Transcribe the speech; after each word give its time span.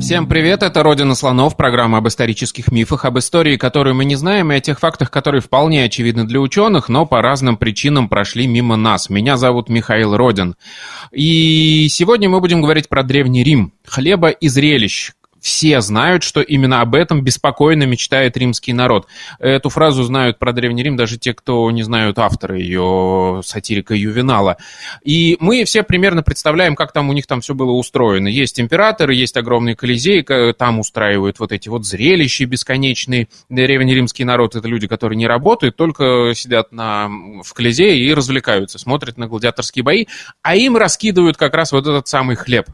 Всем 0.00 0.26
привет, 0.26 0.62
это 0.62 0.82
«Родина 0.82 1.14
слонов», 1.14 1.58
программа 1.58 1.98
об 1.98 2.08
исторических 2.08 2.72
мифах, 2.72 3.04
об 3.04 3.18
истории, 3.18 3.58
которую 3.58 3.94
мы 3.94 4.06
не 4.06 4.16
знаем, 4.16 4.50
и 4.50 4.56
о 4.56 4.60
тех 4.60 4.80
фактах, 4.80 5.10
которые 5.10 5.42
вполне 5.42 5.84
очевидны 5.84 6.24
для 6.24 6.40
ученых, 6.40 6.88
но 6.88 7.04
по 7.04 7.20
разным 7.20 7.58
причинам 7.58 8.08
прошли 8.08 8.46
мимо 8.46 8.76
нас. 8.76 9.10
Меня 9.10 9.36
зовут 9.36 9.68
Михаил 9.68 10.16
Родин. 10.16 10.56
И 11.12 11.86
сегодня 11.90 12.30
мы 12.30 12.40
будем 12.40 12.62
говорить 12.62 12.88
про 12.88 13.02
Древний 13.02 13.44
Рим, 13.44 13.74
хлеба 13.84 14.30
и 14.30 14.48
зрелищ, 14.48 15.12
все 15.40 15.80
знают, 15.80 16.22
что 16.22 16.40
именно 16.40 16.80
об 16.80 16.94
этом 16.94 17.22
беспокойно 17.22 17.84
мечтает 17.84 18.36
римский 18.36 18.72
народ. 18.72 19.06
Эту 19.38 19.68
фразу 19.70 20.02
знают 20.02 20.38
про 20.38 20.52
Древний 20.52 20.82
Рим 20.82 20.96
даже 20.96 21.18
те, 21.18 21.34
кто 21.34 21.70
не 21.70 21.82
знают 21.82 22.18
автора 22.18 22.58
ее, 22.58 23.40
сатирика 23.44 23.94
Ювенала. 23.94 24.56
И 25.04 25.36
мы 25.40 25.64
все 25.64 25.82
примерно 25.82 26.22
представляем, 26.22 26.76
как 26.76 26.92
там 26.92 27.08
у 27.08 27.12
них 27.12 27.26
там 27.26 27.40
все 27.40 27.54
было 27.54 27.72
устроено. 27.72 28.28
Есть 28.28 28.60
императоры, 28.60 29.14
есть 29.14 29.36
огромный 29.36 29.74
колизей, 29.74 30.22
там 30.52 30.78
устраивают 30.78 31.38
вот 31.38 31.52
эти 31.52 31.68
вот 31.68 31.84
зрелища 31.84 32.46
бесконечные. 32.46 33.28
Древнеримский 33.48 34.24
народ— 34.24 34.54
это 34.56 34.68
люди, 34.68 34.86
которые 34.86 35.16
не 35.16 35.26
работают, 35.26 35.76
только 35.76 36.32
сидят 36.34 36.72
на, 36.72 37.08
в 37.42 37.52
колизее 37.54 37.98
и 37.98 38.12
развлекаются, 38.14 38.78
смотрят 38.78 39.16
на 39.16 39.26
гладиаторские 39.26 39.82
бои, 39.82 40.06
а 40.42 40.56
им 40.56 40.76
раскидывают 40.76 41.36
как 41.36 41.54
раз 41.54 41.72
вот 41.72 41.86
этот 41.86 42.08
самый 42.08 42.36
хлеб. 42.36 42.66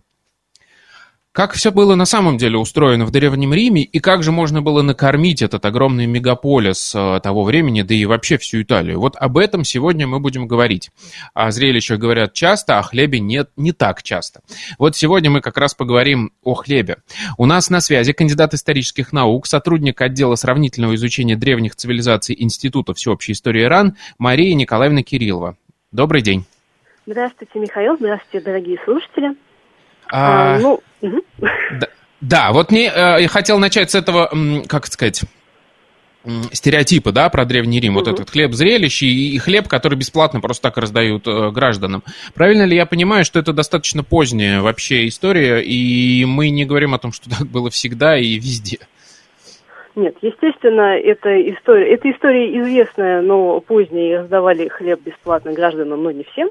Как 1.36 1.52
все 1.52 1.70
было 1.70 1.96
на 1.96 2.06
самом 2.06 2.38
деле 2.38 2.56
устроено 2.56 3.04
в 3.04 3.10
Древнем 3.10 3.52
Риме, 3.52 3.82
и 3.82 3.98
как 3.98 4.22
же 4.22 4.32
можно 4.32 4.62
было 4.62 4.80
накормить 4.80 5.42
этот 5.42 5.66
огромный 5.66 6.06
мегаполис 6.06 6.94
э, 6.94 7.20
того 7.22 7.44
времени, 7.44 7.82
да 7.82 7.92
и 7.94 8.06
вообще 8.06 8.38
всю 8.38 8.62
Италию? 8.62 9.00
Вот 9.00 9.16
об 9.16 9.36
этом 9.36 9.62
сегодня 9.62 10.06
мы 10.06 10.18
будем 10.18 10.48
говорить. 10.48 10.90
О 11.34 11.50
зрелищах 11.50 11.98
говорят 11.98 12.32
часто, 12.32 12.78
о 12.78 12.82
хлебе 12.82 13.20
нет, 13.20 13.50
не 13.58 13.72
так 13.72 14.02
часто. 14.02 14.40
Вот 14.78 14.96
сегодня 14.96 15.28
мы 15.28 15.42
как 15.42 15.58
раз 15.58 15.74
поговорим 15.74 16.32
о 16.42 16.54
хлебе. 16.54 16.96
У 17.36 17.44
нас 17.44 17.68
на 17.68 17.82
связи 17.82 18.14
кандидат 18.14 18.54
исторических 18.54 19.12
наук, 19.12 19.46
сотрудник 19.46 20.00
отдела 20.00 20.36
сравнительного 20.36 20.94
изучения 20.94 21.36
древних 21.36 21.76
цивилизаций 21.76 22.34
Института 22.38 22.94
всеобщей 22.94 23.32
истории 23.32 23.64
Иран 23.64 23.98
Мария 24.16 24.54
Николаевна 24.54 25.02
Кириллова. 25.02 25.58
Добрый 25.92 26.22
день. 26.22 26.46
Здравствуйте, 27.04 27.58
Михаил. 27.58 27.98
Здравствуйте, 27.98 28.42
дорогие 28.42 28.78
слушатели. 28.86 29.36
А, 30.10 30.56
а, 30.56 30.58
ну, 30.58 30.80
угу. 31.00 31.22
да, 31.38 31.88
да, 32.20 32.52
вот 32.52 32.70
мне 32.70 32.86
э, 32.86 33.22
я 33.22 33.28
хотел 33.28 33.58
начать 33.58 33.90
с 33.90 33.94
этого, 33.94 34.30
как 34.68 34.86
сказать, 34.86 35.22
стереотипа, 36.52 37.12
да, 37.12 37.28
про 37.28 37.44
Древний 37.44 37.80
Рим, 37.80 37.96
угу. 37.96 38.04
вот 38.04 38.08
этот 38.08 38.30
хлеб 38.30 38.52
зрелище 38.52 39.06
и, 39.06 39.34
и 39.34 39.38
хлеб, 39.38 39.68
который 39.68 39.96
бесплатно 39.96 40.40
просто 40.40 40.64
так 40.64 40.76
раздают 40.76 41.26
э, 41.26 41.50
гражданам. 41.50 42.02
Правильно 42.34 42.64
ли 42.64 42.76
я 42.76 42.86
понимаю, 42.86 43.24
что 43.24 43.38
это 43.38 43.52
достаточно 43.52 44.02
поздняя 44.02 44.60
вообще 44.60 45.06
история, 45.06 45.60
и 45.60 46.24
мы 46.24 46.50
не 46.50 46.64
говорим 46.64 46.94
о 46.94 46.98
том, 46.98 47.12
что 47.12 47.30
так 47.38 47.46
было 47.46 47.70
всегда 47.70 48.18
и 48.18 48.36
везде? 48.36 48.78
Нет, 49.94 50.14
естественно, 50.20 50.98
это 50.98 51.30
история, 51.50 51.94
это 51.94 52.10
история 52.10 52.60
известная, 52.60 53.22
но 53.22 53.60
позднее 53.60 54.20
раздавали 54.20 54.68
хлеб 54.68 55.00
бесплатно 55.02 55.54
гражданам, 55.54 56.02
но 56.02 56.10
не 56.10 56.24
всем. 56.24 56.50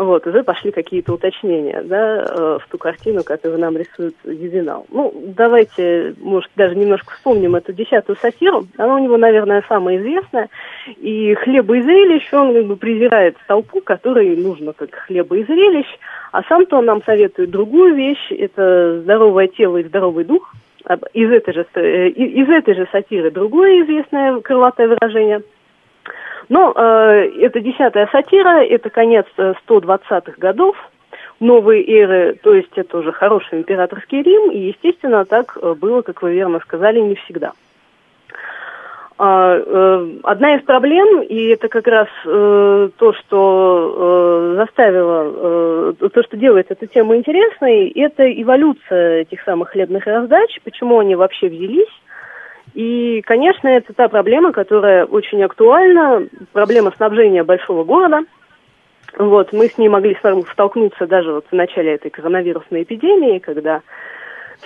Вот, 0.00 0.26
уже 0.26 0.42
пошли 0.42 0.70
какие-то 0.70 1.12
уточнения, 1.12 1.82
да, 1.82 2.22
э, 2.22 2.58
в 2.58 2.66
ту 2.70 2.78
картину, 2.78 3.22
которую 3.22 3.60
нам 3.60 3.76
рисует 3.76 4.14
Ювенал. 4.24 4.86
Ну, 4.88 5.12
давайте, 5.36 6.14
может, 6.22 6.50
даже 6.56 6.74
немножко 6.74 7.12
вспомним 7.12 7.54
эту 7.54 7.74
десятую 7.74 8.16
сатиру. 8.16 8.64
Она 8.78 8.94
у 8.94 8.98
него, 8.98 9.18
наверное, 9.18 9.62
самая 9.68 9.98
известная. 9.98 10.48
И 10.96 11.34
хлеба 11.34 11.76
и 11.76 11.82
зрелищ 11.82 12.32
он 12.32 12.54
как 12.54 12.64
бы 12.64 12.76
презирает 12.76 13.36
толпу, 13.46 13.82
которой 13.82 14.34
нужно 14.36 14.72
как 14.72 14.94
хлеба 14.94 15.36
и 15.36 15.44
зрелищ. 15.44 15.86
А 16.32 16.44
сам-то 16.44 16.78
он 16.78 16.86
нам 16.86 17.02
советует 17.04 17.50
другую 17.50 17.94
вещь. 17.94 18.32
Это 18.32 19.02
здоровое 19.02 19.48
тело 19.48 19.76
и 19.76 19.84
здоровый 19.84 20.24
дух. 20.24 20.50
Из 21.12 21.30
этой 21.30 21.52
же, 21.52 21.66
э, 21.74 22.08
из 22.08 22.48
этой 22.48 22.74
же 22.74 22.88
сатиры 22.90 23.30
другое 23.30 23.82
известное 23.82 24.40
крылатое 24.40 24.88
выражение– 24.88 25.42
но 26.50 26.72
э, 26.74 27.30
это 27.42 27.60
десятая 27.60 28.08
сатира, 28.10 28.62
это 28.64 28.90
конец 28.90 29.24
120-х 29.38 30.32
э, 30.32 30.32
годов 30.36 30.76
новой 31.38 31.82
эры, 31.88 32.38
то 32.42 32.52
есть 32.52 32.72
это 32.74 32.98
уже 32.98 33.12
хороший 33.12 33.60
императорский 33.60 34.20
Рим, 34.20 34.50
и, 34.50 34.58
естественно, 34.58 35.24
так 35.24 35.56
э, 35.56 35.74
было, 35.74 36.02
как 36.02 36.22
вы 36.22 36.34
верно 36.34 36.58
сказали, 36.58 36.98
не 36.98 37.14
всегда. 37.14 37.52
А, 39.16 39.62
э, 39.64 40.08
одна 40.24 40.56
из 40.56 40.62
проблем, 40.64 41.22
и 41.22 41.46
это 41.50 41.68
как 41.68 41.86
раз 41.86 42.08
то, 42.24 43.12
что 43.20 44.54
заставило, 44.56 45.92
то, 45.92 46.22
что 46.24 46.36
делает 46.36 46.70
эту 46.70 46.86
тему 46.86 47.14
интересной, 47.14 47.90
это 47.90 48.24
эволюция 48.28 49.20
этих 49.20 49.42
самых 49.42 49.70
хлебных 49.70 50.04
раздач, 50.04 50.58
почему 50.64 50.98
они 50.98 51.14
вообще 51.14 51.48
взялись, 51.48 51.92
и, 52.74 53.22
конечно, 53.22 53.68
это 53.68 53.92
та 53.92 54.08
проблема, 54.08 54.52
которая 54.52 55.04
очень 55.04 55.42
актуальна, 55.42 56.26
проблема 56.52 56.92
снабжения 56.96 57.44
большого 57.44 57.84
города. 57.84 58.20
Вот, 59.18 59.52
мы 59.52 59.66
с 59.66 59.76
ней 59.76 59.88
могли 59.88 60.16
столкнуться 60.52 61.06
даже 61.06 61.32
вот 61.32 61.46
в 61.50 61.52
начале 61.52 61.94
этой 61.94 62.10
коронавирусной 62.10 62.84
эпидемии, 62.84 63.40
когда 63.40 63.82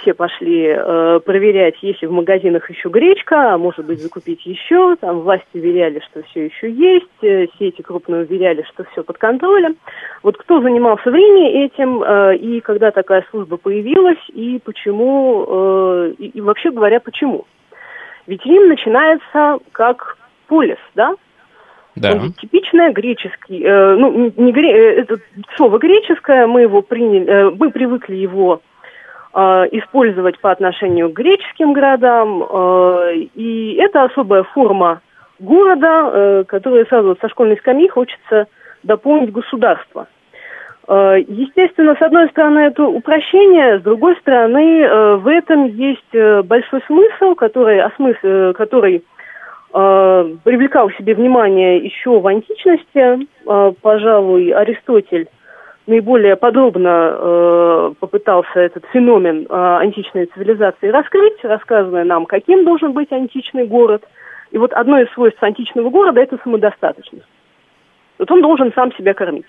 все 0.00 0.12
пошли 0.12 0.74
э, 0.76 1.20
проверять, 1.24 1.76
есть 1.82 2.02
ли 2.02 2.08
в 2.08 2.12
магазинах 2.12 2.68
еще 2.68 2.88
гречка, 2.88 3.54
а 3.54 3.58
может 3.58 3.86
быть 3.86 4.00
закупить 4.00 4.44
еще. 4.44 4.96
Там 4.96 5.20
власти 5.20 5.46
уверяли, 5.54 6.00
что 6.00 6.22
все 6.24 6.46
еще 6.46 6.70
есть, 6.70 7.22
э, 7.22 7.46
сети 7.58 7.82
крупные 7.82 8.22
уверяли, 8.22 8.64
что 8.72 8.84
все 8.84 9.04
под 9.04 9.18
контролем. 9.18 9.76
Вот 10.22 10.36
кто 10.36 10.60
занимался 10.60 11.10
в 11.10 11.14
Риме 11.14 11.64
этим, 11.64 12.02
э, 12.02 12.36
и 12.36 12.60
когда 12.60 12.90
такая 12.90 13.24
служба 13.30 13.56
появилась, 13.56 14.18
и 14.28 14.60
почему, 14.64 15.46
э, 15.48 16.14
и, 16.18 16.26
и 16.26 16.40
вообще 16.40 16.70
говоря, 16.70 17.00
почему? 17.00 17.46
Ведь 18.26 18.44
Рим 18.46 18.68
начинается 18.68 19.58
как 19.72 20.16
полис, 20.46 20.78
да? 20.94 21.14
Да. 21.96 22.12
Он 22.12 22.32
типичное 22.32 22.92
греческий, 22.92 23.62
э, 23.62 23.94
ну, 23.96 24.32
не 24.36 24.52
гре, 24.52 24.70
э, 24.72 25.00
это 25.02 25.18
слово 25.56 25.78
греческое, 25.78 26.46
мы 26.46 26.62
его 26.62 26.82
приняли, 26.82 27.26
э, 27.26 27.50
мы 27.50 27.70
привыкли 27.70 28.16
его 28.16 28.62
э, 29.32 29.40
использовать 29.72 30.40
по 30.40 30.50
отношению 30.50 31.10
к 31.10 31.12
греческим 31.12 31.72
городам, 31.72 32.42
э, 32.42 33.14
и 33.34 33.74
это 33.74 34.04
особая 34.04 34.42
форма 34.42 35.02
города, 35.38 36.10
э, 36.12 36.44
которая 36.48 36.84
сразу 36.86 37.16
со 37.20 37.28
школьной 37.28 37.58
скамьи 37.58 37.86
хочется 37.88 38.48
дополнить 38.82 39.30
государство. 39.30 40.08
Э, 40.86 41.16
естественно, 41.26 41.96
с 41.98 42.02
одной 42.02 42.28
стороны, 42.28 42.58
это 42.60 42.84
упрощение, 42.84 43.78
с 43.78 43.82
другой 43.82 44.16
стороны, 44.16 44.82
э, 44.82 45.16
в 45.16 45.28
этом 45.28 45.66
есть 45.66 46.12
э, 46.12 46.42
большой 46.42 46.82
смысл, 46.86 47.34
который, 47.34 47.80
осмысл, 47.80 48.52
который 48.54 49.04
привлекал 49.74 50.88
к 50.88 50.94
себе 50.94 51.16
внимание 51.16 51.78
еще 51.78 52.20
в 52.20 52.26
античности. 52.28 53.26
Пожалуй, 53.82 54.50
Аристотель 54.52 55.26
наиболее 55.88 56.36
подробно 56.36 57.92
попытался 57.98 58.60
этот 58.60 58.84
феномен 58.92 59.48
античной 59.50 60.26
цивилизации 60.26 60.90
раскрыть, 60.90 61.42
рассказывая 61.42 62.04
нам, 62.04 62.24
каким 62.26 62.64
должен 62.64 62.92
быть 62.92 63.10
античный 63.10 63.66
город. 63.66 64.04
И 64.52 64.58
вот 64.58 64.72
одно 64.72 65.00
из 65.00 65.10
свойств 65.10 65.42
античного 65.42 65.90
города– 65.90 66.20
это 66.22 66.38
самодостаточность. 66.44 67.26
Вот 68.20 68.30
он 68.30 68.42
должен 68.42 68.72
сам 68.74 68.92
себя 68.92 69.12
кормить. 69.12 69.46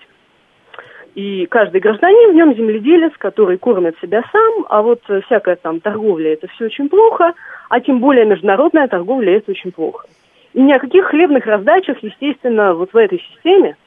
И 1.16 1.46
каждый 1.46 1.80
гражданин 1.80 2.32
в 2.32 2.34
нем 2.34 2.54
земледелец, 2.54 3.12
который 3.16 3.56
кормит 3.56 3.96
себя 4.02 4.22
сам, 4.30 4.66
а 4.68 4.82
вот 4.82 5.00
всякая 5.24 5.56
там 5.56 5.80
торговля 5.80 6.34
это 6.34 6.46
все 6.48 6.66
очень 6.66 6.90
плохо, 6.90 7.32
а 7.70 7.80
тем 7.80 8.00
более 8.00 8.26
международная 8.26 8.86
торговля 8.86 9.38
это 9.38 9.52
очень 9.52 9.72
плохо. 9.72 10.06
И 10.52 10.60
ни 10.60 10.70
о 10.74 10.78
каких 10.78 11.06
хлебных 11.06 11.46
раздачах, 11.46 12.02
естественно, 12.02 12.74
вот 12.74 12.92
в 12.92 12.96
этой 12.98 13.18
системе, 13.18 13.78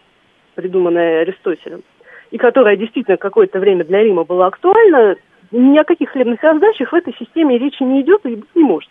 придуманной 0.55 1.21
Аристотелем, 1.21 1.83
и 2.31 2.39
которая 2.39 2.75
действительно 2.77 3.17
какое-то 3.17 3.59
время 3.59 3.85
для 3.85 4.01
Рима 4.01 4.23
была 4.23 4.47
актуальна, 4.47 5.15
ни 5.51 5.77
о 5.77 5.83
каких 5.83 6.09
хлебных 6.09 6.41
раздачах 6.41 6.91
в 6.91 6.95
этой 6.95 7.13
системе 7.13 7.59
речи 7.59 7.83
не 7.83 8.01
идет 8.01 8.25
и 8.25 8.37
быть 8.37 8.55
не 8.55 8.63
может. 8.63 8.89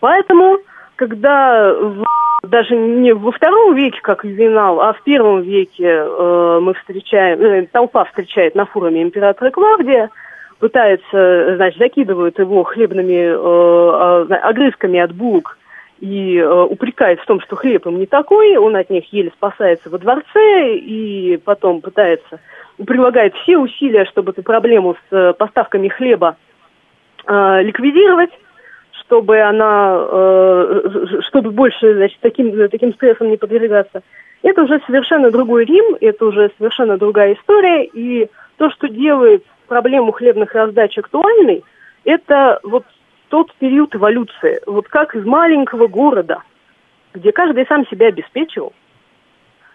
Поэтому, 0.00 0.58
когда 0.96 1.72
в 1.72 2.04
даже 2.46 2.76
не 2.76 3.12
во 3.12 3.32
втором 3.32 3.74
веке, 3.74 4.00
как 4.02 4.24
Ювенал, 4.24 4.80
а 4.80 4.92
в 4.92 5.02
первом 5.02 5.42
веке 5.42 5.84
э, 5.84 6.58
мы 6.62 6.74
встречаем, 6.74 7.40
э, 7.40 7.66
толпа 7.70 8.04
встречает 8.04 8.54
на 8.54 8.66
форуме 8.66 9.02
императора 9.02 9.50
Клавдия, 9.50 10.10
пытается, 10.58 11.56
значит, 11.56 11.78
закидывают 11.78 12.38
его 12.38 12.64
хлебными 12.64 13.32
э, 13.32 14.34
огрызками 14.34 14.98
от 14.98 15.12
булок 15.12 15.58
и 16.00 16.36
э, 16.36 16.62
упрекает 16.64 17.20
в 17.20 17.26
том, 17.26 17.40
что 17.40 17.56
хлеб 17.56 17.86
им 17.86 17.98
не 17.98 18.06
такой, 18.06 18.56
он 18.56 18.76
от 18.76 18.90
них 18.90 19.12
еле 19.12 19.30
спасается 19.30 19.90
во 19.90 19.98
дворце 19.98 20.76
и 20.76 21.38
потом 21.38 21.80
пытается, 21.80 22.40
прилагает 22.84 23.34
все 23.36 23.56
усилия, 23.56 24.04
чтобы 24.06 24.32
эту 24.32 24.42
проблему 24.42 24.94
с 24.94 25.14
э, 25.14 25.32
поставками 25.32 25.88
хлеба 25.88 26.36
э, 27.26 27.62
ликвидировать, 27.62 28.30
чтобы 29.06 29.40
она, 29.40 30.04
э, 30.10 31.20
чтобы 31.28 31.50
больше, 31.52 31.94
значит, 31.94 32.18
таким, 32.20 32.68
таким 32.68 32.92
стрессом 32.94 33.30
не 33.30 33.36
подвергаться. 33.36 34.02
Это 34.42 34.62
уже 34.62 34.80
совершенно 34.86 35.30
другой 35.30 35.64
Рим, 35.64 35.96
это 36.00 36.26
уже 36.26 36.50
совершенно 36.58 36.98
другая 36.98 37.34
история, 37.34 37.84
и 37.84 38.28
то, 38.56 38.70
что 38.70 38.88
делает 38.88 39.44
проблему 39.68 40.12
хлебных 40.12 40.54
раздач 40.54 40.98
актуальной, 40.98 41.62
это 42.04 42.60
вот 42.62 42.84
тот 43.28 43.52
период 43.54 43.94
эволюции, 43.94 44.60
вот 44.66 44.88
как 44.88 45.14
из 45.14 45.24
маленького 45.24 45.86
города, 45.86 46.42
где 47.14 47.32
каждый 47.32 47.66
сам 47.66 47.86
себя 47.86 48.08
обеспечивал, 48.08 48.72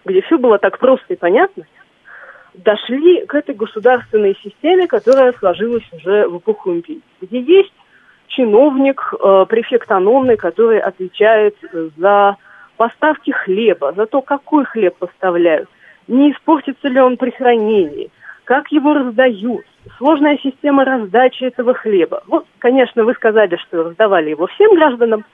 где 0.04 0.20
все 0.22 0.38
было 0.38 0.58
так 0.58 0.78
просто 0.78 1.14
и 1.14 1.16
понятно, 1.16 1.64
дошли 2.54 3.24
к 3.26 3.34
этой 3.34 3.54
государственной 3.54 4.36
системе, 4.42 4.86
которая 4.86 5.32
сложилась 5.32 5.84
уже 5.92 6.28
в 6.28 6.38
эпоху 6.38 6.72
империи, 6.72 7.00
где 7.20 7.40
есть 7.40 7.72
чиновник, 8.32 9.12
э, 9.12 9.46
префект 9.48 9.90
Анонный, 9.90 10.36
который 10.36 10.80
отвечает 10.80 11.54
за 11.96 12.36
поставки 12.76 13.30
хлеба, 13.30 13.92
за 13.92 14.06
то, 14.06 14.22
какой 14.22 14.64
хлеб 14.64 14.96
поставляют, 14.96 15.68
не 16.08 16.32
испортится 16.32 16.88
ли 16.88 17.00
он 17.00 17.16
при 17.16 17.30
хранении, 17.30 18.10
как 18.44 18.72
его 18.72 18.94
раздают, 18.94 19.64
сложная 19.98 20.38
система 20.42 20.84
раздачи 20.84 21.44
этого 21.44 21.74
хлеба. 21.74 22.22
Вот, 22.26 22.46
конечно, 22.58 23.04
вы 23.04 23.14
сказали, 23.14 23.56
что 23.56 23.84
раздавали 23.84 24.30
его 24.30 24.46
всем 24.48 24.74
гражданам. 24.74 25.24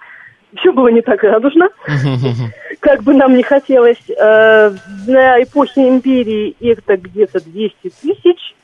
Все 0.57 0.73
было 0.73 0.89
не 0.89 1.03
так 1.03 1.23
радужно, 1.23 1.69
как 2.81 3.03
бы 3.03 3.15
нам 3.15 3.37
не 3.37 3.43
хотелось. 3.43 4.03
Э, 4.11 4.71
на 5.07 5.43
эпохе 5.43 5.89
империи 5.89 6.57
это 6.61 6.97
где-то 6.97 7.45
200 7.45 7.91
тысяч 8.01 8.55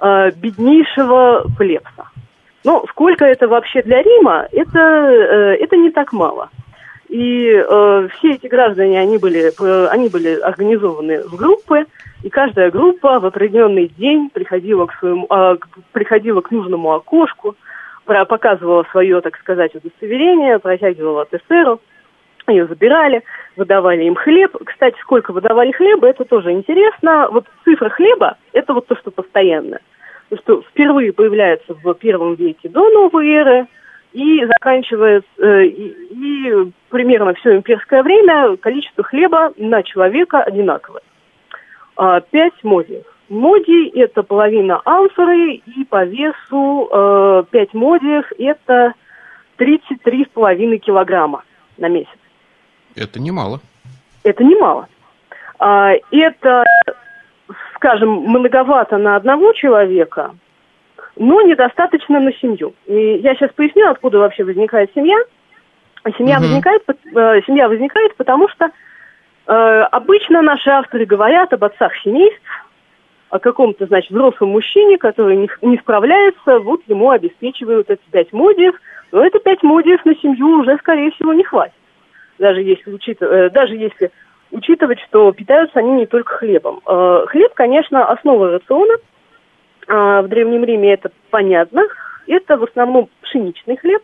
э, 0.00 0.30
беднейшего 0.32 1.46
плебса. 1.56 2.10
Но 2.64 2.84
сколько 2.90 3.24
это 3.24 3.48
вообще 3.48 3.82
для 3.82 4.02
Рима, 4.02 4.46
это, 4.52 4.78
э, 4.78 5.56
это 5.56 5.76
не 5.76 5.90
так 5.90 6.12
мало. 6.12 6.50
И 7.08 7.50
э, 7.50 8.08
все 8.14 8.30
эти 8.30 8.46
граждане, 8.46 9.00
они 9.00 9.18
были, 9.18 9.50
э, 9.50 9.86
они 9.88 10.08
были 10.08 10.38
организованы 10.38 11.24
в 11.24 11.34
группы, 11.36 11.86
и 12.22 12.30
каждая 12.30 12.70
группа 12.70 13.18
в 13.18 13.26
определенный 13.26 13.88
день 13.88 14.30
приходила 14.30 14.86
к, 14.86 14.94
своему, 14.94 15.26
э, 15.28 15.56
приходила 15.90 16.40
к 16.40 16.52
нужному 16.52 16.92
окошку, 16.92 17.56
показывала 18.04 18.84
свое, 18.90 19.20
так 19.20 19.36
сказать, 19.38 19.74
удостоверение, 19.74 20.58
протягивала 20.58 21.26
ТСРу, 21.26 21.80
ее 22.48 22.66
забирали, 22.66 23.22
выдавали 23.56 24.04
им 24.04 24.14
хлеб. 24.14 24.56
Кстати, 24.64 24.96
сколько 25.00 25.32
выдавали 25.32 25.72
хлеба, 25.72 26.08
это 26.08 26.24
тоже 26.24 26.52
интересно. 26.52 27.28
Вот 27.30 27.46
цифра 27.64 27.88
хлеба– 27.88 28.36
это 28.52 28.72
вот 28.72 28.86
то, 28.86 28.96
что 28.96 29.10
постоянно. 29.10 29.78
То, 30.30 30.36
что 30.38 30.62
впервые 30.62 31.12
появляется 31.12 31.74
в 31.74 31.94
первом 31.94 32.34
веке 32.34 32.68
до 32.68 32.88
новой 32.88 33.28
эры– 33.28 33.66
и 34.12 34.44
заканчивается, 34.44 35.28
э, 35.38 35.66
и, 35.66 35.94
и 36.10 36.72
примерно 36.88 37.34
все 37.34 37.56
имперское 37.56 38.02
время 38.02 38.56
количество 38.56 39.04
хлеба 39.04 39.52
на 39.56 39.82
человека 39.82 40.42
одинаковое. 40.42 41.02
А, 41.96 42.20
пять 42.20 42.64
модиев. 42.64 43.04
Моди– 43.28 43.88
это 43.94 44.24
половина 44.24 44.80
амфоры, 44.84 45.54
и 45.54 45.84
по 45.84 46.04
весу 46.04 46.88
э, 46.90 47.44
5 47.48 47.74
модиев– 47.74 48.24
это 48.38 48.94
33,5 49.58 50.78
килограмма 50.78 51.44
на 51.76 51.88
месяц. 51.88 52.08
Это 52.96 53.20
немало. 53.20 53.60
Это 54.24 54.42
немало. 54.42 54.88
А, 55.60 55.92
это, 56.10 56.64
скажем, 57.80 58.10
многовато 58.10 58.98
на 58.98 59.16
одного 59.16 59.52
человека– 59.52 60.34
но 61.16 61.42
недостаточно 61.42 62.18
на 62.18 62.32
семью. 62.32 62.74
И 62.86 63.18
я 63.18 63.34
сейчас 63.34 63.50
поясню, 63.52 63.88
откуда 63.90 64.18
вообще 64.18 64.44
возникает 64.44 64.90
семья. 64.94 65.16
Семья, 66.16 66.36
угу. 66.36 66.44
возникает, 66.46 66.82
э, 66.88 67.40
семья 67.46 67.68
возникает, 67.68 68.16
потому 68.16 68.48
что 68.48 68.70
э, 69.46 69.52
обычно 69.52 70.40
наши 70.40 70.70
авторы 70.70 71.04
говорят 71.04 71.52
об 71.52 71.62
отцах 71.62 71.92
семейств, 72.02 72.40
о 73.28 73.38
каком-то, 73.38 73.86
значит, 73.86 74.10
взрослом 74.10 74.50
мужчине, 74.50 74.96
который 74.96 75.36
не, 75.36 75.50
не 75.60 75.76
справляется, 75.76 76.58
вот 76.58 76.80
ему 76.88 77.10
обеспечивают 77.10 77.90
эти 77.90 78.00
пять 78.10 78.32
модиев, 78.32 78.74
но 79.12 79.24
это 79.24 79.38
пять 79.40 79.62
модиев 79.62 80.02
на 80.06 80.14
семью 80.16 80.60
уже, 80.60 80.78
скорее 80.78 81.10
всего, 81.10 81.34
не 81.34 81.44
хватит. 81.44 81.74
Даже 82.38 82.62
если, 82.62 82.90
учитывать, 82.90 83.34
э, 83.34 83.50
даже 83.50 83.76
если 83.76 84.10
учитывать, 84.50 85.00
что 85.08 85.30
питаются 85.32 85.78
они 85.78 85.92
не 85.92 86.06
только 86.06 86.34
хлебом. 86.36 86.80
Э, 86.86 87.24
хлеб, 87.28 87.52
конечно, 87.54 88.04
основа 88.06 88.52
рациона– 88.52 88.94
а, 89.90 90.22
в 90.22 90.28
Древнем 90.28 90.64
Риме 90.64 90.92
это 90.92 91.10
понятно. 91.30 91.82
Это 92.26 92.56
в 92.56 92.62
основном 92.62 93.08
пшеничный 93.22 93.76
хлеб, 93.76 94.02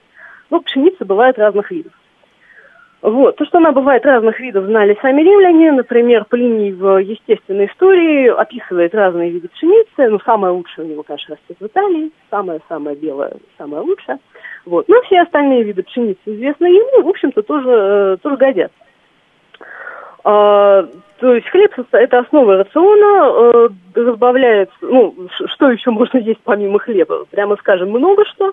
но 0.51 0.61
пшеница 0.61 1.05
бывает 1.05 1.39
разных 1.39 1.71
видов. 1.71 1.93
Вот. 3.03 3.37
То, 3.37 3.45
что 3.45 3.59
она 3.59 3.71
бывает 3.71 4.05
разных 4.05 4.41
видов, 4.41 4.65
знали 4.65 4.99
сами 5.01 5.23
римляне. 5.23 5.71
Например, 5.71 6.25
Плиний 6.25 6.73
в 6.73 6.99
естественной 6.99 7.67
истории 7.67 8.27
описывает 8.29 8.97
разные 8.97 9.31
виды 9.31 9.49
пшеницы. 9.49 10.11
Ну, 10.11 10.19
самое 10.25 10.53
лучшее 10.53 10.87
у 10.87 10.91
него, 10.91 11.03
конечно, 11.05 11.37
растет 11.37 11.57
в 11.61 11.67
Италии. 11.67 12.11
Самое-самое 12.31 12.97
белое, 12.97 13.35
самое 13.59 13.83
лучшее. 13.83 14.19
Вот. 14.65 14.89
Но 14.89 15.01
все 15.03 15.21
остальные 15.21 15.63
виды 15.63 15.85
пшеницы, 15.85 16.19
известные 16.25 16.75
ему, 16.75 17.07
в 17.07 17.09
общем-то, 17.09 17.43
тоже, 17.43 17.71
э, 17.71 18.17
тоже 18.23 18.37
годятся. 18.37 18.77
А, 20.29 20.83
то 21.21 21.35
есть 21.35 21.47
хлеб– 21.51 21.73
это 21.93 22.19
основа 22.19 22.57
рациона, 22.57 23.31
э, 23.31 23.69
разбавляется, 23.95 24.75
ну, 24.81 25.15
что 25.31 25.71
еще 25.71 25.93
можно 25.93 26.19
есть 26.19 26.41
помимо 26.43 26.81
хлеба? 26.81 27.27
Прямо 27.31 27.55
скажем, 27.59 27.91
много 27.91 28.25
что. 28.25 28.53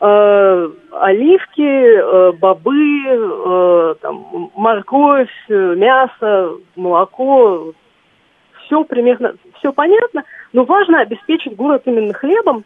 Э, 0.00 0.68
оливки, 0.90 1.62
э, 1.62 2.32
бобы, 2.32 3.04
э, 3.06 3.94
там, 4.02 4.50
морковь, 4.56 5.30
мясо, 5.48 6.54
молоко, 6.74 7.72
все 8.64 8.82
примерно, 8.82 9.34
все 9.60 9.72
понятно, 9.72 10.24
но 10.52 10.64
важно 10.64 11.02
обеспечить 11.02 11.54
город 11.54 11.82
именно 11.84 12.14
хлебом, 12.14 12.64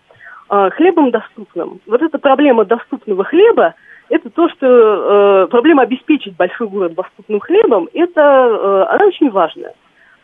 э, 0.49 0.71
хлебом 0.71 1.11
доступным. 1.11 1.83
Вот 1.87 2.01
эта 2.01 2.19
проблема 2.19 2.65
доступного 2.65 3.23
хлеба– 3.23 3.75
это 4.11 4.29
то, 4.29 4.49
что 4.51 4.67
э, 4.67 5.47
проблема 5.47 5.85
обеспечить 5.85 6.37
большой 6.37 6.69
город 6.69 6.95
доступным 6.95 7.41
хлебом, 7.41 7.89
это 7.95 8.21
э, 8.21 8.95
она 8.95 9.07
очень 9.07 9.31
важная. 9.31 9.73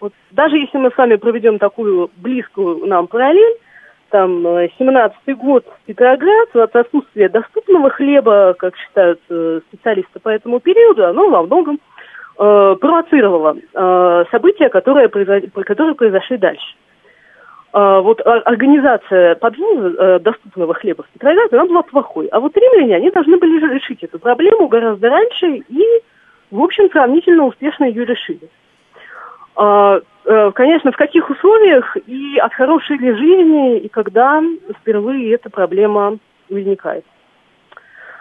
Вот 0.00 0.12
даже 0.32 0.58
если 0.58 0.76
мы 0.76 0.90
с 0.90 0.96
вами 0.98 1.16
проведем 1.16 1.58
такую 1.58 2.10
близкую 2.16 2.86
нам 2.86 3.06
параллель, 3.06 3.56
там 4.10 4.46
17-й 4.46 5.32
э, 5.32 5.34
год 5.34 5.64
Петроград, 5.86 6.54
от 6.54 6.76
отсутствия 6.76 7.28
доступного 7.28 7.90
хлеба, 7.90 8.54
как 8.58 8.76
считают 8.76 9.20
э, 9.30 9.60
специалисты 9.68 10.18
по 10.20 10.28
этому 10.28 10.60
периоду, 10.60 11.06
оно 11.06 11.28
во 11.30 11.44
многом 11.44 11.76
э, 11.76 12.76
провоцировало 12.80 13.56
э, 13.56 14.24
события, 14.32 14.68
которые, 14.68 15.08
произошли, 15.08 15.48
которые 15.48 15.94
произошли 15.94 16.36
дальше. 16.38 16.74
А, 17.78 18.00
вот 18.00 18.22
организация 18.24 19.34
подвоза 19.34 19.88
э, 19.98 20.18
доступного 20.20 20.72
хлеба 20.72 21.02
в 21.02 21.08
Петрограде, 21.08 21.56
она 21.56 21.66
была 21.66 21.82
плохой. 21.82 22.26
А 22.28 22.40
вот 22.40 22.56
римляне, 22.56 22.96
они 22.96 23.10
должны 23.10 23.36
были 23.36 23.74
решить 23.74 24.02
эту 24.02 24.18
проблему 24.18 24.66
гораздо 24.66 25.10
раньше 25.10 25.62
и, 25.68 25.84
в 26.50 26.62
общем, 26.62 26.88
сравнительно 26.90 27.44
успешно 27.44 27.84
ее 27.84 28.06
решили. 28.06 28.48
А, 29.56 30.00
э, 30.24 30.52
конечно, 30.54 30.90
в 30.90 30.96
каких 30.96 31.28
условиях 31.28 31.98
и 32.06 32.38
от 32.38 32.54
хорошей 32.54 32.96
ли 32.96 33.12
жизни, 33.12 33.80
и 33.80 33.88
когда 33.90 34.42
впервые 34.80 35.34
эта 35.34 35.50
проблема 35.50 36.16
возникает. 36.48 37.04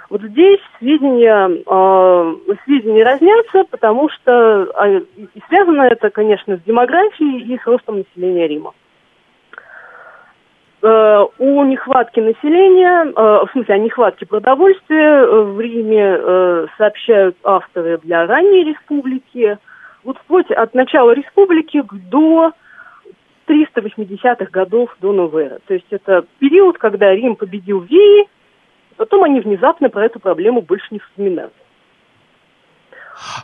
Вот 0.09 0.21
здесь 0.21 0.59
сведения, 0.79 1.63
э, 1.65 2.55
сведения 2.65 3.05
разнятся, 3.05 3.63
потому 3.71 4.09
что 4.09 4.67
э, 4.85 5.01
связано 5.47 5.83
это, 5.83 6.09
конечно, 6.09 6.57
с 6.57 6.61
демографией 6.63 7.53
и 7.53 7.57
с 7.57 7.65
ростом 7.65 7.99
населения 7.99 8.49
Рима. 8.49 8.73
О 10.87 11.63
нехватке 11.65 12.21
населения, 12.21 13.05
э, 13.05 13.45
в 13.45 13.49
смысле 13.51 13.75
о 13.75 13.79
нехватке 13.79 14.25
продовольствия 14.25 15.25
э, 15.25 15.41
в 15.41 15.59
Риме 15.59 16.67
сообщают 16.77 17.37
авторы 17.43 17.97
для 17.99 18.25
ранней 18.25 18.63
республики. 18.63 19.57
Вот 20.03 20.17
вплоть 20.17 20.51
от 20.51 20.73
начала 20.73 21.11
республики 21.11 21.83
до 21.91 22.51
380-х 23.47 24.45
годов 24.51 24.95
до 25.01 25.11
новой 25.11 25.45
эры. 25.45 25.59
То 25.67 25.73
есть 25.73 25.87
это 25.91 26.25
период, 26.39 26.77
когда 26.77 27.13
Рим 27.13 27.35
победил 27.35 27.81
Веи, 27.81 28.27
потом 28.97 29.23
они 29.23 29.39
внезапно 29.39 29.89
про 29.89 30.05
эту 30.05 30.19
проблему 30.19 30.61
больше 30.61 30.87
не 30.91 30.99
вспоминают. 30.99 31.53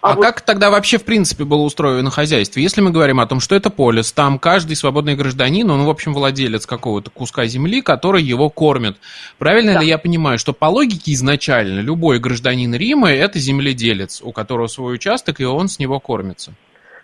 А, 0.01 0.11
а 0.11 0.15
вот... 0.15 0.25
как 0.25 0.41
тогда 0.41 0.69
вообще 0.69 0.97
в 0.97 1.05
принципе 1.05 1.43
было 1.43 1.61
устроено 1.61 2.09
хозяйство? 2.09 2.59
Если 2.59 2.81
мы 2.81 2.91
говорим 2.91 3.19
о 3.19 3.27
том, 3.27 3.39
что 3.39 3.55
это 3.55 3.69
полис, 3.69 4.11
там 4.11 4.39
каждый 4.39 4.75
свободный 4.75 5.15
гражданин, 5.15 5.69
он 5.69 5.85
в 5.85 5.89
общем 5.89 6.13
владелец 6.13 6.65
какого-то 6.65 7.09
куска 7.09 7.45
земли, 7.45 7.81
который 7.81 8.21
его 8.21 8.49
кормит. 8.49 8.97
Правильно 9.37 9.73
да. 9.73 9.81
ли 9.81 9.87
я 9.87 9.97
понимаю, 9.97 10.37
что 10.37 10.53
по 10.53 10.65
логике 10.65 11.13
изначально 11.13 11.79
любой 11.79 12.19
гражданин 12.19 12.73
Рима 12.73 13.11
это 13.11 13.39
земледелец, 13.39 14.21
у 14.23 14.31
которого 14.31 14.67
свой 14.67 14.95
участок, 14.95 15.39
и 15.39 15.45
он 15.45 15.67
с 15.67 15.79
него 15.79 15.99
кормится? 15.99 16.53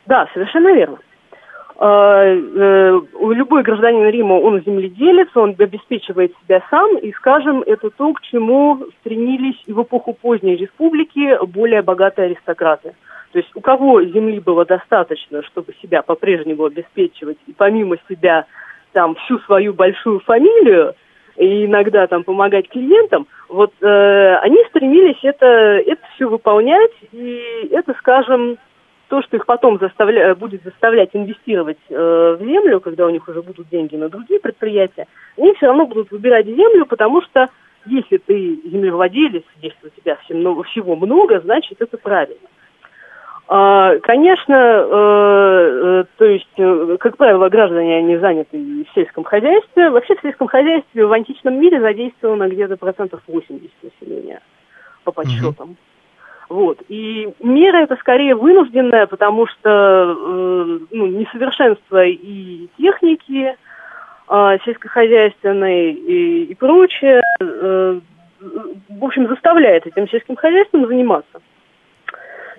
Да, 0.05 0.27
совершенно 0.33 0.73
верно. 0.73 0.97
А, 1.79 2.23
э, 2.25 2.99
любой 3.21 3.61
гражданин 3.61 4.09
Рима, 4.09 4.33
он 4.33 4.63
земледелец, 4.65 5.29
он 5.35 5.55
обеспечивает 5.59 6.33
себя 6.43 6.63
сам, 6.71 6.97
и, 6.97 7.11
скажем, 7.13 7.61
это 7.65 7.91
то, 7.91 8.13
к 8.13 8.21
чему 8.21 8.79
стремились 8.99 9.61
и 9.67 9.73
в 9.73 9.83
эпоху 9.83 10.13
поздней 10.13 10.55
республики 10.55 11.37
более 11.45 11.83
богатые 11.83 12.27
аристократы. 12.27 12.95
То 13.31 13.37
есть 13.37 13.51
у 13.53 13.61
кого 13.61 14.03
земли 14.03 14.39
было 14.39 14.65
достаточно, 14.65 15.43
чтобы 15.43 15.75
себя 15.79 16.01
по-прежнему 16.01 16.65
обеспечивать, 16.65 17.37
и 17.45 17.53
помимо 17.53 17.97
себя 18.09 18.45
там 18.93 19.13
всю 19.13 19.37
свою 19.39 19.73
большую 19.73 20.19
фамилию, 20.21 20.95
и 21.35 21.65
иногда 21.65 22.07
там 22.07 22.23
помогать 22.23 22.69
клиентам, 22.69 23.27
вот 23.49 23.71
э, 23.81 24.35
они 24.37 24.57
стремились 24.69 25.19
это, 25.21 25.45
это 25.45 26.01
все 26.15 26.27
выполнять, 26.27 26.93
и 27.11 27.69
это, 27.71 27.93
скажем, 27.99 28.57
то, 29.07 29.21
что 29.21 29.37
их 29.37 29.45
потом 29.45 29.79
заставля... 29.79 30.35
будет 30.35 30.63
заставлять 30.63 31.09
инвестировать 31.13 31.77
э, 31.89 32.37
в 32.39 32.43
землю, 32.43 32.79
когда 32.79 33.05
у 33.05 33.09
них 33.09 33.27
уже 33.27 33.41
будут 33.41 33.69
деньги 33.69 33.95
на 33.95 34.09
другие 34.09 34.39
предприятия, 34.39 35.07
они 35.37 35.53
все 35.53 35.67
равно 35.67 35.85
будут 35.85 36.11
выбирать 36.11 36.45
землю, 36.45 36.85
потому 36.85 37.21
что 37.21 37.47
если 37.85 38.17
ты 38.17 38.59
землевладелец, 38.65 39.43
если 39.61 39.87
у 39.87 39.89
тебя 39.89 40.17
всего 40.25 40.95
много, 40.95 41.39
значит 41.39 41.81
это 41.81 41.97
правильно. 41.97 42.47
А, 43.49 43.97
конечно, 43.99 44.53
э, 44.53 44.83
э, 44.91 46.03
то 46.17 46.25
есть, 46.25 46.51
э, 46.57 46.97
как 46.99 47.15
правило, 47.15 47.47
граждане, 47.47 47.97
они 47.97 48.17
заняты 48.17 48.57
в 48.57 48.93
сельском 48.93 49.23
хозяйстве. 49.23 49.89
Вообще 49.89 50.15
в 50.15 50.21
сельском 50.21 50.47
хозяйстве 50.47 51.05
в 51.05 51.13
античном 51.13 51.57
мире 51.57 51.79
задействовано 51.79 52.49
где-то 52.49 52.75
процентов 52.75 53.21
80 53.25 53.71
населения 53.83 54.41
по 55.05 55.13
подсчетам. 55.13 55.69
Mm-hmm. 55.69 55.86
Вот. 56.57 56.79
И 56.89 57.31
мера 57.39 57.83
это 57.83 57.97
скорее 57.97 58.33
вынужденная, 58.33 59.05
потому 59.05 59.45
что 59.45 59.69
э, 59.69 60.79
ну, 60.89 61.05
несовершенство 61.05 62.03
и 62.03 62.67
техники 62.79 63.55
э, 64.27 64.57
сельскохозяйственной 64.65 65.91
и, 65.91 66.45
и 66.45 66.55
прочее, 66.55 67.21
э, 67.39 67.99
в 68.89 69.05
общем, 69.05 69.27
заставляет 69.27 69.85
этим 69.85 70.09
сельским 70.09 70.35
хозяйством 70.35 70.87
заниматься. 70.87 71.41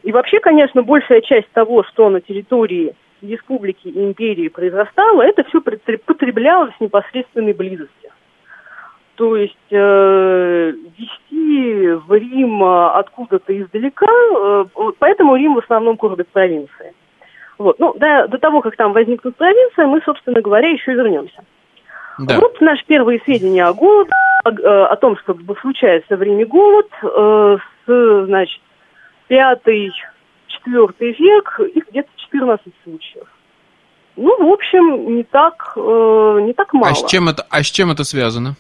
И 0.04 0.12
вообще, 0.12 0.38
конечно, 0.38 0.84
большая 0.84 1.20
часть 1.20 1.50
того, 1.50 1.82
что 1.82 2.08
на 2.08 2.20
территории 2.20 2.94
республики 3.20 3.88
и 3.88 4.04
империи 4.04 4.46
произрастало, 4.46 5.22
это 5.22 5.42
все 5.42 5.60
потреблялось 5.60 6.72
в 6.78 6.80
непосредственной 6.80 7.52
близости. 7.52 8.12
То 9.18 9.34
есть 9.34 9.56
э, 9.72 10.72
вести 10.96 11.88
в 12.06 12.14
Рим 12.14 12.62
откуда-то 12.62 13.60
издалека, 13.60 14.06
э, 14.06 14.64
поэтому 15.00 15.34
Рим 15.34 15.56
в 15.56 15.58
основном 15.58 15.96
город 15.96 16.24
провинции. 16.32 16.94
Вот. 17.58 17.80
Ну, 17.80 17.94
до, 17.94 18.28
до 18.28 18.38
того, 18.38 18.60
как 18.60 18.76
там 18.76 18.92
возникнут 18.92 19.34
провинции, 19.34 19.86
мы, 19.86 20.00
собственно 20.04 20.40
говоря, 20.40 20.68
еще 20.68 20.94
вернемся. 20.94 21.44
Да. 22.20 22.38
Вот 22.38 22.60
наши 22.60 22.84
первые 22.86 23.20
сведения 23.24 23.64
о 23.64 23.74
голоде, 23.74 24.12
о, 24.44 24.50
э, 24.50 24.84
о 24.84 24.94
том, 24.94 25.16
что 25.18 25.36
случается 25.60 26.16
в 26.16 26.22
Риме 26.22 26.46
голод, 26.46 26.86
э, 27.02 27.56
с, 27.86 28.24
значит, 28.26 28.60
пятый, 29.26 29.90
четвертый 30.46 31.10
век, 31.18 31.58
их 31.74 31.88
где-то 31.88 32.08
14 32.18 32.72
случаев. 32.84 33.26
Ну, 34.14 34.48
в 34.48 34.52
общем, 34.52 35.16
не 35.16 35.24
так, 35.24 35.72
э, 35.74 36.38
не 36.42 36.52
так 36.52 36.72
мало. 36.72 36.92
А 36.92 36.94
с 36.94 37.04
чем 37.10 37.28
это, 37.28 37.44
а 37.50 37.64
с 37.64 37.66
чем 37.66 37.90
это 37.90 38.04
связано? 38.04 38.54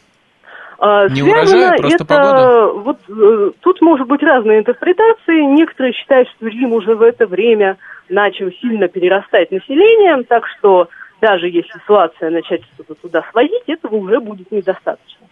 А, 0.78 1.08
Не 1.08 1.22
урожай, 1.22 1.78
просто 1.78 1.96
это, 1.96 2.04
погода? 2.04 2.66
Вот 2.72 2.98
э, 3.08 3.50
тут 3.60 3.80
может 3.80 4.06
быть 4.06 4.22
разные 4.22 4.60
интерпретации. 4.60 5.42
Некоторые 5.42 5.92
считают, 5.92 6.28
что 6.28 6.46
Рим 6.46 6.72
уже 6.72 6.94
в 6.94 7.02
это 7.02 7.26
время 7.26 7.78
начал 8.08 8.50
сильно 8.60 8.86
перерастать 8.86 9.50
населением, 9.50 10.24
так 10.24 10.46
что 10.46 10.88
даже 11.20 11.48
если 11.48 11.72
ситуация 11.72 12.30
начать 12.30 12.62
что-то 12.74 12.94
туда 12.94 13.24
свозить, 13.32 13.64
этого 13.66 13.96
уже 13.96 14.20
будет 14.20 14.52
недостаточно. 14.52 15.26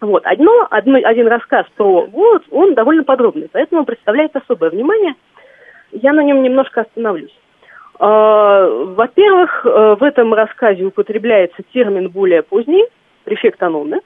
Вот. 0.00 0.24
Одно, 0.24 0.66
одно, 0.70 0.98
один 1.04 1.28
рассказ 1.28 1.66
про 1.76 2.06
голод, 2.06 2.42
он 2.50 2.72
довольно 2.72 3.04
подробный, 3.04 3.50
поэтому 3.52 3.84
представляет 3.84 4.34
особое 4.34 4.70
внимание. 4.70 5.14
Я 5.92 6.14
на 6.14 6.22
нем 6.22 6.42
немножко 6.42 6.82
остановлюсь. 6.82 7.36
А, 7.98 8.66
во-первых, 8.66 9.66
э, 9.66 9.96
в 10.00 10.02
этом 10.02 10.32
рассказе 10.32 10.84
употребляется 10.84 11.62
термин 11.74 12.08
более 12.08 12.42
поздний, 12.42 12.86
префект 13.24 13.62
Анонны. 13.62 14.00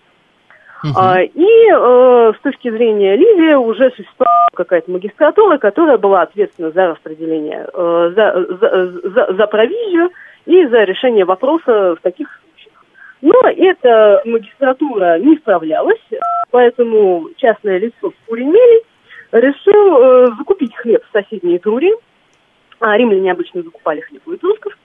Uh-huh. 0.85 1.25
И 1.25 1.71
э, 1.73 2.33
с 2.39 2.43
точки 2.43 2.71
зрения 2.71 3.17
Ливии 3.17 3.55
уже 3.55 3.91
существовала 3.93 4.49
какая-то 4.53 4.91
магистратура, 4.91 5.57
которая 5.57 5.97
была 5.97 6.23
ответственна 6.23 6.73
за 6.73 6.89
распределение, 6.89 7.67
э, 7.73 8.13
за, 8.15 8.47
за, 8.61 9.11
за, 9.11 9.33
за 9.33 9.47
провизию 9.47 10.11
и 10.45 10.67
за 10.67 10.85
решение 10.85 11.25
вопроса 11.25 11.97
в 11.97 12.01
таких 12.03 12.29
случаях. 12.29 12.85
Но 13.23 13.49
эта 13.49 14.21
магистратура 14.27 15.19
не 15.19 15.37
справлялась, 15.37 16.03
поэтому 16.51 17.31
частное 17.37 17.79
лицо 17.79 18.13
Пуримели 18.27 18.83
решил 19.33 19.99
э, 19.99 20.27
закупить 20.37 20.77
хлеб 20.77 21.03
в 21.09 21.13
соседней 21.13 21.59
Туре, 21.59 21.95
а 22.81 22.95
римляне 22.99 23.33
обычно 23.33 23.63
закупали 23.63 24.01
хлеб 24.01 24.21
у 24.27 24.35
этрусков, 24.35 24.77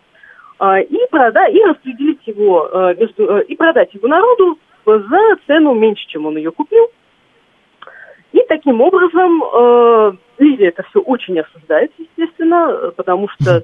э, 0.61 0.83
и, 0.83 0.97
прода 1.11 1.47
и 1.47 1.61
распределить 1.61 2.25
его 2.25 2.69
э, 2.71 2.95
между, 2.97 3.37
э, 3.37 3.43
и 3.43 3.55
продать 3.57 3.93
его 3.93 4.07
народу 4.07 4.57
за 4.97 5.35
цену 5.45 5.75
меньше, 5.75 6.07
чем 6.07 6.25
он 6.25 6.37
ее 6.37 6.51
купил. 6.51 6.87
И 8.31 8.41
таким 8.47 8.81
образом 8.81 9.43
э, 9.43 10.11
Ливия 10.39 10.69
это 10.69 10.83
все 10.89 10.99
очень 11.01 11.39
осуждает, 11.39 11.91
естественно, 11.97 12.91
потому 12.95 13.27
что 13.29 13.63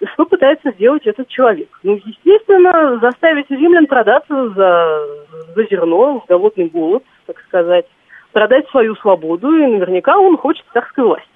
что 0.12 0.24
пытается 0.24 0.72
сделать 0.72 1.06
этот 1.06 1.28
человек? 1.28 1.68
Ну, 1.82 2.00
естественно, 2.04 2.98
заставить 3.00 3.50
римлян 3.50 3.86
продаться 3.86 4.50
за, 4.50 5.06
за 5.54 5.64
зерно, 5.70 6.24
голодный 6.28 6.68
голод, 6.68 7.04
так 7.26 7.38
сказать, 7.48 7.86
продать 8.32 8.68
свою 8.70 8.96
свободу, 8.96 9.52
и 9.54 9.66
наверняка 9.66 10.18
он 10.18 10.36
хочет 10.36 10.64
царской 10.72 11.04
власти. 11.04 11.26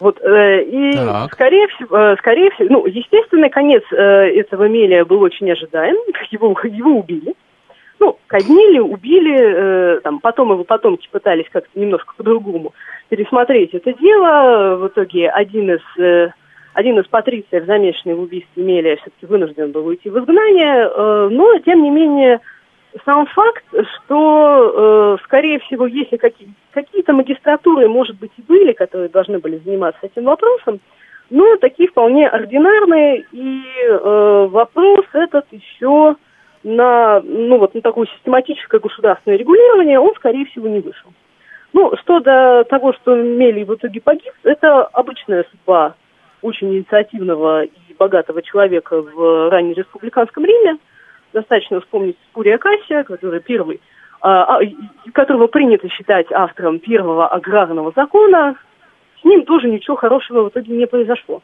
Вот, 0.00 0.20
э, 0.20 0.62
и 0.64 0.92
так. 0.92 1.32
скорее 1.32 1.68
всего, 1.68 1.96
э, 1.96 2.16
скорее 2.18 2.50
всего, 2.50 2.68
ну, 2.70 2.86
естественный 2.86 3.48
конец 3.48 3.84
э, 3.92 3.96
этого 3.96 4.68
Мелия 4.68 5.04
был 5.04 5.20
очень 5.22 5.50
ожидаем, 5.50 5.96
его, 6.30 6.56
его 6.64 6.98
убили 6.98 7.34
ну, 8.04 8.18
казнили, 8.26 8.78
убили, 8.78 9.96
э, 9.96 10.00
там, 10.00 10.20
потом 10.20 10.52
его 10.52 10.64
потомки 10.64 11.08
пытались 11.10 11.46
как-то 11.50 11.78
немножко 11.78 12.12
по-другому 12.16 12.74
пересмотреть 13.08 13.74
это 13.74 13.92
дело. 13.94 14.76
В 14.76 14.88
итоге 14.88 15.30
один 15.30 15.70
из, 15.70 15.98
э, 15.98 16.30
один 16.74 16.98
из 16.98 17.06
патрициев, 17.06 17.64
замешанный 17.64 18.14
в 18.14 18.20
убийстве 18.20 18.62
Мелия, 18.62 18.96
все-таки 18.96 19.26
вынужден 19.26 19.72
был 19.72 19.86
уйти 19.86 20.10
в 20.10 20.18
изгнание, 20.18 20.88
э, 20.88 21.28
но, 21.30 21.58
тем 21.60 21.82
не 21.82 21.90
менее, 21.90 22.40
сам 23.04 23.26
факт, 23.26 23.64
что, 23.72 25.16
э, 25.18 25.24
скорее 25.24 25.58
всего, 25.60 25.86
если 25.86 26.16
какие- 26.16 26.54
какие-то 26.72 27.12
магистратуры, 27.12 27.88
может 27.88 28.18
быть, 28.18 28.32
и 28.36 28.42
были, 28.42 28.72
которые 28.72 29.08
должны 29.08 29.38
были 29.38 29.60
заниматься 29.64 30.00
этим 30.02 30.24
вопросом, 30.24 30.80
но 31.30 31.56
такие 31.56 31.88
вполне 31.88 32.28
ординарные, 32.28 33.24
и 33.32 33.62
э, 33.88 34.46
вопрос 34.50 35.06
этот 35.14 35.46
еще 35.50 36.16
на, 36.64 37.20
ну, 37.20 37.58
вот, 37.58 37.74
на 37.74 37.82
такое 37.82 38.06
систематическое 38.06 38.80
государственное 38.80 39.38
регулирование 39.38 40.00
он, 40.00 40.14
скорее 40.16 40.46
всего, 40.46 40.66
не 40.66 40.80
вышел. 40.80 41.12
Ну, 41.72 41.92
что 42.02 42.20
до 42.20 42.64
того, 42.64 42.92
что 42.94 43.14
Мелий 43.14 43.64
в 43.64 43.74
итоге 43.74 44.00
погиб, 44.00 44.32
это 44.42 44.84
обычная 44.84 45.44
судьба 45.50 45.94
очень 46.40 46.74
инициативного 46.74 47.64
и 47.64 47.94
богатого 47.98 48.42
человека 48.42 49.00
в 49.02 49.50
раннем 49.50 49.74
республиканском 49.74 50.44
Риме. 50.44 50.78
Достаточно 51.32 51.80
вспомнить 51.80 52.16
Спурия 52.30 52.58
Кассия, 52.58 53.02
который 53.02 53.40
первый, 53.40 53.80
а, 54.20 54.58
а, 54.58 54.60
которого 55.12 55.48
принято 55.48 55.88
считать 55.88 56.30
автором 56.32 56.78
первого 56.78 57.28
аграрного 57.28 57.92
закона. 57.94 58.56
С 59.20 59.24
ним 59.24 59.44
тоже 59.44 59.68
ничего 59.68 59.96
хорошего 59.96 60.44
в 60.44 60.48
итоге 60.48 60.76
не 60.76 60.86
произошло 60.86 61.42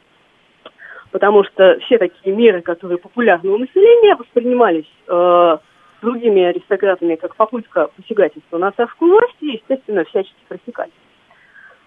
потому 1.11 1.45
что 1.45 1.79
все 1.81 1.99
такие 1.99 2.35
меры, 2.35 2.63
которые 2.63 2.99
популярны 2.99 3.51
у 3.51 3.59
населения, 3.59 4.15
воспринимались 4.15 4.91
э, 5.09 5.59
другими 6.03 6.43
аристократами 6.43 7.17
как 7.17 7.37
попытка 7.37 7.89
посягательства 7.97 8.59
на 8.59 8.73
царскую 8.73 9.13
власть 9.13 9.37
и, 9.41 9.53
естественно, 9.53 10.05
всячески 10.05 10.39
пресекать. 10.49 10.91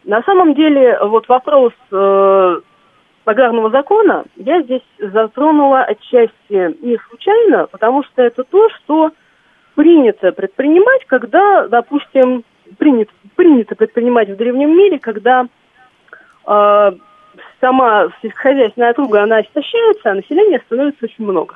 На 0.03 0.21
самом 0.23 0.53
деле, 0.53 0.99
вот 1.01 1.27
вопрос 1.29 1.73
э, 1.91 2.61
аграрного 3.25 3.69
закона 3.69 4.25
я 4.35 4.61
здесь 4.61 4.83
затронула 4.99 5.83
отчасти 5.83 6.85
не 6.85 6.97
случайно, 7.07 7.67
потому 7.67 8.03
что 8.03 8.21
это 8.21 8.43
то, 8.43 8.69
что 8.69 9.11
принято 9.75 10.31
предпринимать, 10.31 11.05
когда, 11.05 11.67
допустим, 11.67 12.43
принято, 12.77 13.11
принято 13.35 13.75
предпринимать 13.75 14.29
в 14.29 14.35
древнем 14.35 14.77
мире, 14.77 14.99
когда 14.99 15.47
сама 17.59 18.09
сельскохозяйственная 18.21 18.91
округа, 18.91 19.23
она 19.23 19.41
истощается, 19.41 20.11
а 20.11 20.15
населения 20.15 20.61
становится 20.65 21.05
очень 21.05 21.25
много. 21.25 21.55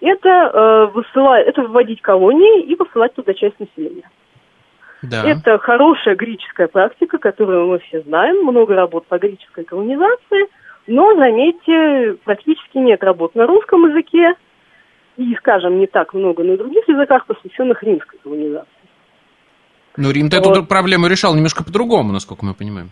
Это, 0.00 0.28
э, 0.28 0.86
высылать, 0.92 1.46
это 1.46 1.62
выводить 1.62 2.02
колонии 2.02 2.62
и 2.62 2.74
высылать 2.74 3.14
туда 3.14 3.34
часть 3.34 3.58
населения. 3.60 4.08
Да. 5.02 5.24
Это 5.24 5.58
хорошая 5.58 6.14
греческая 6.16 6.68
практика, 6.68 7.18
которую 7.18 7.68
мы 7.68 7.78
все 7.80 8.02
знаем, 8.02 8.44
много 8.44 8.74
работ 8.74 9.06
по 9.06 9.18
греческой 9.18 9.64
колонизации, 9.64 10.48
но, 10.86 11.14
заметьте, 11.16 12.16
практически 12.24 12.78
нет 12.78 13.02
работ 13.02 13.34
на 13.34 13.46
русском 13.46 13.86
языке 13.88 14.34
и, 15.16 15.34
скажем, 15.36 15.78
не 15.78 15.86
так 15.86 16.14
много 16.14 16.42
на 16.42 16.56
других 16.56 16.88
языках, 16.88 17.26
посвященных 17.26 17.82
римской 17.82 18.18
колонизации. 18.22 18.68
Но 19.96 20.10
Рим-то 20.10 20.40
вот. 20.40 20.56
эту 20.56 20.66
проблему 20.66 21.06
решал 21.06 21.34
немножко 21.34 21.64
по-другому, 21.64 22.12
насколько 22.12 22.44
мы 22.44 22.54
понимаем. 22.54 22.90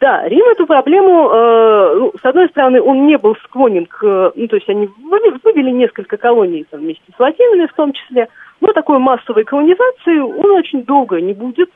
Да, 0.00 0.28
Рим 0.28 0.46
эту 0.50 0.66
проблему, 0.66 1.28
э, 1.28 1.94
ну, 1.96 2.12
с 2.20 2.24
одной 2.24 2.48
стороны, 2.50 2.80
он 2.80 3.06
не 3.08 3.18
был 3.18 3.34
склонен 3.44 3.86
к, 3.86 4.32
ну, 4.34 4.46
то 4.46 4.56
есть 4.56 4.68
они 4.68 4.88
вывели, 5.02 5.40
вывели 5.42 5.70
несколько 5.70 6.16
колоний 6.16 6.64
там, 6.70 6.80
вместе 6.80 7.02
с 7.16 7.18
латинами 7.18 7.66
в 7.66 7.74
том 7.74 7.92
числе, 7.92 8.28
но 8.60 8.72
такой 8.72 8.98
массовой 8.98 9.42
колонизации 9.42 10.18
он 10.18 10.52
очень 10.52 10.84
долго 10.84 11.20
не 11.20 11.32
будет 11.32 11.70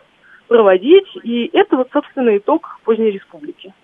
проводить, 0.47 1.09
и 1.25 1.50
это 1.52 1.76
вот, 1.76 1.88
собственно, 1.93 2.37
итог 2.37 2.79
поздней 2.85 3.11
республики. 3.11 3.75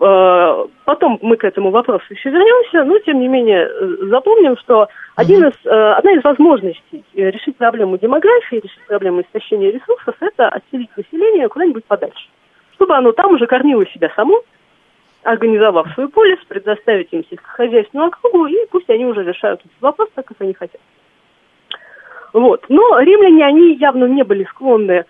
Э, 0.00 0.66
потом 0.84 1.20
мы 1.22 1.36
к 1.36 1.44
этому 1.44 1.70
вопросу 1.70 2.04
еще 2.10 2.30
вернемся, 2.30 2.82
но 2.82 2.98
тем 2.98 3.20
не 3.20 3.28
менее 3.28 3.68
э, 3.68 3.96
запомним, 4.08 4.56
что 4.56 4.88
один 5.14 5.46
из, 5.46 5.54
э, 5.64 5.70
одна 5.70 6.14
из 6.14 6.24
возможностей 6.24 7.04
решить 7.14 7.56
проблему 7.58 7.96
демографии, 7.96 8.56
решить 8.56 8.86
проблему 8.88 9.20
истощения 9.20 9.70
ресурсов, 9.70 10.16
это 10.18 10.48
отселить 10.48 10.90
население 10.96 11.48
куда-нибудь 11.48 11.84
подальше 11.84 12.26
чтобы 12.74 12.94
оно 12.96 13.12
там 13.12 13.32
уже 13.32 13.46
кормило 13.46 13.86
себя 13.86 14.10
само, 14.14 14.42
организовав 15.22 15.92
свой 15.94 16.08
полис, 16.08 16.38
предоставить 16.46 17.12
им 17.12 17.24
сельскохозяйственную 17.28 18.08
округу, 18.08 18.46
и 18.46 18.66
пусть 18.70 18.90
они 18.90 19.06
уже 19.06 19.24
решают 19.24 19.60
этот 19.60 19.72
вопрос 19.80 20.10
так, 20.14 20.26
как 20.26 20.36
они 20.40 20.52
хотят. 20.52 20.80
Вот. 22.32 22.64
Но 22.68 22.98
римляне, 23.00 23.46
они 23.46 23.74
явно 23.76 24.04
не 24.04 24.22
были 24.22 24.44
склонны 24.44 25.04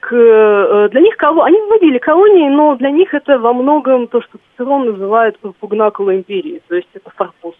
к... 0.00 0.14
Э, 0.14 0.88
для 0.90 1.00
них 1.00 1.16
кого... 1.16 1.42
Они 1.42 1.60
вводили 1.60 1.98
колонии, 1.98 2.48
но 2.48 2.76
для 2.76 2.90
них 2.90 3.12
это 3.12 3.38
во 3.38 3.52
многом 3.52 4.06
то, 4.06 4.22
что 4.22 4.38
Цицерон 4.38 4.92
называет 4.92 5.38
пугнакула 5.60 6.16
империи, 6.16 6.62
то 6.68 6.76
есть 6.76 6.88
это 6.94 7.10
форпост. 7.10 7.58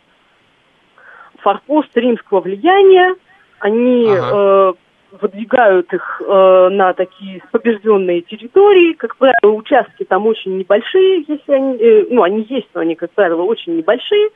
Форпост 1.39 1.91
римского 1.97 2.41
влияния, 2.41 3.17
они 3.59 4.07
ага. 4.09 4.31
э, 4.33 4.73
выдвигают 5.13 5.93
их 5.93 6.23
э, 6.25 6.69
на 6.71 6.93
такие 6.93 7.43
побежденные 7.51 8.23
территории. 8.23 8.93
Как 8.93 9.17
правило, 9.17 9.53
участки 9.53 10.05
там 10.05 10.27
очень 10.27 10.59
небольшие, 10.59 11.25
если 11.27 11.53
они, 11.53 11.77
э, 11.79 12.07
ну, 12.11 12.23
они 12.23 12.47
есть, 12.49 12.69
но 12.75 12.81
они, 12.81 12.95
как 12.95 13.11
правило, 13.13 13.43
очень 13.43 13.77
небольшие. 13.77 14.31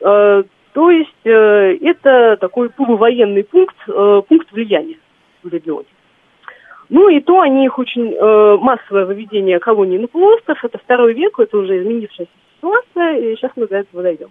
Э, 0.00 0.42
то 0.72 0.90
есть 0.90 1.24
э, 1.24 1.76
это 1.82 2.36
такой 2.40 2.70
полувоенный 2.70 3.44
пункт, 3.44 3.76
э, 3.86 4.22
пункт 4.28 4.52
влияния 4.52 4.98
в 5.42 5.48
регионе. 5.48 5.88
Ну 6.88 7.08
и 7.08 7.20
то 7.20 7.40
они 7.40 7.66
их 7.66 7.78
очень 7.78 8.14
э, 8.14 8.56
массовое 8.58 9.04
выведение 9.04 9.58
колонии 9.58 9.98
на 9.98 10.08
полуостров, 10.08 10.64
это 10.64 10.78
второй 10.78 11.12
век, 11.12 11.38
это 11.38 11.58
уже 11.58 11.80
изменившаяся 11.80 12.32
ситуация, 12.56 13.18
и 13.18 13.36
сейчас 13.36 13.52
мы 13.56 13.66
до 13.66 13.76
этого 13.76 14.02
дойдем. 14.02 14.30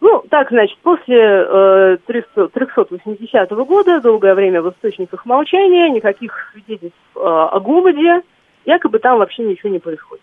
Ну, 0.00 0.22
так, 0.28 0.50
значит, 0.50 0.78
после 0.82 1.18
э, 1.18 1.96
300, 2.06 2.48
380 2.48 3.50
года, 3.50 4.00
долгое 4.00 4.34
время 4.34 4.60
в 4.60 4.70
источниках 4.70 5.24
молчания, 5.24 5.88
никаких 5.88 6.50
свидетельств 6.52 6.98
э, 7.14 7.20
о 7.20 7.58
голоде, 7.60 8.22
якобы 8.66 8.98
там 8.98 9.18
вообще 9.18 9.44
ничего 9.44 9.70
не 9.70 9.78
происходит. 9.78 10.22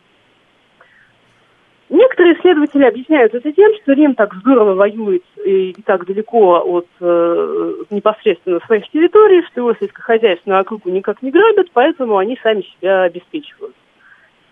Некоторые 1.90 2.36
исследователи 2.36 2.84
объясняют 2.86 3.34
это 3.36 3.52
тем, 3.52 3.72
что 3.82 3.94
Рим 3.94 4.16
так 4.16 4.34
здорово 4.36 4.74
воюет 4.74 5.24
и, 5.44 5.72
и 5.72 5.82
так 5.82 6.06
далеко 6.06 6.64
от 6.66 6.88
э, 7.00 7.74
непосредственно 7.90 8.60
своих 8.66 8.90
территорий, 8.90 9.44
что 9.44 9.62
его 9.62 9.74
сельскохозяйственную 9.76 10.62
округу 10.62 10.90
никак 10.90 11.22
не 11.22 11.32
грабят, 11.32 11.68
поэтому 11.74 12.18
они 12.18 12.38
сами 12.42 12.62
себя 12.62 13.04
обеспечивают. 13.04 13.76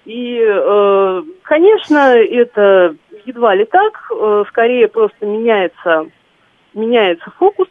И, 0.05 0.43
э, 0.43 1.21
конечно, 1.43 2.15
это 2.15 2.95
едва 3.25 3.55
ли 3.55 3.65
так, 3.65 4.11
э, 4.11 4.43
скорее 4.49 4.87
просто 4.87 5.25
меняется, 5.25 6.07
меняется 6.73 7.31
фокус 7.37 7.67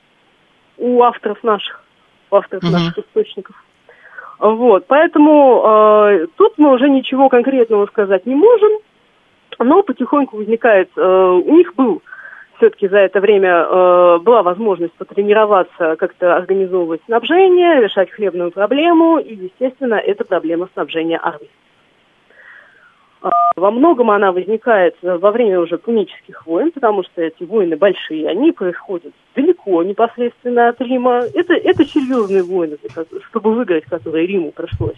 у 0.79 1.03
авторов 1.03 1.43
наших, 1.43 1.83
у 2.31 2.37
авторов 2.37 2.63
uh-huh. 2.63 2.73
наших 2.73 2.99
источников. 2.99 3.57
Вот, 4.39 4.87
поэтому 4.87 5.63
э, 5.67 6.27
тут 6.37 6.55
мы 6.57 6.73
уже 6.73 6.89
ничего 6.89 7.29
конкретного 7.29 7.87
сказать 7.87 8.25
не 8.25 8.35
можем, 8.35 8.71
но 9.59 9.83
потихоньку 9.83 10.39
возникает, 10.39 10.89
э, 10.97 11.03
у 11.03 11.57
них 11.57 11.75
был 11.75 12.01
все-таки 12.57 12.89
за 12.89 12.99
это 12.99 13.21
время 13.21 13.67
э, 13.69 14.19
была 14.21 14.43
возможность 14.43 14.95
потренироваться, 14.95 15.97
как-то 15.97 16.37
организовывать 16.37 17.03
снабжение, 17.05 17.83
решать 17.83 18.11
хлебную 18.11 18.51
проблему, 18.51 19.19
и, 19.19 19.35
естественно, 19.35 19.95
это 19.95 20.25
проблема 20.25 20.69
снабжения 20.73 21.21
армии. 21.23 21.51
Во 23.57 23.71
многом 23.71 24.11
она 24.11 24.33
возникает 24.33 24.97
во 25.03 25.31
время 25.31 25.61
уже 25.61 25.77
пунических 25.77 26.47
войн, 26.47 26.71
потому 26.73 27.03
что 27.03 27.21
эти 27.21 27.43
войны 27.45 27.77
большие, 27.77 28.29
они 28.29 28.53
происходят 28.53 29.13
далеко 29.35 29.83
непосредственно 29.83 30.71
от 30.71 30.81
Рима. 30.81 31.25
Это, 31.35 31.53
это 31.55 31.85
серьезные 31.85 32.43
войны, 32.43 32.79
чтобы 33.29 33.55
выиграть, 33.55 33.85
которые 33.85 34.27
Риму 34.27 34.53
пришлось, 34.53 34.97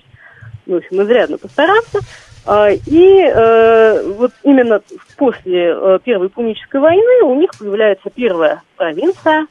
ну, 0.66 0.74
в 0.74 0.78
общем, 0.78 1.02
изрядно 1.02 1.38
постараться. 1.38 1.98
А, 2.44 2.70
и 2.70 3.22
э, 3.24 4.02
вот 4.12 4.32
именно 4.42 4.80
после 5.16 5.74
э, 5.74 5.98
Первой 6.04 6.28
Пунической 6.28 6.80
войны 6.80 7.22
у 7.24 7.34
них 7.34 7.50
появляется 7.56 8.10
первая 8.10 8.62
провинция 8.76 9.46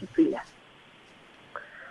Сицилия. 0.00 0.42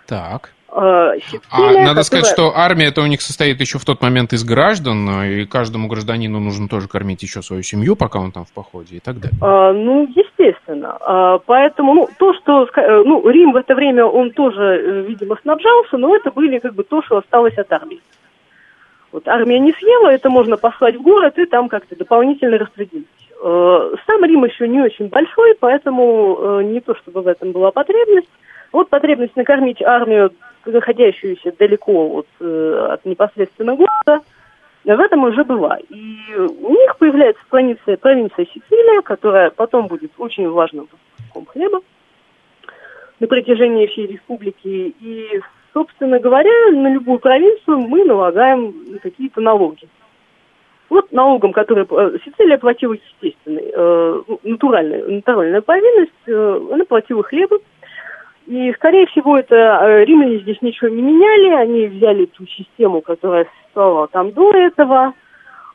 Так. 0.06 0.52
Э, 0.74 1.18
а 1.50 1.72
надо 1.84 2.02
сказать, 2.02 2.26
что 2.26 2.52
армия 2.56 2.86
это 2.86 3.02
у 3.02 3.06
них 3.06 3.20
состоит 3.20 3.60
еще 3.60 3.78
в 3.78 3.84
тот 3.84 4.00
момент 4.00 4.32
из 4.32 4.42
граждан, 4.42 5.24
и 5.24 5.44
каждому 5.44 5.86
гражданину 5.86 6.40
нужно 6.40 6.66
тоже 6.66 6.88
кормить 6.88 7.22
еще 7.22 7.42
свою 7.42 7.62
семью, 7.62 7.94
пока 7.94 8.20
он 8.20 8.32
там 8.32 8.46
в 8.46 8.52
походе 8.52 8.96
и 8.96 9.00
так 9.00 9.20
далее. 9.20 9.38
А, 9.42 9.72
ну, 9.74 10.08
естественно. 10.08 10.96
А, 11.00 11.38
поэтому, 11.44 11.94
ну, 11.94 12.08
то, 12.18 12.32
что, 12.34 12.66
э, 12.74 13.02
ну, 13.04 13.28
Рим 13.28 13.52
в 13.52 13.56
это 13.56 13.74
время, 13.74 14.06
он 14.06 14.30
тоже, 14.30 14.62
э, 14.62 15.02
видимо, 15.02 15.36
снабжался, 15.42 15.98
но 15.98 16.16
это 16.16 16.30
были 16.30 16.58
как 16.58 16.74
бы 16.74 16.84
то, 16.84 17.02
что 17.02 17.18
осталось 17.18 17.58
от 17.58 17.70
армии. 17.70 18.00
Вот 19.12 19.28
армия 19.28 19.58
не 19.58 19.72
съела, 19.72 20.08
это 20.08 20.30
можно 20.30 20.56
послать 20.56 20.96
в 20.96 21.02
город 21.02 21.38
и 21.38 21.44
там 21.44 21.68
как-то 21.68 21.96
дополнительно 21.96 22.56
распределить. 22.56 23.06
Сам 23.42 24.24
Рим 24.24 24.44
еще 24.44 24.68
не 24.68 24.80
очень 24.80 25.08
большой, 25.08 25.54
поэтому 25.60 26.60
не 26.62 26.80
то, 26.80 26.94
чтобы 26.94 27.20
в 27.20 27.26
этом 27.26 27.52
была 27.52 27.72
потребность. 27.72 28.30
Вот 28.70 28.88
потребность 28.88 29.36
накормить 29.36 29.82
армию 29.82 30.30
находящуюся 30.66 31.52
далеко 31.58 32.18
от, 32.18 32.26
э, 32.40 32.88
от 32.92 33.04
непосредственно 33.04 33.76
города, 33.76 34.24
в 34.84 35.00
этом 35.00 35.24
уже 35.24 35.44
была. 35.44 35.78
И 35.88 36.16
у 36.36 36.70
них 36.70 36.96
появляется 36.98 37.42
провинция, 37.48 37.96
провинция 37.96 38.46
Сицилия, 38.46 39.00
которая 39.02 39.50
потом 39.50 39.86
будет 39.86 40.12
очень 40.18 40.48
важным 40.48 40.88
поставщиком 40.88 41.46
хлеба 41.46 41.80
на 43.20 43.26
протяжении 43.28 43.86
всей 43.86 44.06
республики. 44.06 44.94
И, 45.00 45.40
собственно 45.72 46.18
говоря, 46.18 46.50
на 46.72 46.92
любую 46.92 47.20
провинцию 47.20 47.78
мы 47.78 48.04
налагаем 48.04 48.98
какие-то 49.02 49.40
налоги. 49.40 49.88
Вот 50.88 51.10
налогом, 51.10 51.52
который 51.52 51.86
э, 51.88 52.18
Сицилия 52.22 52.58
платила 52.58 52.92
естественный, 52.92 53.72
э, 53.74 54.22
натуральная, 54.42 55.06
натуральная 55.06 55.62
повинность, 55.62 56.12
э, 56.26 56.60
она 56.70 56.84
платила 56.84 57.22
хлебом, 57.22 57.60
и, 58.46 58.72
скорее 58.72 59.06
всего, 59.06 59.38
это 59.38 59.54
э, 59.54 60.04
римляне 60.04 60.38
здесь 60.40 60.60
ничего 60.62 60.88
не 60.88 61.00
меняли, 61.00 61.50
они 61.54 61.86
взяли 61.86 62.26
ту 62.26 62.46
систему, 62.46 63.00
которая 63.00 63.44
существовала 63.44 64.08
там 64.08 64.32
до 64.32 64.50
этого, 64.52 65.14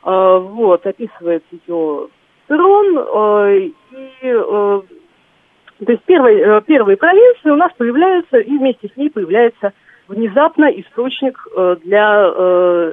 э, 0.04 0.38
вот, 0.38 0.86
описывает 0.86 1.44
ее 1.50 2.08
Цирон, 2.46 2.98
э, 2.98 3.58
и, 3.60 3.74
то 4.22 5.92
есть 5.92 6.02
первые, 6.04 6.60
первые 6.62 6.96
провинции 6.96 7.50
у 7.50 7.56
нас 7.56 7.72
появляются, 7.76 8.38
и 8.38 8.58
вместе 8.58 8.90
с 8.92 8.96
ней 8.96 9.10
появляется 9.10 9.72
внезапно 10.08 10.66
источник 10.66 11.38
для, 11.84 12.92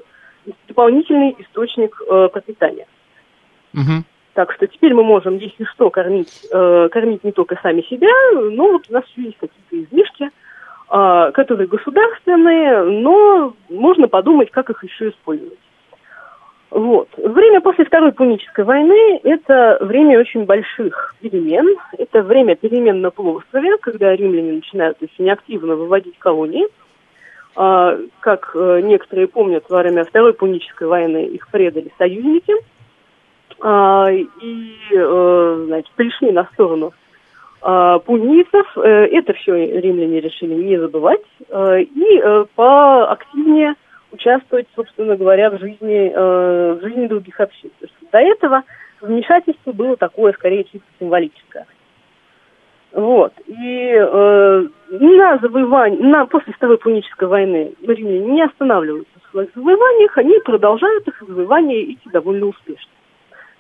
дополнительный 0.68 1.36
источник 1.40 1.98
пропитания. 2.32 2.86
Угу. 3.74 4.04
Так 4.36 4.52
что 4.52 4.68
теперь 4.68 4.94
мы 4.94 5.04
можем, 5.04 5.38
если 5.38 5.64
что, 5.64 5.90
кормить, 5.90 6.46
э, 6.52 6.90
кормить 6.92 7.24
не 7.24 7.32
только 7.32 7.58
сами 7.64 7.82
себя, 7.84 8.12
но 8.34 8.74
вот 8.74 8.84
у 8.90 8.94
нас 8.94 9.06
еще 9.08 9.28
есть 9.28 9.38
какие-то 9.38 9.90
излишки, 9.90 10.26
э, 10.26 11.32
которые 11.34 11.70
государственные, 11.70 12.84
но 12.84 13.54
можно 13.70 14.10
подумать, 14.10 14.52
как 14.52 14.70
их 14.70 14.84
еще 14.84 15.10
использовать. 15.12 15.58
Вот. 16.70 17.08
Время 17.16 17.62
после 17.62 17.86
Второй 17.86 18.12
Пунической 18.12 18.66
войны– 18.66 19.22
это 19.24 19.78
время 19.80 20.20
очень 20.20 20.44
больших 20.44 21.16
перемен. 21.22 21.78
Это 21.98 22.22
время 22.22 22.58
перемен 22.58 23.00
на 23.00 23.12
полуострове, 23.12 23.78
когда 23.78 24.14
римляне 24.14 24.52
начинают 24.52 25.02
очень 25.02 25.30
активно 25.30 25.78
выводить 25.78 26.20
колонии. 26.20 26.68
Как 27.54 28.54
некоторые 28.54 29.30
помнят, 29.30 29.64
во 29.70 29.78
время 29.78 30.04
Второй 30.04 30.34
Пунической 30.34 30.88
войны 30.88 31.28
их 31.28 31.48
предали 31.48 31.94
союзники 31.98 32.54
и 33.64 34.78
значит, 34.92 35.92
пришли 35.96 36.32
на 36.32 36.46
сторону 36.54 36.94
пунийцев. 37.62 38.78
Это 38.78 39.34
все 39.34 39.80
римляне 39.80 40.20
решили 40.20 40.54
не 40.54 40.78
забывать 40.78 41.24
и 41.50 42.24
поактивнее 42.56 43.76
участвовать, 44.12 44.68
собственно 44.76 45.16
говоря, 45.16 45.50
в 45.50 45.60
жизни, 45.60 46.14
в 46.16 46.80
жизни 46.82 47.08
других 47.08 47.40
общин. 47.40 47.72
До 48.12 48.20
этого 48.20 48.64
вмешательство 49.02 49.72
было 49.72 49.98
такое, 49.98 50.34
скорее, 50.34 50.64
чисто 50.64 50.88
символическое. 51.00 51.66
Вот. 52.96 53.34
И 53.46 53.92
э, 53.94 54.68
на 54.90 55.38
завоевание, 55.40 56.00
на, 56.00 56.26
после 56.28 56.54
Второй 56.54 56.78
Пунической 56.78 57.28
войны 57.28 57.74
римляне 57.86 58.20
не 58.20 58.42
останавливаются 58.42 59.12
в 59.20 59.32
своих 59.32 59.50
завоеваниях, 59.54 60.18
они 60.18 60.40
продолжают 60.40 61.06
их 61.06 61.22
завоевания 61.28 61.84
идти 61.84 62.10
довольно 62.10 62.46
успешно. 62.46 62.90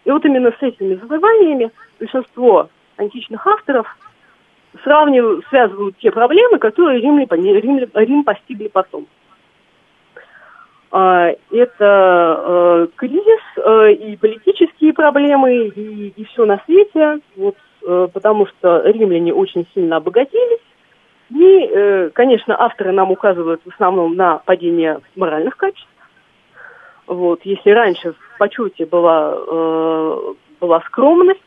И 0.05 0.11
вот 0.11 0.23
именно 0.25 0.51
с 0.51 0.61
этими 0.61 0.95
завоеваниями 0.95 1.71
большинство 1.99 2.69
античных 2.97 3.45
авторов 3.45 3.87
сравнивают, 4.83 5.45
связывают 5.49 5.97
те 5.97 6.11
проблемы, 6.11 6.57
которые 6.57 7.01
Рим, 7.01 7.19
Рим, 7.19 7.89
Рим 7.93 8.23
постигли 8.23 8.67
потом. 8.67 9.07
А, 10.91 11.31
это 11.51 11.69
э, 11.79 12.87
кризис 12.95 13.41
э, 13.57 13.93
и 13.93 14.15
политические 14.15 14.93
проблемы, 14.93 15.67
и, 15.67 16.13
и 16.15 16.23
все 16.25 16.45
на 16.45 16.61
свете. 16.65 17.19
Вот 17.35 17.55
Э, 17.85 18.07
потому 18.11 18.47
что 18.47 18.81
римляне 18.83 19.33
очень 19.33 19.67
сильно 19.73 19.97
обогатились. 19.97 20.61
И, 21.29 22.11
конечно, 22.13 22.55
авторы 22.59 22.91
нам 22.91 23.11
указывают 23.11 23.59
в 23.65 23.73
основном 23.73 24.15
на 24.15 24.37
падение 24.45 24.99
моральных 25.15 25.57
качеств. 25.57 25.89
Вот, 27.07 27.41
если 27.43 27.71
раньше 27.71 28.13
почете 28.38 28.86
была, 28.86 29.34
э, 29.36 30.34
была 30.60 30.82
скромность, 30.82 31.41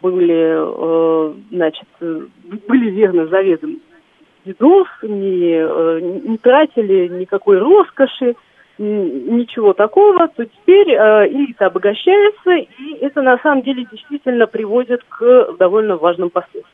были, 0.00 1.48
значит, 1.48 1.88
были 2.00 2.90
верны 2.90 3.26
заветам 3.28 3.80
дедов, 4.44 4.86
не, 5.02 6.28
не 6.28 6.36
тратили 6.36 7.08
никакой 7.08 7.58
роскоши, 7.58 8.36
ничего 8.78 9.72
такого, 9.72 10.28
то 10.28 10.44
теперь 10.44 10.90
э, 10.90 11.28
элита 11.28 11.66
обогащается, 11.66 12.50
и 12.50 12.94
это 13.00 13.22
на 13.22 13.38
самом 13.38 13.62
деле 13.62 13.86
действительно 13.90 14.46
приводит 14.46 15.04
к 15.04 15.54
довольно 15.58 15.96
важным 15.96 16.30
последствиям. 16.30 16.66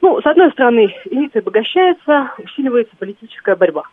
Ну, 0.00 0.20
с 0.20 0.26
одной 0.26 0.50
стороны, 0.50 0.92
элита 1.04 1.38
обогащается, 1.38 2.32
усиливается 2.38 2.96
политическая 2.98 3.54
борьба. 3.54 3.84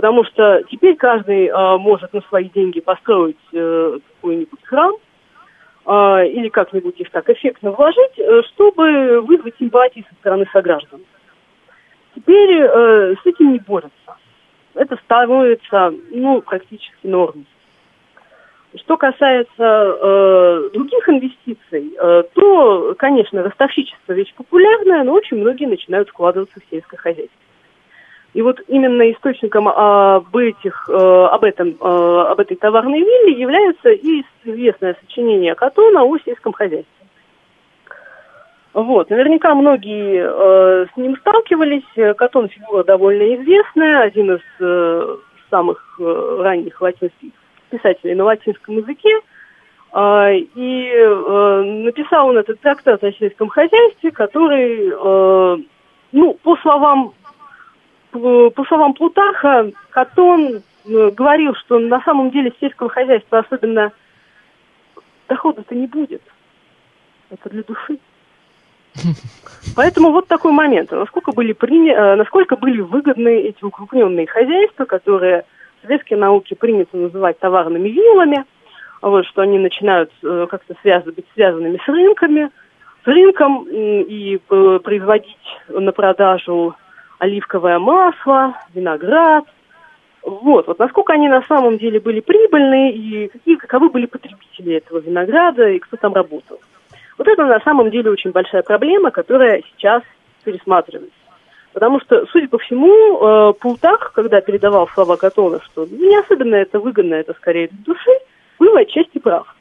Потому 0.00 0.24
что 0.24 0.62
теперь 0.70 0.96
каждый 0.96 1.48
э, 1.48 1.76
может 1.76 2.14
на 2.14 2.22
свои 2.22 2.48
деньги 2.48 2.80
построить 2.80 3.36
э, 3.52 3.98
какой-нибудь 4.14 4.64
храм 4.64 4.94
э, 5.84 6.26
или 6.28 6.48
как-нибудь 6.48 6.98
их 6.98 7.10
так 7.10 7.28
эффектно 7.28 7.72
вложить, 7.72 8.18
э, 8.18 8.42
чтобы 8.54 9.20
вызвать 9.20 9.56
симпатии 9.58 10.06
со 10.08 10.14
стороны 10.16 10.46
сограждан. 10.52 11.02
Теперь 12.14 12.62
э, 12.62 13.14
с 13.22 13.26
этим 13.26 13.52
не 13.52 13.58
борются 13.58 14.16
это 14.74 14.96
становится 15.04 15.92
ну, 16.10 16.40
практически 16.40 17.06
нормой. 17.06 17.46
Что 18.76 18.96
касается 18.96 19.48
э, 19.58 20.70
других 20.72 21.08
инвестиций, 21.08 21.92
э, 21.98 22.22
то, 22.32 22.94
конечно, 22.96 23.42
ростовщичество 23.42 24.12
вещь 24.12 24.32
популярная, 24.34 25.02
но 25.02 25.12
очень 25.12 25.38
многие 25.38 25.66
начинают 25.66 26.08
вкладываться 26.08 26.60
в 26.60 26.70
сельское 26.70 26.96
хозяйство. 26.96 27.36
И 28.32 28.42
вот 28.42 28.60
именно 28.68 29.10
источником 29.10 29.68
об, 29.68 30.36
этих, 30.36 30.88
э, 30.88 30.92
об, 30.92 31.42
этом, 31.42 31.70
э, 31.70 32.26
об 32.28 32.38
этой 32.38 32.56
товарной 32.56 33.00
вилле 33.00 33.32
является 33.32 33.90
и 33.90 34.22
известное 34.44 34.96
сочинение 35.00 35.54
Катона 35.56 36.04
о 36.04 36.16
сельском 36.18 36.52
хозяйстве. 36.52 36.86
Вот, 38.72 39.10
наверняка 39.10 39.52
многие 39.56 40.22
э, 40.22 40.86
с 40.94 40.96
ним 40.96 41.16
сталкивались. 41.16 42.16
Катон 42.16 42.48
фигура 42.48 42.84
довольно 42.84 43.34
известная, 43.34 44.02
один 44.02 44.36
из 44.36 45.22
самых 45.50 45.98
ранних 45.98 46.80
латинских 46.80 47.32
писателей 47.68 48.14
на 48.14 48.24
латинском 48.24 48.76
языке. 48.76 49.10
Э, 49.92 50.36
и 50.36 51.04
написал 51.82 52.28
он 52.28 52.38
этот 52.38 52.60
трактат 52.60 53.02
о 53.02 53.10
сельском 53.10 53.48
хозяйстве, 53.48 54.12
который, 54.12 55.56
ну, 56.12 56.34
по 56.44 56.56
словам, 56.58 57.12
по, 58.10 58.64
словам 58.66 58.94
Плутарха, 58.94 59.70
Катон 59.90 60.62
э, 60.84 61.10
говорил, 61.10 61.54
что 61.54 61.78
на 61.78 62.00
самом 62.02 62.30
деле 62.30 62.52
сельского 62.60 62.88
хозяйства 62.88 63.38
особенно 63.38 63.92
дохода-то 65.28 65.74
не 65.74 65.86
будет. 65.86 66.22
Это 67.30 67.48
для 67.50 67.62
души. 67.62 67.98
Поэтому 69.76 70.10
вот 70.10 70.26
такой 70.26 70.52
момент. 70.52 70.90
Насколько 70.90 71.32
были, 71.32 71.52
приня... 71.52 71.94
Э, 71.94 72.16
насколько 72.16 72.56
были 72.56 72.80
выгодны 72.80 73.42
эти 73.42 73.64
укрупненные 73.64 74.26
хозяйства, 74.26 74.84
которые 74.84 75.44
в 75.78 75.82
советской 75.82 76.14
науке 76.14 76.56
принято 76.56 76.96
называть 76.96 77.38
товарными 77.38 77.88
вилами, 77.88 78.44
вот, 79.00 79.24
что 79.26 79.42
они 79.42 79.58
начинают 79.58 80.10
э, 80.22 80.46
как-то 80.50 80.74
связаны, 80.82 81.12
быть 81.12 81.26
связанными 81.34 81.80
с 81.82 81.88
рынками, 81.88 82.50
с 83.02 83.06
рынком 83.06 83.66
и 83.70 84.36
производить 84.36 85.38
на 85.68 85.90
продажу 85.90 86.74
оливковое 87.20 87.78
масло, 87.78 88.56
виноград. 88.74 89.44
Вот, 90.22 90.66
вот 90.66 90.78
насколько 90.78 91.12
они 91.12 91.28
на 91.28 91.42
самом 91.42 91.78
деле 91.78 92.00
были 92.00 92.20
прибыльны 92.20 92.92
и 92.92 93.28
какие, 93.28 93.56
каковы 93.56 93.88
были 93.90 94.06
потребители 94.06 94.74
этого 94.74 94.98
винограда 94.98 95.68
и 95.68 95.78
кто 95.78 95.96
там 95.96 96.12
работал. 96.12 96.60
Вот 97.16 97.28
это 97.28 97.46
на 97.46 97.60
самом 97.60 97.90
деле 97.90 98.10
очень 98.10 98.32
большая 98.32 98.62
проблема, 98.62 99.10
которая 99.10 99.62
сейчас 99.72 100.02
пересматривается. 100.44 101.14
Потому 101.72 102.00
что, 102.00 102.26
судя 102.32 102.48
по 102.48 102.58
всему, 102.58 102.90
э, 102.90 103.52
Пултах, 103.60 104.12
когда 104.14 104.40
передавал 104.40 104.88
слова 104.88 105.16
Катона, 105.16 105.60
что 105.62 105.86
не 105.86 106.16
особенно 106.16 106.56
это 106.56 106.80
выгодно, 106.80 107.14
это 107.14 107.34
скорее 107.34 107.68
для 107.68 107.84
души, 107.84 108.10
был 108.58 108.76
отчасти 108.76 109.18
прав. 109.18 109.54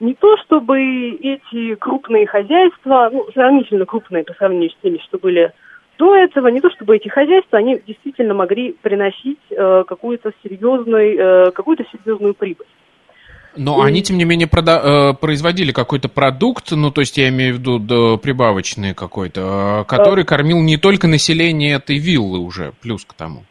Не 0.00 0.14
то, 0.14 0.36
чтобы 0.38 0.78
эти 1.12 1.74
крупные 1.76 2.26
хозяйства, 2.26 3.10
ну, 3.12 3.26
сравнительно 3.32 3.86
крупные 3.86 4.24
по 4.24 4.34
сравнению 4.34 4.70
с 4.70 4.76
теми, 4.82 4.98
что 4.98 5.18
были 5.18 5.52
до 5.98 6.16
этого, 6.16 6.48
не 6.48 6.60
то 6.60 6.70
чтобы 6.70 6.96
эти 6.96 7.08
хозяйства, 7.08 7.58
они 7.58 7.80
действительно 7.86 8.34
могли 8.34 8.72
приносить 8.72 9.38
э, 9.50 9.84
какую-то 9.86 10.32
серьезную, 10.42 11.48
э, 11.48 11.50
какую-то 11.52 11.84
серьезную 11.92 12.34
прибыль. 12.34 12.66
Но 13.56 13.84
и... 13.84 13.88
они, 13.88 14.02
тем 14.02 14.18
не 14.18 14.24
менее, 14.24 14.48
прода- 14.48 15.12
э, 15.12 15.14
производили 15.14 15.72
какой-то 15.72 16.08
продукт, 16.08 16.72
ну, 16.72 16.90
то 16.90 17.00
есть 17.00 17.16
я 17.18 17.28
имею 17.28 17.54
в 17.54 17.58
виду 17.58 17.78
да, 17.78 18.16
прибавочный 18.16 18.94
какой-то, 18.94 19.82
э, 19.82 19.84
который 19.84 20.24
а... 20.24 20.26
кормил 20.26 20.60
не 20.60 20.76
только 20.76 21.06
население 21.06 21.76
этой 21.76 21.98
виллы 21.98 22.38
уже, 22.38 22.72
плюс 22.82 23.04
к 23.04 23.14
тому. 23.14 23.44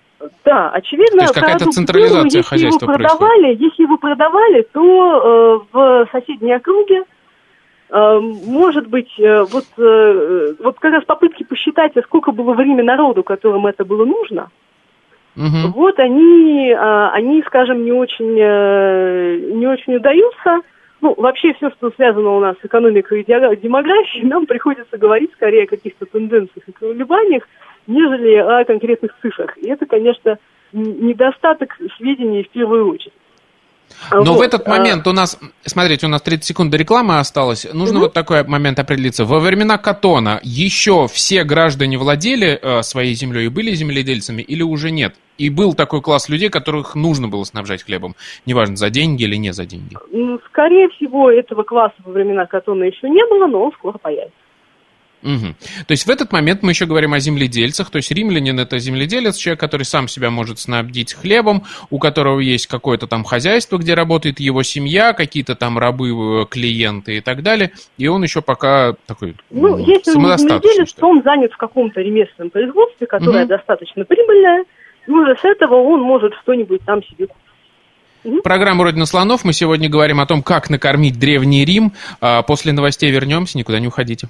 Да, 0.45 0.69
очевидно, 0.69 1.19
то 1.19 1.23
есть 1.23 1.33
какая-то 1.33 1.65
централизация 1.71 2.39
если 2.39 2.41
хозяйства 2.41 2.85
его 2.85 2.93
продавали, 2.93 3.41
происходит. 3.41 3.61
Если 3.61 3.83
его 3.83 3.97
продавали, 3.97 4.67
то 4.73 4.81
э, 4.81 5.59
в 5.71 6.09
соседней 6.11 6.53
округе 6.53 7.03
может 8.19 8.87
быть, 8.87 9.11
э, 9.19 9.43
вот, 9.43 9.65
э, 9.77 10.55
вот 10.63 10.79
как 10.79 10.93
раз 10.93 11.03
попытки 11.05 11.43
посчитать, 11.43 11.95
а 11.95 12.01
сколько 12.01 12.31
было 12.31 12.53
времени 12.53 12.81
народу, 12.81 13.23
которым 13.23 13.67
это 13.67 13.85
было 13.85 14.05
нужно– 14.05 14.49
Угу. 15.35 15.73
Вот 15.75 15.99
они, 15.99 16.71
а, 16.77 17.09
они, 17.11 17.41
скажем, 17.43 17.83
не 17.83 17.91
очень, 17.91 18.37
э, 18.39 19.37
не 19.53 19.65
очень 19.65 19.95
удаются. 19.95 20.61
Ну, 21.01 21.15
вообще 21.17 21.53
все, 21.53 21.69
что 21.71 21.91
связано 21.91 22.29
у 22.29 22.39
нас 22.39 22.55
с 22.61 22.65
экономикой 22.65 23.21
и 23.21 23.25
демографией, 23.25 24.25
нам 24.27 24.45
приходится 24.45 24.97
говорить 24.97 25.31
скорее 25.33 25.63
о 25.63 25.67
каких-то 25.67 26.05
тенденциях 26.05 26.67
и 26.67 26.71
колебаниях, 26.71 27.47
нежели 27.87 28.35
о 28.35 28.63
конкретных 28.63 29.15
цифрах. 29.21 29.57
И 29.57 29.67
это, 29.67 29.85
конечно, 29.85 30.37
недостаток 30.71 31.77
сведений 31.97 32.43
в 32.43 32.49
первую 32.49 32.89
очередь. 32.89 33.13
Но 34.11 34.33
вот. 34.33 34.39
в 34.39 34.41
этот 34.41 34.67
а. 34.67 34.69
момент 34.69 35.07
у 35.07 35.13
нас, 35.13 35.39
смотрите, 35.65 36.05
у 36.05 36.09
нас 36.09 36.21
30 36.21 36.43
секунд 36.43 36.71
до 36.71 36.77
рекламы 36.77 37.19
осталось. 37.19 37.67
Нужно 37.73 37.97
угу. 37.97 38.05
вот 38.05 38.13
такой 38.13 38.43
момент 38.43 38.79
определиться. 38.79 39.25
Во 39.25 39.39
времена 39.39 39.77
Катона 39.77 40.39
еще 40.43 41.07
все 41.07 41.43
граждане 41.43 41.97
владели 41.97 42.59
э, 42.61 42.81
своей 42.83 43.13
землей 43.13 43.45
и 43.45 43.49
были 43.49 43.71
земледельцами 43.71 44.41
или 44.41 44.61
уже 44.61 44.91
нет? 44.91 45.15
И 45.37 45.49
был 45.49 45.73
такой 45.73 46.01
класс 46.01 46.29
людей, 46.29 46.49
которых 46.49 46.93
нужно 46.95 47.27
было 47.27 47.43
снабжать 47.43 47.83
хлебом, 47.83 48.15
неважно, 48.45 48.75
за 48.75 48.91
деньги 48.91 49.23
или 49.23 49.35
не 49.35 49.51
за 49.51 49.65
деньги? 49.65 49.97
Скорее 50.47 50.89
всего, 50.89 51.31
этого 51.31 51.63
класса 51.63 51.95
во 52.05 52.11
времена 52.11 52.45
Катона 52.45 52.83
еще 52.83 53.09
не 53.09 53.25
было, 53.25 53.47
но 53.47 53.65
он 53.65 53.71
скоро 53.73 53.97
появится. 53.97 54.37
Угу. 55.23 55.55
То 55.87 55.91
есть 55.91 56.05
в 56.05 56.09
этот 56.09 56.31
момент 56.31 56.63
мы 56.63 56.71
еще 56.71 56.85
говорим 56.85 57.13
о 57.13 57.19
земледельцах, 57.19 57.89
то 57.89 57.97
есть 57.97 58.11
римлянин 58.11 58.59
это 58.59 58.77
земледелец, 58.77 59.37
человек, 59.37 59.59
который 59.59 59.83
сам 59.83 60.07
себя 60.07 60.29
может 60.29 60.59
снабдить 60.59 61.13
хлебом, 61.13 61.63
у 61.89 61.97
которого 61.97 62.39
есть 62.39 62.67
какое-то 62.67 63.07
там 63.07 63.23
хозяйство, 63.23 63.77
где 63.77 63.93
работает 63.93 64.39
его 64.39 64.63
семья, 64.63 65.13
какие-то 65.13 65.55
там 65.55 65.77
рабы, 65.77 66.09
э, 66.09 66.45
клиенты 66.49 67.17
и 67.17 67.21
так 67.21 67.41
далее, 67.41 67.71
и 67.97 68.07
он 68.07 68.23
еще 68.23 68.41
пока 68.41 68.95
такой 69.05 69.35
Ну, 69.49 69.77
если 69.77 70.11
он 70.15 70.37
земледелец, 70.37 70.93
то 70.93 71.07
он 71.07 71.23
занят 71.23 71.53
в 71.53 71.57
каком-то 71.57 72.01
ремесленном 72.01 72.49
производстве, 72.49 73.07
которое 73.07 73.43
угу. 73.43 73.49
достаточно 73.49 74.03
прибыльное, 74.03 74.65
и 75.07 75.11
уже 75.11 75.35
с 75.37 75.45
этого 75.45 75.75
он 75.75 76.01
может 76.01 76.33
что-нибудь 76.41 76.81
там 76.85 77.01
себе 77.03 77.27
купить. 77.27 77.43
Программа 78.43 78.85
«Родина 78.85 79.05
слонов». 79.05 79.43
Мы 79.43 79.51
сегодня 79.51 79.89
говорим 79.89 80.21
о 80.21 80.25
том, 80.25 80.43
как 80.43 80.69
накормить 80.69 81.19
Древний 81.19 81.65
Рим. 81.65 81.91
А 82.21 82.41
после 82.41 82.71
новостей 82.71 83.11
вернемся, 83.11 83.57
никуда 83.57 83.81
не 83.81 83.87
уходите. 83.87 84.29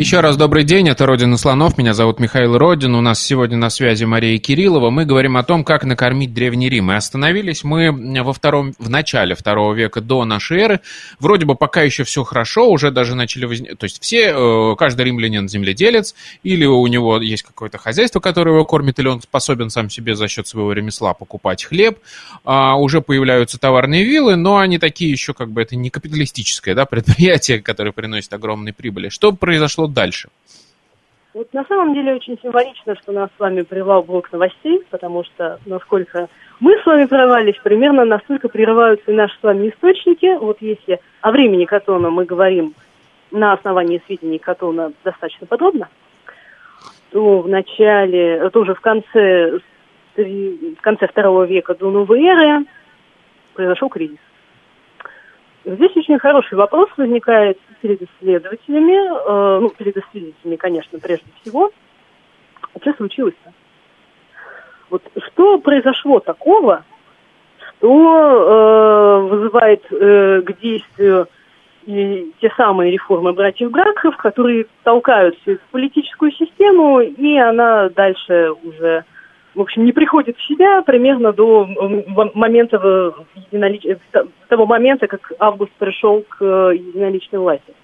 еще 0.00 0.20
раз 0.20 0.38
добрый 0.38 0.64
день, 0.64 0.88
это 0.88 1.04
«Родина 1.04 1.36
слонов», 1.36 1.76
меня 1.76 1.92
зовут 1.92 2.20
Михаил 2.20 2.56
Родин, 2.56 2.94
у 2.94 3.02
нас 3.02 3.22
сегодня 3.22 3.58
на 3.58 3.68
связи 3.68 4.04
Мария 4.04 4.38
Кириллова. 4.38 4.88
Мы 4.88 5.04
говорим 5.04 5.36
о 5.36 5.42
том, 5.42 5.62
как 5.62 5.84
накормить 5.84 6.32
Древний 6.32 6.70
Рим. 6.70 6.90
И 6.90 6.94
остановились 6.94 7.64
мы 7.64 7.92
во 8.22 8.32
втором, 8.32 8.72
в 8.78 8.88
начале 8.88 9.34
второго 9.34 9.74
века 9.74 10.00
до 10.00 10.24
нашей 10.24 10.60
эры. 10.60 10.80
Вроде 11.18 11.44
бы 11.44 11.54
пока 11.54 11.82
еще 11.82 12.04
все 12.04 12.24
хорошо, 12.24 12.70
уже 12.70 12.90
даже 12.90 13.14
начали 13.14 13.44
возникать... 13.44 13.78
То 13.78 13.84
есть 13.84 14.00
все, 14.00 14.32
э, 14.34 14.76
каждый 14.78 15.04
римлянин 15.04 15.50
земледелец, 15.50 16.14
или 16.44 16.64
у 16.64 16.86
него 16.86 17.20
есть 17.20 17.42
какое-то 17.42 17.76
хозяйство, 17.76 18.20
которое 18.20 18.52
его 18.54 18.64
кормит, 18.64 18.98
или 18.98 19.06
он 19.06 19.20
способен 19.20 19.68
сам 19.68 19.90
себе 19.90 20.14
за 20.16 20.28
счет 20.28 20.48
своего 20.48 20.72
ремесла 20.72 21.12
покупать 21.12 21.64
хлеб. 21.64 21.98
А, 22.46 22.76
уже 22.76 23.02
появляются 23.02 23.58
товарные 23.58 24.04
виллы, 24.04 24.36
но 24.36 24.56
они 24.56 24.78
такие 24.78 25.10
еще 25.10 25.34
как 25.34 25.50
бы, 25.50 25.60
это 25.60 25.76
не 25.76 25.90
капиталистическое 25.90 26.74
да, 26.74 26.86
предприятие, 26.86 27.60
которое 27.60 27.92
приносит 27.92 28.32
огромные 28.32 28.72
прибыли. 28.72 29.10
Что 29.10 29.32
произошло 29.32 29.89
дальше? 29.92 30.28
Вот 31.32 31.52
на 31.54 31.64
самом 31.64 31.94
деле 31.94 32.14
очень 32.14 32.36
символично, 32.42 32.96
что 32.96 33.12
нас 33.12 33.30
с 33.36 33.40
вами 33.40 33.62
прервал 33.62 34.02
блок 34.02 34.32
новостей, 34.32 34.82
потому 34.90 35.22
что 35.22 35.60
насколько 35.64 36.28
мы 36.58 36.76
с 36.78 36.84
вами 36.84 37.04
прервались, 37.04 37.56
примерно 37.62 38.04
настолько 38.04 38.48
прерываются 38.48 39.12
и 39.12 39.14
наши 39.14 39.38
с 39.38 39.42
вами 39.42 39.68
источники. 39.68 40.36
Вот 40.38 40.56
если 40.60 41.00
о 41.20 41.30
времени 41.30 41.66
Катона 41.66 42.10
мы 42.10 42.24
говорим 42.24 42.74
на 43.30 43.52
основании 43.52 44.02
сведений 44.06 44.38
Катона 44.38 44.92
достаточно 45.04 45.46
подробно, 45.46 45.88
то 47.10 47.42
в 47.42 47.48
начале, 47.48 48.50
тоже 48.50 48.74
в 48.74 48.80
конце, 48.80 49.60
в 50.16 50.80
конце 50.80 51.06
второго 51.06 51.44
века 51.44 51.76
до 51.76 51.90
новой 51.92 52.24
эры 52.24 52.66
произошел 53.54 53.88
кризис. 53.88 54.18
Здесь 55.64 55.94
очень 55.94 56.18
хороший 56.18 56.54
вопрос 56.54 56.88
возникает 56.96 57.58
перед 57.80 58.02
исследователями, 58.02 58.94
э, 58.94 59.60
ну, 59.60 59.70
перед 59.70 59.96
исследователями, 59.96 60.56
конечно, 60.56 60.98
прежде 60.98 61.26
всего. 61.40 61.70
Что 62.80 62.92
случилось-то? 62.94 63.52
Вот 64.90 65.02
что 65.32 65.58
произошло 65.58 66.20
такого, 66.20 66.84
что 67.58 67.88
э, 67.88 69.28
вызывает 69.28 69.84
э, 69.90 70.42
к 70.42 70.60
действию 70.60 71.28
и 71.86 72.32
те 72.40 72.52
самые 72.56 72.92
реформы 72.92 73.32
братьев 73.32 73.70
Гракхов, 73.70 74.16
которые 74.16 74.66
толкают 74.82 75.38
всю 75.38 75.52
эту 75.52 75.62
политическую 75.70 76.32
систему, 76.32 77.00
и 77.00 77.36
она 77.36 77.88
дальше 77.88 78.52
уже 78.62 79.04
в 79.54 79.60
общем, 79.60 79.84
не 79.84 79.92
приходит 79.92 80.36
в 80.36 80.46
себя 80.46 80.82
примерно 80.82 81.32
до 81.32 81.66
момента 82.34 82.76
единолич... 83.34 83.84
того 84.48 84.66
момента, 84.66 85.06
как 85.06 85.32
Август 85.38 85.72
пришел 85.72 86.24
к 86.28 86.36
э, 86.40 86.76
единоличной 86.76 87.38
власти. 87.40 87.74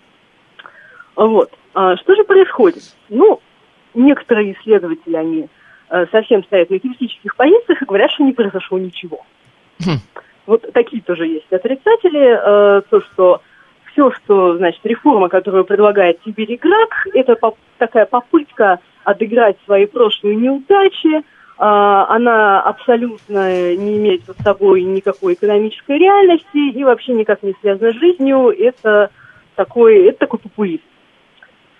Вот. 1.16 1.50
А 1.74 1.96
что 1.96 2.14
же 2.14 2.24
происходит? 2.24 2.82
Ну, 3.08 3.40
некоторые 3.94 4.52
исследователи, 4.52 5.16
они 5.16 5.48
э, 5.90 6.06
совсем 6.12 6.44
стоят 6.44 6.70
на 6.70 6.78
критических 6.78 7.34
позициях 7.34 7.82
и 7.82 7.84
говорят, 7.84 8.10
что 8.12 8.22
не 8.22 8.32
произошло 8.32 8.78
ничего. 8.78 9.24
Хм. 9.80 9.98
Вот 10.46 10.72
такие 10.72 11.02
тоже 11.02 11.26
есть 11.26 11.52
отрицатели. 11.52 12.78
Э, 12.78 12.82
то, 12.88 13.00
что 13.00 13.42
все, 13.92 14.12
что, 14.12 14.56
значит, 14.56 14.84
реформа, 14.84 15.28
которую 15.28 15.64
предлагает 15.64 16.22
Тиберий 16.22 16.56
Грак, 16.56 17.08
это 17.14 17.34
поп- 17.34 17.58
такая 17.78 18.06
попытка 18.06 18.78
отыграть 19.04 19.56
свои 19.64 19.86
прошлые 19.86 20.36
неудачи, 20.36 21.24
она 21.58 22.60
абсолютно 22.60 23.74
не 23.74 23.96
имеет 23.96 24.24
под 24.24 24.38
собой 24.40 24.82
никакой 24.82 25.34
экономической 25.34 25.98
реальности 25.98 26.70
и 26.70 26.84
вообще 26.84 27.12
никак 27.14 27.42
не 27.42 27.54
связана 27.60 27.92
с 27.92 27.96
жизнью. 27.96 28.54
Это 28.58 29.10
такой, 29.54 30.06
это 30.06 30.18
такой 30.18 30.38
популизм. 30.40 30.82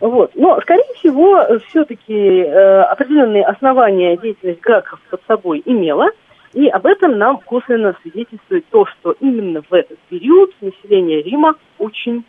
Вот. 0.01 0.33
Но, 0.35 0.61
скорее 0.61 0.93
всего, 0.99 1.43
все-таки 1.69 2.15
э, 2.15 2.81
определенные 2.83 3.45
основания 3.45 4.17
деятельность 4.17 4.61
Граков 4.61 5.01
под 5.11 5.23
собой 5.27 5.63
имела, 5.65 6.11
и 6.53 6.69
об 6.69 6.87
этом 6.87 7.19
нам 7.19 7.39
косвенно 7.39 7.97
свидетельствует 8.03 8.67
то, 8.71 8.87
что 8.87 9.13
именно 9.21 9.63
в 9.63 9.73
этот 9.73 9.99
период 10.11 10.55
население 10.61 11.23
Рима 11.23 11.55
очень, 11.79 12.25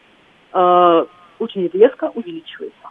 э, 0.53 1.05
очень 1.39 1.69
резко 1.73 2.11
увеличивается. 2.13 2.86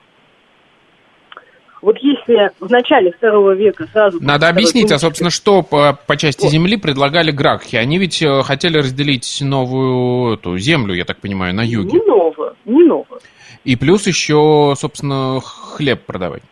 Вот 1.82 1.98
если 1.98 2.50
в 2.58 2.70
начале 2.70 3.12
второго 3.12 3.54
века 3.54 3.86
сразу... 3.92 4.18
Надо 4.20 4.48
объяснить, 4.48 4.90
а, 4.92 4.98
собственно, 4.98 5.30
что 5.30 5.62
по, 5.62 5.98
по 6.06 6.16
части 6.16 6.42
вот. 6.42 6.50
земли 6.50 6.76
предлагали 6.76 7.30
гракхи? 7.30 7.76
Они 7.76 7.98
ведь 7.98 8.22
э, 8.22 8.42
хотели 8.42 8.78
разделить 8.78 9.40
новую 9.42 10.34
эту 10.34 10.56
землю, 10.58 10.94
я 10.94 11.04
так 11.04 11.18
понимаю, 11.18 11.54
на 11.54 11.62
юге. 11.62 11.98
Не 11.98 12.06
новую, 12.06 12.56
не 12.64 12.82
новую. 12.84 13.20
И 13.64 13.76
плюс 13.76 14.06
еще, 14.06 14.74
собственно, 14.76 15.40
хлеб 15.42 16.00
продавать. 16.06 16.42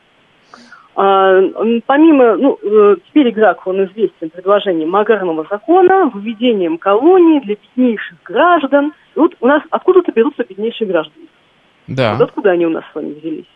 А, 0.97 1.41
помимо, 1.87 2.37
ну, 2.37 2.59
э, 2.63 2.97
теперь 3.09 3.33
Грак, 3.33 3.67
он 3.67 3.85
известен 3.87 4.31
предложением 4.31 4.95
аграрного 4.95 5.47
закона, 5.51 6.11
введением 6.15 6.79
колонии 6.79 7.41
для 7.41 7.57
беднейших 7.57 8.19
граждан. 8.25 8.93
И 9.17 9.19
вот 9.19 9.35
у 9.41 9.47
нас 9.47 9.63
откуда-то 9.71 10.13
берутся 10.13 10.45
беднейшие 10.45 10.87
граждане. 10.87 11.27
Да. 11.89 12.15
Вот 12.15 12.29
откуда 12.29 12.51
они 12.51 12.67
у 12.67 12.71
нас 12.71 12.85
с 12.93 12.95
вами 12.95 13.15
взялись? 13.15 13.47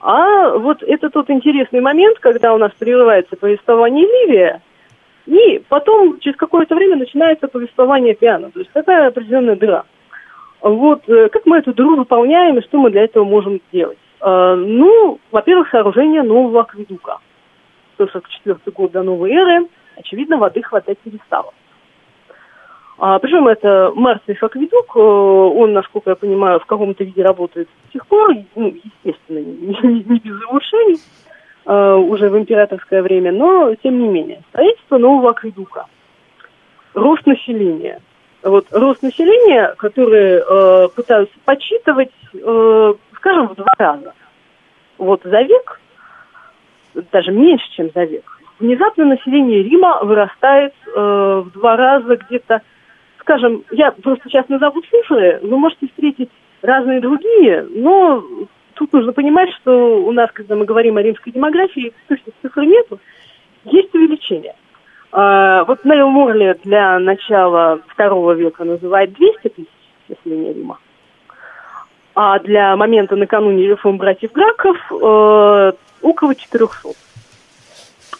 А 0.00 0.56
вот 0.56 0.82
это 0.82 1.10
тот 1.10 1.28
интересный 1.28 1.80
момент, 1.80 2.18
когда 2.18 2.54
у 2.54 2.58
нас 2.58 2.72
прерывается 2.78 3.36
повествование 3.36 4.06
Ливия, 4.06 4.62
и 5.26 5.62
потом 5.68 6.18
через 6.20 6.36
какое-то 6.36 6.74
время 6.74 6.96
начинается 6.96 7.48
повествование 7.48 8.14
пиано. 8.14 8.50
То 8.50 8.60
есть 8.60 8.72
такая 8.72 9.08
определенная 9.08 9.56
дыра. 9.56 9.84
Вот 10.62 11.08
э, 11.08 11.28
как 11.28 11.46
мы 11.46 11.58
эту 11.58 11.74
дыру 11.74 11.96
выполняем 11.96 12.58
и 12.58 12.62
что 12.62 12.78
мы 12.78 12.90
для 12.90 13.04
этого 13.04 13.24
можем 13.24 13.60
делать? 13.72 13.98
А, 14.20 14.56
ну, 14.56 15.18
во-первых, 15.30 15.68
сооружение 15.70 16.22
нового 16.22 16.62
акведука. 16.62 17.18
144 17.94 18.58
год 18.74 18.92
до 18.92 19.02
новой 19.02 19.32
эры, 19.32 19.66
очевидно, 19.96 20.38
воды 20.38 20.62
хватать 20.62 20.98
перестало. 20.98 21.52
А, 23.02 23.18
причем 23.18 23.48
это 23.48 23.92
Марсиев 23.94 24.42
акведук, 24.42 24.94
э, 24.94 25.00
он, 25.00 25.72
насколько 25.72 26.10
я 26.10 26.16
понимаю, 26.16 26.60
в 26.60 26.66
каком-то 26.66 27.02
виде 27.02 27.22
работает 27.22 27.66
до 27.86 27.92
сих 27.92 28.06
пор, 28.06 28.34
ну, 28.54 28.74
естественно, 28.84 29.38
не, 29.38 30.04
не 30.04 30.18
без 30.18 30.44
улучшений, 30.46 30.98
э, 31.64 31.94
уже 31.94 32.28
в 32.28 32.36
императорское 32.36 33.00
время, 33.00 33.32
но 33.32 33.74
тем 33.76 33.98
не 33.98 34.06
менее. 34.06 34.42
Строительство 34.50 34.98
нового 34.98 35.30
акведука. 35.30 35.86
Рост 36.92 37.24
населения. 37.24 38.02
Вот 38.42 38.66
рост 38.70 39.02
населения, 39.02 39.74
который 39.78 40.42
э, 40.42 40.88
пытаются 40.94 41.34
подсчитывать, 41.46 42.12
э, 42.34 42.94
скажем, 43.14 43.48
в 43.48 43.54
два 43.54 43.72
раза. 43.78 44.12
Вот 44.98 45.22
за 45.24 45.40
век, 45.40 45.80
даже 47.10 47.32
меньше, 47.32 47.64
чем 47.74 47.88
за 47.94 48.04
век, 48.04 48.24
внезапно 48.58 49.06
население 49.06 49.62
Рима 49.62 50.00
вырастает 50.02 50.74
э, 50.84 51.42
в 51.46 51.50
два 51.52 51.76
раза 51.76 52.16
где-то 52.16 52.60
скажем, 53.20 53.64
я 53.70 53.92
просто 53.92 54.28
сейчас 54.28 54.48
назову 54.48 54.80
цифры, 54.82 55.40
вы 55.42 55.58
можете 55.58 55.86
встретить 55.88 56.30
разные 56.62 57.00
другие, 57.00 57.66
но 57.70 58.22
тут 58.74 58.92
нужно 58.92 59.12
понимать, 59.12 59.50
что 59.60 60.02
у 60.02 60.12
нас, 60.12 60.30
когда 60.32 60.56
мы 60.56 60.64
говорим 60.64 60.96
о 60.96 61.02
римской 61.02 61.32
демографии, 61.32 61.92
точно 62.08 62.32
цифр 62.42 62.62
нету, 62.62 62.98
есть 63.64 63.94
увеличение. 63.94 64.54
А, 65.12 65.64
вот 65.64 65.84
Нейл 65.84 66.08
Морли 66.08 66.58
для 66.64 66.98
начала 66.98 67.80
второго 67.88 68.32
века 68.32 68.64
называет 68.64 69.12
200 69.12 69.48
тысяч 69.48 69.68
населения 70.08 70.52
Рима. 70.52 70.78
А 72.14 72.38
для 72.38 72.76
момента 72.76 73.16
накануне 73.16 73.66
реформ 73.66 73.96
братьев 73.96 74.32
Граков 74.32 74.76
э, 74.90 75.72
около 76.02 76.34
400. 76.34 76.88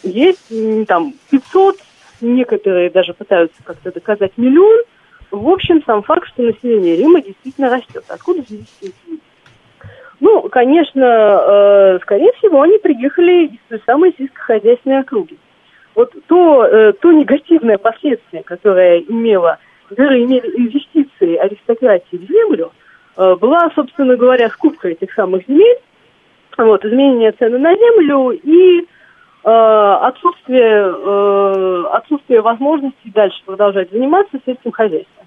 Есть 0.03 0.87
там 0.87 1.13
500, 1.29 1.75
некоторые 2.21 2.89
даже 2.89 3.13
пытаются 3.13 3.61
как-то 3.63 3.91
доказать 3.91 4.31
миллион– 4.37 4.81
в 5.31 5.47
общем, 5.47 5.81
сам 5.85 6.03
факт, 6.03 6.27
что 6.27 6.43
население 6.43 6.97
Рима 6.97 7.21
действительно 7.21 7.69
растет. 7.69 8.03
Откуда 8.09 8.41
здесь 8.41 8.67
Ну, 10.19 10.49
конечно, 10.49 11.03
э, 11.03 11.99
скорее 12.01 12.31
всего, 12.33 12.61
они 12.61 12.77
приехали 12.77 13.45
из 13.45 13.59
той 13.69 13.81
самой 13.85 14.13
сельскохозяйственной 14.17 14.99
округи. 14.99 15.37
Вот 15.95 16.13
то, 16.27 16.65
э, 16.65 16.93
то 16.93 17.11
негативное 17.11 17.77
последствие, 17.77 18.43
которое 18.43 18.99
имело, 18.99 19.57
которые 19.87 20.25
имели 20.25 20.47
инвестиции 20.57 21.37
аристократии 21.37 22.17
в 22.17 22.27
землю, 22.27 22.71
э, 23.17 23.35
была, 23.35 23.71
собственно 23.73 24.17
говоря, 24.17 24.49
скупка 24.49 24.89
этих 24.89 25.13
самых 25.13 25.47
земель, 25.47 25.79
вот, 26.57 26.83
изменение 26.85 27.31
цены 27.31 27.57
на 27.57 27.73
землю 27.75 28.31
и 28.31 28.85
отсутствие, 29.49 30.93
э, 30.93 31.83
отсутствие 31.93 32.41
возможности 32.41 33.07
дальше 33.13 33.41
продолжать 33.45 33.91
заниматься 33.91 34.37
сельским 34.45 34.71
хозяйством. 34.71 35.25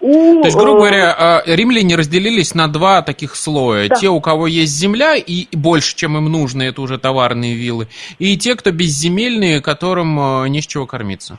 У, 0.00 0.40
То 0.40 0.46
есть, 0.46 0.56
грубо 0.56 0.78
говоря, 0.80 1.14
а, 1.16 1.42
римляне 1.46 1.96
разделились 1.96 2.54
на 2.54 2.68
два 2.68 3.00
таких 3.00 3.34
слоя. 3.36 3.88
Да. 3.88 3.94
Те, 3.94 4.08
у 4.08 4.20
кого 4.20 4.46
есть 4.46 4.72
земля 4.78 5.14
и 5.14 5.46
больше, 5.56 5.96
чем 5.96 6.16
им 6.18 6.30
нужно, 6.30 6.62
это 6.62 6.82
уже 6.82 6.98
товарные 6.98 7.54
виллы. 7.54 7.86
И 8.18 8.36
те, 8.36 8.54
кто 8.54 8.70
безземельные, 8.70 9.62
которым 9.62 10.44
не 10.46 10.60
с 10.60 10.66
чего 10.66 10.86
кормиться. 10.86 11.38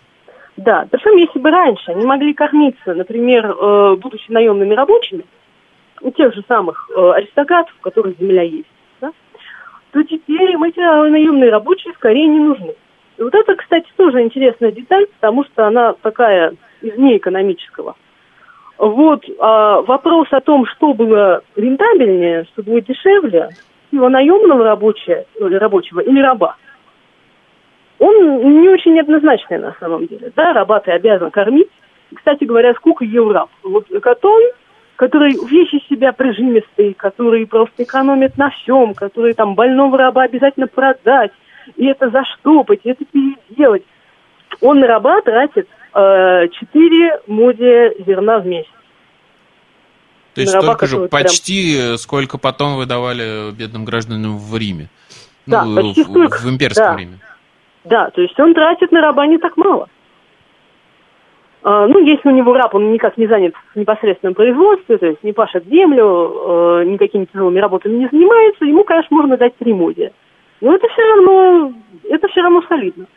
Да, 0.57 0.87
причем 0.89 1.17
если 1.17 1.39
бы 1.39 1.51
раньше 1.51 1.91
они 1.91 2.05
могли 2.05 2.33
кормиться, 2.33 2.93
например, 2.93 3.45
э, 3.45 3.95
будучи 3.97 4.31
наемными 4.31 4.73
рабочими, 4.73 5.25
у 6.01 6.11
тех 6.11 6.33
же 6.33 6.43
самых 6.47 6.89
э, 6.95 7.11
аристократов, 7.11 7.73
у 7.79 7.83
которых 7.83 8.17
земля 8.17 8.43
есть, 8.43 8.69
то 9.95 10.03
теперь 10.03 10.51
им 10.51 10.61
эти 10.65 10.77
наемные 10.77 11.49
рабочие 11.49 11.93
скорее 11.93 12.27
не 12.27 12.39
нужны. 12.39 12.75
И 13.17 13.21
вот 13.21 13.33
это, 13.33 13.55
кстати, 13.55 13.87
тоже 13.95 14.23
интересная 14.23 14.73
деталь, 14.73 15.05
потому 15.07 15.45
что 15.45 15.67
она 15.67 15.93
такая 15.93 16.53
из 16.81 16.97
неэкономического 16.97 17.95
вот 18.77 19.23
а, 19.39 19.81
вопрос 19.83 20.27
о 20.31 20.41
том, 20.41 20.65
что 20.65 20.93
было 20.93 21.43
рентабельнее, 21.55 22.43
что 22.51 22.61
было 22.61 22.81
дешевле, 22.81 23.51
его 23.93 24.09
наемного 24.09 24.65
рабочего, 24.65 25.23
или 25.39 25.55
рабочего 25.55 26.01
или 26.01 26.19
раба, 26.19 26.57
он 27.97 28.61
не 28.61 28.67
очень 28.67 28.95
неоднозначный 28.95 29.59
на 29.59 29.73
самом 29.79 30.07
деле. 30.07 30.29
Да, 30.35 30.51
раба 30.51 30.81
ты 30.81 30.91
обязан 30.91 31.31
кормить. 31.31 31.69
Кстати 32.13 32.43
говоря, 32.43 32.73
сколько 32.73 33.05
ел 33.05 33.31
раб? 33.31 33.49
Вот 33.63 33.87
Катон, 34.01 34.41
который 34.95 35.33
весь 35.47 35.73
из 35.73 35.87
себя 35.87 36.13
прижимистый, 36.13 36.93
который 36.93 37.45
просто 37.45 37.83
экономит 37.83 38.37
на 38.37 38.49
всем, 38.49 38.93
который 38.93 39.33
там 39.33 39.55
больного 39.55 39.97
раба 39.97 40.23
обязательно 40.23 40.67
продать, 40.67 41.31
и 41.75 41.85
это 41.85 42.09
заштопать, 42.09 42.81
и 42.83 42.89
это 42.89 43.03
переделать. 43.05 43.83
Он 44.61 44.79
на 44.79 44.87
раба 44.87 45.21
тратит 45.21 45.67
4 45.93 46.49
э, 46.53 47.19
моди 47.27 48.03
зерна 48.05 48.39
в 48.39 48.45
месяц. 48.45 48.69
То 50.33 50.41
есть 50.41 50.53
столько 50.53 50.85
же, 50.85 51.07
почти 51.07 51.77
прям... 51.77 51.97
сколько 51.97 52.37
потом 52.37 52.75
выдавали 52.75 53.51
бедным 53.51 53.85
гражданам 53.85 54.37
в 54.37 54.57
Риме. 54.57 54.89
Да, 55.45 55.63
ну, 55.63 55.75
почти 55.75 56.03
в, 56.03 56.07
столько. 56.07 56.37
В 56.39 56.49
имперское 56.49 56.87
да. 56.87 56.93
время. 56.93 57.19
Да, 57.85 58.09
то 58.09 58.21
есть 58.21 58.37
он 58.39 58.53
тратит 58.53 58.91
на 58.91 59.01
раба 59.01 59.27
не 59.27 59.37
так 59.37 59.55
мало. 59.57 59.87
А, 61.67 61.87
ну, 61.87 61.99
если 62.05 62.29
у 62.29 62.31
него 62.31 62.53
раб, 62.53 62.75
он 62.75 62.91
никак 62.91 63.17
не 63.17 63.25
занят 63.25 63.55
в 63.73 63.75
непосредственном 63.75 64.35
производстве, 64.35 64.99
то 64.99 65.07
есть 65.07 65.23
не 65.23 65.33
пашет 65.33 65.65
землю, 65.65 66.03
э, 66.03 66.83
никакими 66.85 67.25
тяжелыми 67.25 67.57
работами 67.57 67.95
не 67.95 68.07
занимается, 68.07 68.65
ему, 68.65 68.83
конечно, 68.83 69.17
можно 69.17 69.35
дать 69.35 69.57
три 69.57 69.73
моди. 69.73 70.11
Но 70.61 70.75
это 70.75 70.87
все 70.89 71.01
равно, 71.01 71.73
это 72.07 72.27
все 72.27 72.41
равно 72.43 72.61
солидно. 72.69 73.07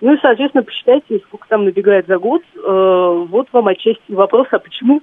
Ну 0.00 0.14
и, 0.14 0.18
соответственно, 0.22 0.62
посчитайте, 0.62 1.18
сколько 1.26 1.48
там 1.48 1.64
набегает 1.64 2.06
за 2.06 2.18
год. 2.18 2.42
Э, 2.54 3.26
вот 3.28 3.48
вам 3.50 3.66
отчасти 3.66 4.12
вопрос, 4.12 4.46
а 4.52 4.60
почему 4.60 5.02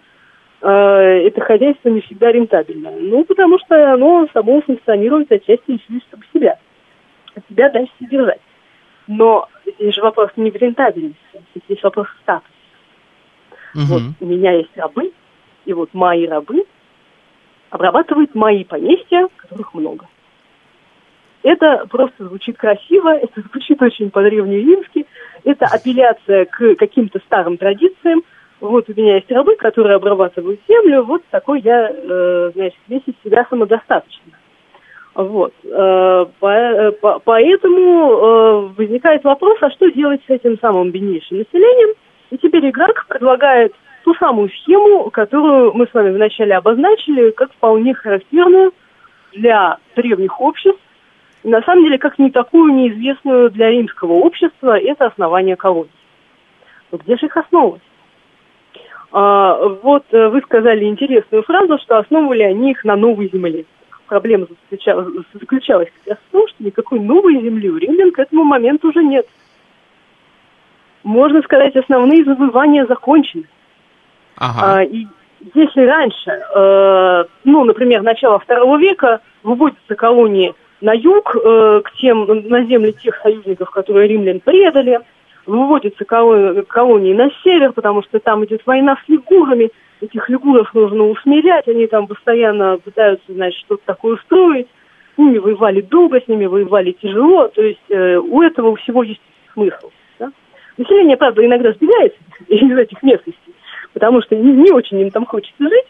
это 0.60 1.40
хозяйство 1.42 1.90
не 1.90 2.02
всегда 2.02 2.32
рентабельно? 2.32 2.90
Ну, 3.00 3.24
потому 3.26 3.60
что 3.60 3.94
оно 3.94 4.28
само 4.34 4.62
функционирует 4.62 5.32
отчасти 5.32 5.64
лишь 5.68 6.02
чтобы 6.10 6.24
себя, 6.34 6.58
себя 7.48 7.70
дальше 7.70 7.92
содержать. 8.00 8.42
Но 9.06 9.48
здесь 9.64 9.94
же 9.94 10.02
вопрос 10.02 10.32
не 10.36 10.50
в 10.50 10.56
рентабельности, 10.56 11.44
здесь 11.54 11.84
вопрос 11.84 12.08
в 12.08 12.22
статусе. 12.22 12.57
Угу. 13.74 13.84
Вот 13.88 14.02
у 14.20 14.26
меня 14.26 14.54
есть 14.54 14.76
рабы, 14.76 15.12
и 15.66 15.74
вот 15.74 15.94
мои 15.94 16.26
рабы 16.28 16.66
обрабатывают 17.70 18.34
мои 18.36 18.64
поместья, 18.64 19.28
которых 19.38 19.74
много. 19.74 20.08
Это 21.44 21.86
просто 21.90 22.26
звучит 22.26 22.58
красиво, 22.58 23.10
это 23.18 23.42
звучит 23.42 23.82
очень 23.82 24.10
по-древнеримски, 24.12 25.06
это 25.44 25.66
апелляция 25.66 26.46
к 26.46 26.76
каким-то 26.76 27.20
старым 27.20 27.58
традициям. 27.58 28.24
Вот 28.60 28.90
у 28.90 28.94
меня 29.00 29.16
есть 29.16 29.32
рабы, 29.32 29.56
которые 29.56 29.98
обрабатывают 29.98 30.60
землю, 30.68 31.04
вот 31.04 31.24
такой 31.30 31.62
я, 31.62 31.90
э, 31.92 32.52
значит, 32.56 32.80
весь 32.88 33.04
из 33.06 33.14
себя 33.24 33.46
самодостаточный. 33.50 34.34
Вот. 35.14 35.54
Э, 35.64 36.26
по, 36.40 36.48
э, 36.48 36.92
по, 36.94 37.20
поэтому 37.20 37.82
э, 37.82 38.74
возникает 38.78 39.24
вопрос, 39.24 39.58
а 39.62 39.72
что 39.72 39.90
делать 39.92 40.22
с 40.28 40.30
этим 40.30 40.60
самым 40.60 40.92
беднейшим 40.92 41.40
населением? 41.40 41.96
И 42.30 42.38
теперь 42.38 42.70
игрок 42.70 43.06
предлагает 43.08 43.74
ту 44.04 44.14
самую 44.16 44.50
схему, 44.50 45.10
которую 45.10 45.74
мы 45.74 45.88
с 45.88 45.94
вами 45.94 46.12
вначале 46.12 46.56
обозначили, 46.56 47.32
как 47.32 47.52
вполне 47.52 47.94
характерную 47.94 48.74
для 49.34 49.78
древних 49.96 50.40
обществ, 50.40 50.80
на 51.44 51.62
самом 51.62 51.84
деле, 51.84 51.98
как 51.98 52.20
не 52.20 52.32
такую 52.32 52.74
неизвестную 52.74 53.50
для 53.50 53.70
римского 53.70 54.14
общества, 54.14 54.78
это 54.78 55.06
основание 55.06 55.56
колоний. 55.56 55.92
Но 56.92 56.98
где 56.98 57.16
же 57.16 57.28
их 57.28 57.38
основывать? 57.38 57.82
А, 59.12 59.56
вот 59.82 60.04
э, 60.12 60.28
вы 60.28 60.42
сказали 60.42 60.86
интересную 60.86 61.44
фразу, 61.44 61.78
что 61.78 61.98
основывали 61.98 62.44
они 62.44 62.72
их 62.72 62.84
на 62.84 62.96
новой 62.96 63.30
земле. 63.32 63.66
Проблема 64.08 64.48
заключалась, 64.50 65.08
заключалась 65.34 65.90
в 66.06 66.32
том, 66.32 66.48
что 66.48 66.64
никакой 66.64 67.00
новой 67.00 67.42
земли 67.42 67.70
у 67.70 67.78
римлян 67.78 68.12
к 68.12 68.20
этому 68.20 68.44
моменту 68.44 68.90
уже 68.90 69.04
нет. 69.04 69.28
Можно 71.04 71.42
сказать, 71.42 71.76
основные 71.76 72.24
завоевания 72.24 72.86
закончены. 72.86 73.46
Ага. 74.38 74.78
А, 74.78 74.84
и 74.84 75.08
если 75.54 75.86
раньше, 75.86 76.32
э, 76.32 77.26
ну, 77.44 77.64
например, 77.64 78.02
начало 78.02 78.40
второго 78.40 78.78
века, 78.78 79.22
выводятся 79.44 79.96
колонии 79.96 80.54
на 80.82 80.94
юг, 80.94 81.36
э, 81.36 81.82
к 81.84 81.92
тем, 81.94 82.26
на 82.26 82.64
земли 82.64 82.94
тех 82.94 83.16
союзников, 83.22 83.70
которые 83.72 84.08
римлян 84.08 84.40
предали, 84.40 85.00
выводятся 85.46 86.06
колонии, 86.06 86.62
колонии 86.62 87.14
на 87.14 87.30
север, 87.44 87.72
потому 87.72 88.04
что 88.04 88.20
там 88.20 88.44
идет 88.46 88.62
война 88.66 88.98
с 89.06 89.10
лигурами, 89.10 89.72
этих 90.02 90.30
лигуров 90.30 90.74
нужно 90.74 91.06
усмирять, 91.06 91.68
они 91.68 91.88
там 91.88 92.08
постоянно 92.08 92.78
пытаются, 92.78 93.26
значит, 93.34 93.60
что-то 93.62 93.82
такое 93.86 94.16
устроить, 94.16 94.68
с 95.16 95.18
ними 95.18 95.38
воевали 95.38 95.82
долго, 95.82 96.22
с 96.22 96.28
ними 96.28 96.46
воевали 96.46 96.92
тяжело, 96.92 97.48
то 97.48 97.62
есть 97.62 97.90
э, 97.90 98.18
у 98.18 98.42
этого 98.42 98.76
всего 98.76 99.04
есть 99.04 99.22
смысл. 99.54 99.90
Население, 100.78 101.18
правда, 101.18 101.46
иногда 101.46 101.72
сбегается 101.74 102.20
из 102.48 102.78
этих 102.78 103.02
местностей, 103.04 103.56
потому 103.94 104.22
что 104.22 104.36
не, 104.36 104.52
не 104.52 104.72
очень 104.72 105.00
им 105.00 105.12
там 105.12 105.26
хочется 105.26 105.64
жить, 105.64 105.88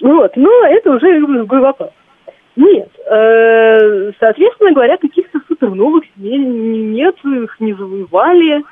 вот, 0.00 0.36
но 0.36 0.50
это 0.66 0.92
уже 0.92 1.20
другой 1.20 1.60
вопрос. 1.60 1.90
Нет. 2.56 2.88
Э, 3.06 4.12
соответственно 4.20 4.72
говоря, 4.72 4.96
каких-то 4.96 5.40
суперновых 5.48 6.04
земель 6.16 6.92
нет, 6.92 7.16
их 7.24 7.56
не 7.60 7.72
завоевали. 7.72 8.62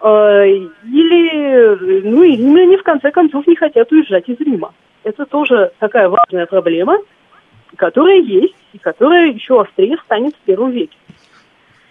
Э, 0.00 0.46
или, 0.46 2.02
ну, 2.02 2.22
или 2.22 2.60
они 2.60 2.76
в 2.76 2.82
конце 2.82 3.10
концов 3.10 3.46
не 3.46 3.56
хотят 3.56 3.90
уезжать 3.92 4.28
из 4.28 4.40
Рима. 4.40 4.72
Это 5.04 5.24
тоже 5.24 5.72
такая 5.78 6.08
важная 6.08 6.46
проблема, 6.46 6.98
которая 7.76 8.18
есть 8.18 8.56
и 8.72 8.78
которая 8.78 9.28
еще 9.28 9.60
острее 9.60 9.96
станет 10.04 10.34
в 10.34 10.40
первом 10.40 10.70
веке. 10.70 10.96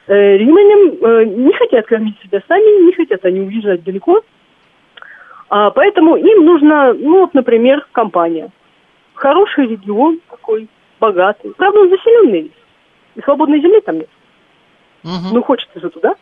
Э, 0.08 0.38
римлянам 0.38 1.46
не 1.46 1.54
хотят 1.54 1.86
кормить 1.86 2.20
себя 2.24 2.42
сами, 2.48 2.86
не 2.86 2.94
хотят 2.94 3.26
они 3.26 3.42
уезжать 3.42 3.84
далеко. 3.84 4.22
А, 5.50 5.72
поэтому 5.72 6.16
им 6.16 6.46
нужна, 6.46 6.94
ну 6.94 7.22
вот, 7.22 7.34
например, 7.34 7.86
компания. 7.92 8.50
Хороший 9.14 9.68
регион 9.68 10.20
такой, 10.30 10.68
богатый. 11.00 11.54
Правда, 11.56 11.82
он 11.82 11.90
заселенный 11.90 12.42
весь. 12.44 12.52
И 13.16 13.22
свободной 13.22 13.60
земли 13.60 13.82
там 13.82 13.98
нет. 13.98 14.10
Угу. 15.04 15.34
Ну, 15.36 15.44
хочется 15.44 15.80
же 15.80 15.90
туда. 15.90 16.16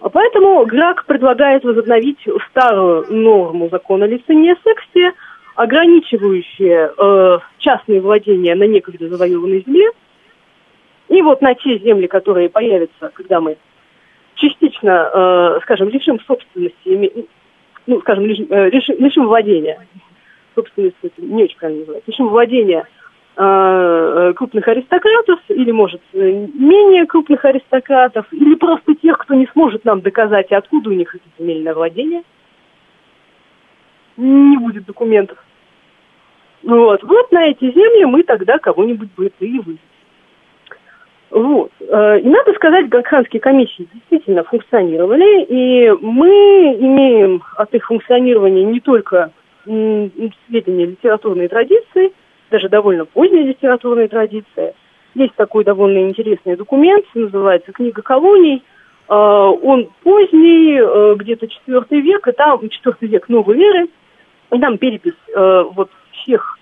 А 0.00 0.08
поэтому 0.08 0.64
Грак 0.66 1.06
предлагает 1.06 1.64
возобновить 1.64 2.20
старую 2.50 3.06
норму 3.10 3.68
закона 3.70 4.04
лицения 4.04 4.56
секции, 4.62 5.12
ограничивающие 5.54 6.92
э, 6.96 7.38
частные 7.58 8.00
владения 8.00 8.54
на 8.54 8.64
некогда 8.64 9.08
завоеванной 9.08 9.64
земле. 9.66 9.90
И 11.14 11.22
вот 11.22 11.40
на 11.42 11.54
те 11.54 11.78
земли, 11.78 12.06
которые 12.06 12.48
появятся, 12.48 13.10
когда 13.14 13.40
мы 13.40 13.56
частично, 14.34 15.10
э, 15.14 15.60
скажем, 15.62 15.88
лишим 15.88 16.18
собственности, 16.26 17.28
ну, 17.86 18.00
скажем, 18.00 18.26
лишим, 18.26 18.46
э, 18.50 18.70
лишим, 18.70 19.26
владения, 19.26 19.86
собственность 20.56 20.96
не 21.18 21.44
очень 21.44 21.56
правильно 21.56 21.80
называть, 21.80 22.02
лишим 22.06 22.28
владения 22.28 22.86
Э, 23.36 24.32
крупных 24.36 24.68
аристократов, 24.68 25.40
или, 25.48 25.72
может, 25.72 26.00
э, 26.12 26.46
менее 26.54 27.04
крупных 27.04 27.44
аристократов, 27.44 28.32
или 28.32 28.54
просто 28.54 28.94
тех, 28.94 29.18
кто 29.18 29.34
не 29.34 29.48
сможет 29.48 29.84
нам 29.84 30.02
доказать, 30.02 30.52
откуда 30.52 30.90
у 30.90 30.92
них 30.92 31.12
это 31.12 31.24
земельное 31.36 31.74
владение. 31.74 32.22
Не 34.16 34.56
будет 34.56 34.84
документов. 34.84 35.36
Вот, 36.62 37.02
вот 37.02 37.32
на 37.32 37.46
эти 37.46 37.64
земли 37.64 38.04
мы 38.04 38.22
тогда 38.22 38.58
кого-нибудь 38.58 39.08
бы 39.16 39.26
и 39.26 39.58
вывезли. 39.58 39.78
Вот. 41.34 41.72
Э, 41.80 42.20
и 42.20 42.28
надо 42.28 42.52
сказать, 42.54 42.88
градханские 42.88 43.40
комиссии 43.40 43.88
действительно 43.92 44.44
функционировали, 44.44 45.42
и 45.42 45.90
мы 46.00 46.76
имеем 46.78 47.42
от 47.56 47.74
их 47.74 47.84
функционирования 47.86 48.62
не 48.62 48.78
только 48.78 49.32
сведения 49.64 50.86
литературной 50.86 51.48
традиции, 51.48 52.12
даже 52.52 52.68
довольно 52.68 53.04
поздние 53.04 53.44
литературные 53.44 54.06
традиции. 54.06 54.74
Есть 55.16 55.34
такой 55.34 55.64
довольно 55.64 56.08
интересный 56.08 56.54
документ, 56.54 57.04
называется 57.14 57.72
«Книга 57.72 58.00
колоний». 58.00 58.62
Э, 59.08 59.14
он 59.14 59.88
поздний, 60.04 60.78
э, 60.78 61.14
где-то 61.16 61.48
четвертый 61.48 62.00
век, 62.00 62.28
и 62.28 62.32
там 62.32 62.68
четвертый 62.68 63.08
век 63.08 63.28
новой 63.28 63.56
веры, 63.56 63.88
и 64.52 64.60
там 64.60 64.78
перепись 64.78 65.14
вот 65.34 65.90
всех, 66.12 66.58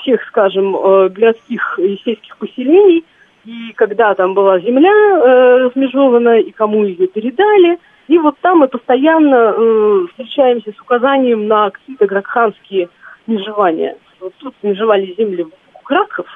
всех, 0.00 0.24
скажем, 0.28 0.72
городских 0.72 1.78
и 1.78 2.00
сельских 2.02 2.38
поселений– 2.38 3.04
и 3.46 3.72
когда 3.74 4.14
там 4.14 4.34
была 4.34 4.58
земля 4.58 4.90
э, 4.90 5.58
размежована, 5.64 6.40
и 6.40 6.50
кому 6.50 6.84
ее 6.84 7.06
передали. 7.06 7.78
И 8.08 8.18
вот 8.18 8.36
там 8.40 8.58
мы 8.58 8.68
постоянно 8.68 9.54
э, 9.56 10.06
встречаемся 10.10 10.72
с 10.72 10.80
указанием 10.80 11.46
на 11.46 11.70
какие-то 11.70 12.06
гракханские 12.06 12.88
межевания. 13.26 13.96
Вот 14.20 14.34
тут 14.38 14.54
межевали 14.62 15.14
земли 15.16 15.46
гракхов, 15.84 16.26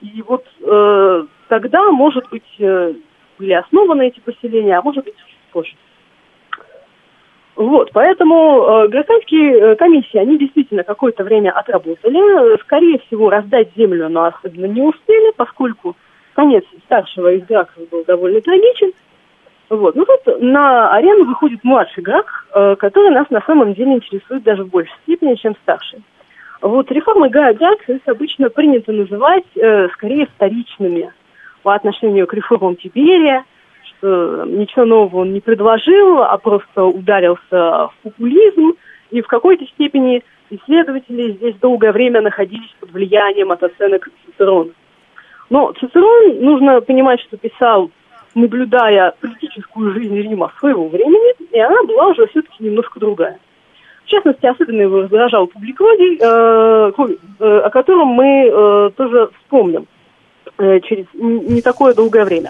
и 0.00 0.22
вот 0.22 0.44
э, 0.60 1.24
тогда, 1.48 1.90
может 1.90 2.28
быть, 2.30 2.44
э, 2.60 2.94
были 3.38 3.52
основаны 3.52 4.08
эти 4.08 4.20
поселения, 4.20 4.78
а 4.78 4.82
может 4.82 5.04
быть, 5.04 5.14
позже. 5.50 5.74
Вот, 7.56 7.90
поэтому 7.92 8.62
э, 8.84 8.88
гражданские 8.88 9.58
э, 9.58 9.76
комиссии, 9.76 10.16
они 10.16 10.38
действительно 10.38 10.84
какое-то 10.84 11.24
время 11.24 11.50
отработали. 11.50 12.60
Скорее 12.62 12.98
всего, 13.00 13.30
раздать 13.30 13.68
землю, 13.76 14.08
но 14.08 14.24
особенно 14.24 14.66
не 14.66 14.80
успели, 14.80 15.32
поскольку 15.36 15.96
конец 16.34 16.64
старшего 16.84 17.32
из 17.32 17.44
Граков 17.46 17.88
был 17.90 18.04
довольно 18.04 18.40
трагичен. 18.40 18.92
Вот. 19.68 19.94
Ну 19.94 20.04
тут 20.04 20.40
на 20.40 20.92
арену 20.92 21.24
выходит 21.24 21.64
младший 21.64 22.02
Грак, 22.02 22.46
э, 22.54 22.76
который 22.76 23.10
нас 23.10 23.28
на 23.30 23.40
самом 23.42 23.74
деле 23.74 23.94
интересует 23.94 24.42
даже 24.42 24.64
в 24.64 24.68
большей 24.68 24.94
степени, 25.04 25.34
чем 25.34 25.56
старший. 25.62 26.02
Вот 26.60 26.90
реформы 26.92 27.28
Гая 27.28 27.56
обычно 28.06 28.48
принято 28.48 28.92
называть 28.92 29.44
э, 29.56 29.88
скорее 29.94 30.26
вторичными 30.26 31.12
по 31.62 31.74
отношению 31.74 32.26
к 32.26 32.34
реформам 32.34 32.76
Тиберия, 32.76 33.44
что 33.82 34.44
ничего 34.46 34.84
нового 34.84 35.22
он 35.22 35.32
не 35.32 35.40
предложил, 35.40 36.22
а 36.22 36.36
просто 36.38 36.84
ударился 36.84 37.40
в 37.50 37.94
популизм, 38.02 38.74
и 39.10 39.22
в 39.22 39.26
какой-то 39.26 39.64
степени 39.66 40.22
исследователи 40.50 41.32
здесь 41.32 41.56
долгое 41.56 41.92
время 41.92 42.20
находились 42.20 42.74
под 42.78 42.92
влиянием 42.92 43.50
от 43.50 43.62
оценок 43.62 44.08
Цицерона. 44.26 44.70
Но 45.52 45.70
Цицерон, 45.78 46.40
нужно 46.40 46.80
понимать, 46.80 47.20
что 47.20 47.36
писал, 47.36 47.90
наблюдая 48.34 49.12
политическую 49.20 49.92
жизнь 49.92 50.16
Рима 50.16 50.50
своего 50.58 50.88
времени, 50.88 51.34
и 51.50 51.60
она 51.60 51.82
была 51.82 52.06
уже 52.06 52.26
все-таки 52.28 52.64
немножко 52.64 52.98
другая. 52.98 53.38
В 54.06 54.08
частности, 54.08 54.46
особенно 54.46 54.80
его 54.80 55.02
раздражал 55.02 55.46
публикодий, 55.48 56.16
э, 56.18 56.92
э, 57.38 57.58
о 57.66 57.68
котором 57.68 58.08
мы 58.08 58.46
э, 58.46 58.90
тоже 58.96 59.28
вспомним 59.40 59.86
э, 60.56 60.80
через 60.80 61.04
не 61.12 61.60
такое 61.60 61.92
долгое 61.92 62.24
время. 62.24 62.48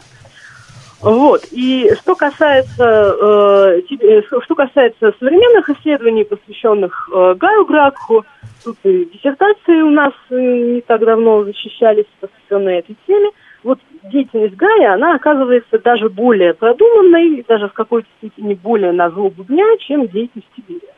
Вот. 1.03 1.45
И 1.51 1.91
что 2.01 2.15
касается, 2.15 3.17
э, 3.21 3.83
э 3.91 4.23
что 4.23 4.55
касается 4.55 5.13
современных 5.19 5.69
исследований, 5.71 6.25
посвященных 6.25 7.11
э, 7.13 7.35
Гаю 7.35 7.65
Гракху, 7.65 8.25
тут 8.65 8.77
и 8.85 9.07
диссертации 9.07 9.83
у 9.83 9.91
нас 9.91 10.13
э, 10.31 10.37
не 10.37 10.81
так 10.81 11.05
давно 11.05 11.43
защищались, 11.45 12.07
посвященные 12.21 12.79
этой 12.79 12.97
теме. 13.07 13.31
Вот 13.65 13.81
деятельность 14.13 14.55
Гая, 14.55 14.95
она 14.95 15.15
оказывается 15.17 15.79
даже 15.79 16.09
более 16.09 16.55
продуманной, 16.55 17.45
даже 17.49 17.69
в 17.69 17.73
какой-то 17.73 18.09
степени 18.19 18.55
более 18.55 18.93
на 18.93 19.11
злобу 19.11 19.43
дня, 19.45 19.65
чем 19.79 20.07
деятельность 20.07 20.49
Тиберия. 20.57 20.93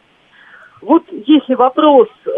Вот 0.85 1.03
если 1.11 1.55
вопрос, 1.55 2.09
э, 2.27 2.31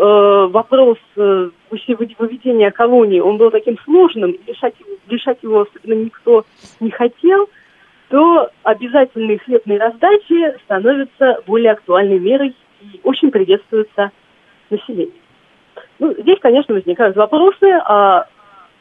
вопрос 0.51 0.99
э, 1.17 1.51
выведения 1.71 2.71
колонии, 2.71 3.19
он 3.19 3.39
был 3.39 3.51
таким 3.51 3.77
сложным, 3.85 4.37
решать, 4.47 4.75
решать 5.09 5.39
его 5.43 5.63
особенно 5.63 6.05
никто 6.05 6.45
не 6.79 6.91
хотел, 6.91 7.49
то 8.09 8.49
обязательные 8.63 9.39
хлебные 9.39 9.81
раздачи 9.81 10.57
становятся 10.65 11.43
более 11.47 11.73
актуальной 11.73 12.21
мерой 12.21 12.55
и 12.81 13.01
очень 13.03 13.33
приветствуются 13.33 14.13
населением. 14.71 15.11
Ну, 15.99 16.15
здесь, 16.17 16.39
конечно, 16.41 16.75
возникают 16.75 17.17
вопросы, 17.17 17.65
а 17.85 18.27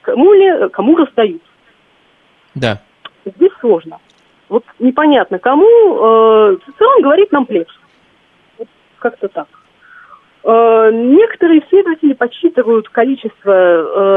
кому 0.01 0.32
ли, 0.34 0.70
кому 0.70 0.95
раздают? 0.95 1.41
Да. 2.53 2.82
Здесь 3.26 3.51
сложно. 3.59 3.97
Вот 4.47 4.63
непонятно 4.78 5.39
кому. 5.39 5.66
Э, 5.66 6.57
Цицерон 6.68 7.01
говорит 7.01 7.32
нам 7.32 7.47
плебс. 7.47 7.74
Как-то 9.06 9.28
так. 9.28 9.47
Э, 10.45 10.89
некоторые 10.91 11.60
исследователи 11.60 12.14
подсчитывают 12.14 12.89
количество, 12.89 13.51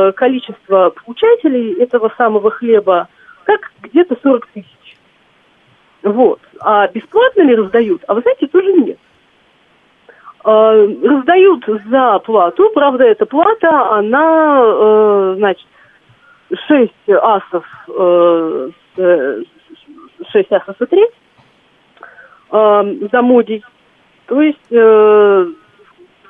э, 0.09 0.13
количество 0.13 0.95
получателей 1.05 1.75
этого 1.75 2.11
самого 2.17 2.51
хлеба 2.51 3.09
как 3.45 3.71
где-то 3.83 4.17
40 4.23 4.47
тысяч. 4.47 4.97
Вот. 6.03 6.41
А 6.61 6.89
бесплатно 6.89 7.43
ли 7.43 7.55
раздают? 7.55 8.03
А 8.07 8.15
вы 8.15 8.23
знаете, 8.23 8.47
тоже 8.47 8.73
нет. 8.73 8.99
А, 10.43 10.73
раздают 10.73 11.67
за 11.91 12.19
плату, 12.21 12.71
правда, 12.71 13.05
эта 13.05 13.27
плата, 13.27 13.91
она, 13.91 14.63
э, 14.65 15.35
значит, 15.37 15.67
6 16.67 16.93
асов, 17.11 17.67
э, 17.89 18.71
6 20.33 20.53
асов 20.53 20.81
и 20.81 20.87
треть 20.87 21.15
э, 22.53 23.09
за 23.13 23.21
модий. 23.21 23.63
То 24.29 24.43
есть 24.43 24.59
э, 24.71 25.47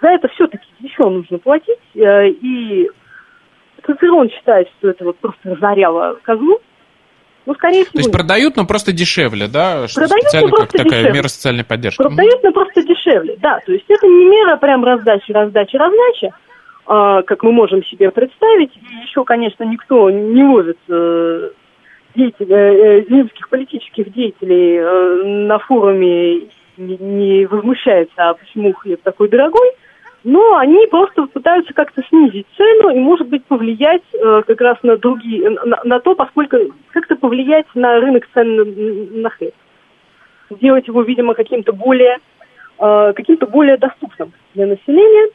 за 0.00 0.08
это 0.08 0.28
все-таки 0.28 0.64
еще 0.80 1.08
нужно 1.08 1.38
платить. 1.38 1.78
Э, 1.96 2.28
и 2.28 2.88
Цицерон 3.84 4.30
считает, 4.30 4.68
что 4.78 4.90
это 4.90 5.04
вот 5.04 5.18
просто 5.18 5.50
разоряло 5.50 6.18
козлу. 6.22 6.60
Ну, 7.44 7.54
скорее 7.54 7.84
всего. 7.84 7.92
То 7.92 7.98
есть 7.98 8.12
продают, 8.12 8.56
но 8.56 8.66
просто 8.66 8.92
дешевле, 8.92 9.48
да? 9.48 9.88
Что 9.88 10.02
продают, 10.02 10.22
специально 10.22 10.50
как 10.50 10.70
такая 10.70 10.84
дешевле. 10.84 11.12
мера 11.12 11.28
социальной 11.28 11.64
поддержки. 11.64 12.02
Продают, 12.02 12.42
но 12.42 12.52
просто 12.52 12.82
дешевле, 12.82 13.36
да. 13.40 13.58
То 13.64 13.72
есть 13.72 13.86
это 13.88 14.06
не 14.06 14.24
мера 14.26 14.56
прям 14.58 14.84
раздачи, 14.84 15.32
раздачи, 15.32 15.76
раздачи, 15.76 16.32
а, 16.86 17.22
как 17.22 17.42
мы 17.42 17.52
можем 17.52 17.82
себе 17.84 18.10
представить. 18.10 18.76
И 18.76 18.94
еще, 19.02 19.24
конечно, 19.24 19.64
никто 19.64 20.10
не 20.10 20.42
может 20.42 20.78
э, 20.88 21.50
деятелей, 22.14 22.54
э, 22.54 23.00
римских 23.08 23.48
политических 23.48 24.12
деятелей 24.12 24.76
э, 24.76 25.24
на 25.46 25.58
форуме 25.58 26.48
не, 26.78 27.46
возмущается, 27.46 28.14
а 28.16 28.34
почему 28.34 28.72
хлеб 28.72 29.02
такой 29.02 29.28
дорогой 29.28 29.72
но 30.24 30.56
они 30.56 30.86
просто 30.88 31.26
пытаются 31.26 31.72
как-то 31.72 32.02
снизить 32.08 32.46
цену 32.56 32.90
и, 32.90 32.98
может 32.98 33.28
быть, 33.28 33.44
повлиять 33.44 34.02
э, 34.12 34.42
как 34.46 34.60
раз 34.60 34.76
на 34.82 34.96
другие, 34.96 35.48
на, 35.48 35.80
на 35.84 36.00
то, 36.00 36.14
поскольку 36.14 36.56
как-то 36.90 37.16
повлиять 37.16 37.66
на 37.74 38.00
рынок 38.00 38.28
цен 38.34 38.56
на, 38.56 38.64
на 39.22 39.30
хлеб. 39.30 39.54
Сделать 40.50 40.88
его, 40.88 41.02
видимо, 41.02 41.34
каким-то 41.34 41.72
более, 41.72 42.18
э, 42.78 43.12
каким-то 43.14 43.46
более 43.46 43.76
доступным 43.76 44.32
для 44.54 44.66
населения. 44.66 45.30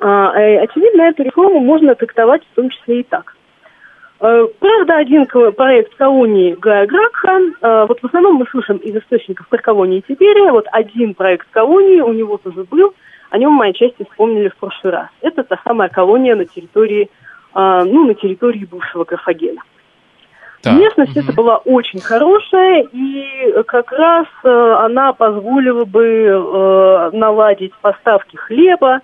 А, 0.00 0.38
э, 0.38 0.58
очевидно, 0.58 1.02
эту 1.02 1.22
реформу 1.22 1.60
можно 1.60 1.94
трактовать 1.94 2.42
в 2.52 2.54
том 2.54 2.68
числе 2.70 3.00
и 3.00 3.02
так. 3.04 3.36
Э, 4.24 4.46
правда, 4.58 4.96
один 4.96 5.26
проект 5.26 5.94
колонии 5.96 6.56
Гая 6.58 6.86
Гракха, 6.86 7.40
э, 7.60 7.86
вот 7.86 8.00
в 8.00 8.06
основном 8.06 8.36
мы 8.36 8.46
слышим 8.46 8.78
из 8.78 8.96
источников 8.96 9.46
про 9.48 9.58
колонии 9.58 10.00
Тиберия, 10.00 10.50
вот 10.50 10.64
один 10.72 11.12
проект 11.12 11.46
колонии 11.50 12.00
у 12.00 12.12
него 12.12 12.38
тоже 12.38 12.64
был– 12.64 12.94
о 13.30 13.38
нем 13.38 13.52
мы 13.52 13.70
отчасти 13.70 14.06
вспомнили 14.08 14.48
в 14.48 14.56
прошлый 14.56 14.92
раз. 14.92 15.08
Это 15.20 15.42
та 15.42 15.60
самая 15.64 15.88
колония 15.88 16.36
на 16.36 16.44
территории, 16.44 17.10
э, 17.52 17.82
ну, 17.84 18.06
на 18.06 18.14
территории 18.14 18.64
бывшего 18.64 19.02
Карфагена. 19.02 19.60
Так. 20.62 20.74
Местность 20.74 21.16
угу. 21.16 21.20
эта 21.20 21.32
была 21.32 21.56
очень 21.56 22.00
хорошая, 22.00 22.86
и 22.92 23.62
как 23.66 23.90
раз 23.90 24.28
она 24.44 25.12
позволила 25.12 25.84
бы 25.84 27.10
наладить 27.12 27.74
поставки 27.82 28.36
хлеба 28.36 29.00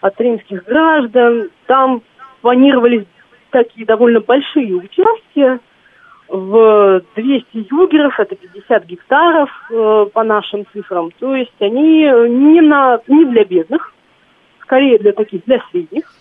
от 0.00 0.18
римских 0.18 0.64
граждан. 0.64 1.50
Там 1.66 2.00
планировались 2.40 3.04
такие 3.50 3.86
довольно 3.86 4.20
большие 4.20 4.74
участия, 4.74 5.60
в 6.28 7.02
200 7.14 7.66
югеров, 7.70 8.18
это 8.18 8.34
50 8.34 8.84
гектаров 8.86 9.50
э, 9.70 10.06
по 10.12 10.24
нашим 10.24 10.66
цифрам. 10.72 11.10
То 11.18 11.36
есть 11.36 11.54
они 11.60 12.02
не, 12.02 12.60
на, 12.60 13.00
не 13.06 13.24
для 13.26 13.44
бедных, 13.44 13.92
скорее 14.62 14.98
для 14.98 15.12
таких, 15.12 15.44
для 15.44 15.62
средних, 15.70 16.12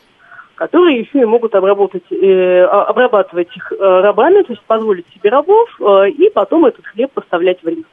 которые 0.55 0.99
еще 0.99 1.21
и 1.21 1.25
могут 1.25 1.55
обработать, 1.55 2.03
э, 2.11 2.63
обрабатывать 2.63 3.55
их 3.55 3.71
э, 3.71 3.75
рабами, 3.77 4.43
то 4.43 4.53
есть 4.53 4.63
позволить 4.63 5.07
себе 5.13 5.29
рабов, 5.29 5.69
э, 5.79 6.09
и 6.09 6.29
потом 6.29 6.65
этот 6.65 6.85
хлеб 6.85 7.11
поставлять 7.11 7.61
в 7.63 7.67
Рим. 7.67 7.85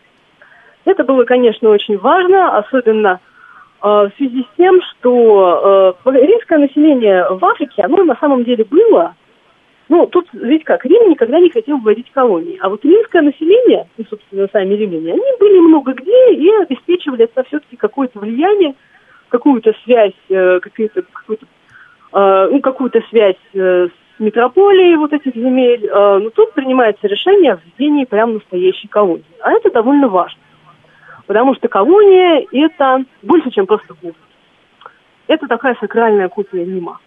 Это 0.85 1.05
было, 1.05 1.25
конечно, 1.25 1.71
очень 1.71 1.97
важно, 1.97 2.59
особенно 2.59 3.21
э, 3.83 3.87
в 3.89 4.11
связи 4.17 4.43
с 4.43 4.57
тем, 4.57 4.81
что 4.83 5.97
э, 6.05 6.11
римское 6.11 6.59
население 6.59 7.27
в 7.31 7.45
Африке, 7.45 7.83
оно 7.83 8.05
на 8.05 8.17
самом 8.17 8.45
деле 8.45 8.65
было, 8.65 9.15
ну, 9.89 10.07
тут, 10.07 10.29
ведь 10.33 10.65
как, 10.65 10.85
Рим 10.85 11.11
никогда 11.11 11.39
не 11.39 11.51
хотел 11.51 11.79
вводить 11.79 12.11
колонии, 12.13 12.59
а 12.61 12.69
вот 12.69 12.85
римское 12.85 13.23
население, 13.23 13.87
и, 13.97 14.05
собственно, 14.09 14.49
сами 14.53 14.75
римляне, 14.75 15.13
они 15.13 15.23
были 15.39 15.59
много 15.59 15.93
где 15.93 16.35
и 16.35 16.49
обеспечивали 16.63 17.25
это 17.25 17.43
все-таки 17.45 17.77
какое-то 17.77 18.19
влияние, 18.19 18.75
какую-то 19.29 19.73
связь, 19.85 20.15
э, 20.29 20.61
какую-то, 20.61 21.03
какую-то, 21.03 21.47
э, 22.13 22.49
ну, 22.51 22.61
какую-то 22.61 23.03
связь 23.11 23.37
э, 23.55 23.89
с 23.89 24.21
метрополией 24.21 24.97
вот 24.97 25.13
этих 25.13 25.35
земель, 25.35 25.91
но 25.91 26.31
тут 26.31 26.53
принимается 26.53 27.09
решение 27.09 27.55
о 27.55 27.59
введении 27.65 28.05
прям 28.05 28.35
настоящей 28.35 28.87
колонии. 28.87 29.25
А 29.41 29.53
это 29.53 29.71
довольно 29.71 30.09
важно, 30.09 30.39
потому 31.27 31.55
что 31.57 31.67
колония– 31.69 32.47
это 32.53 33.05
больше, 33.23 33.51
чем 33.51 33.67
просто 33.67 33.95
город 34.01 34.17
это 35.33 35.47
такая 35.47 35.77
сакральная 35.81 36.29
копия 36.29 36.65
Рима. 36.65 37.01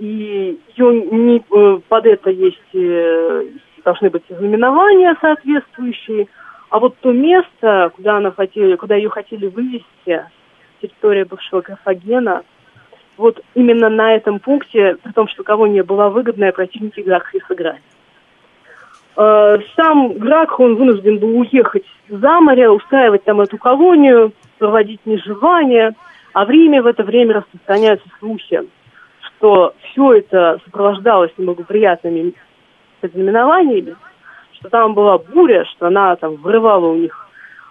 И 0.00 0.58
ее 0.76 0.94
не, 1.12 1.36
э, 1.38 1.80
под 1.86 2.06
это 2.06 2.30
есть, 2.30 2.58
э, 2.72 3.44
должны 3.84 4.08
быть 4.08 4.22
знаменования 4.30 5.14
соответствующие. 5.20 6.26
А 6.70 6.78
вот 6.78 6.96
то 7.00 7.12
место, 7.12 7.92
куда, 7.94 8.16
она 8.16 8.30
хотела, 8.30 8.76
куда 8.76 8.94
ее 8.94 9.10
хотели 9.10 9.46
вывести, 9.46 10.24
территория 10.80 11.26
бывшего 11.26 11.60
Карфагена, 11.60 12.44
вот 13.18 13.42
именно 13.54 13.90
на 13.90 14.14
этом 14.14 14.38
пункте, 14.38 14.96
при 15.02 15.12
том, 15.12 15.28
что 15.28 15.44
колония 15.44 15.84
была 15.84 16.08
выгодная, 16.08 16.52
противники 16.52 17.00
Гракха 17.00 17.36
и 17.36 17.42
сыграли. 17.46 17.82
Э, 19.18 19.58
сам 19.76 20.14
Гракх, 20.14 20.58
он 20.60 20.76
вынужден 20.76 21.18
был 21.18 21.40
уехать 21.40 21.84
за 22.08 22.40
море, 22.40 22.70
устраивать 22.70 23.24
там 23.24 23.42
эту 23.42 23.58
колонию, 23.58 24.32
проводить 24.58 25.00
межевание– 25.04 25.92
а 26.32 26.44
в 26.44 26.50
Риме 26.50 26.80
в 26.80 26.86
это 26.86 27.02
время 27.02 27.34
распространяются 27.34 28.08
слухи, 28.18 28.62
что 29.40 29.74
все 29.90 30.18
это 30.18 30.60
сопровождалось 30.64 31.32
неблагоприятными 31.38 32.34
предзнаменованиями, 33.00 33.96
что 34.52 34.68
там 34.68 34.92
была 34.92 35.16
буря, 35.16 35.64
что 35.64 35.86
она 35.86 36.14
там 36.16 36.36
вырывала 36.36 36.88
у 36.88 36.96
них 36.96 37.26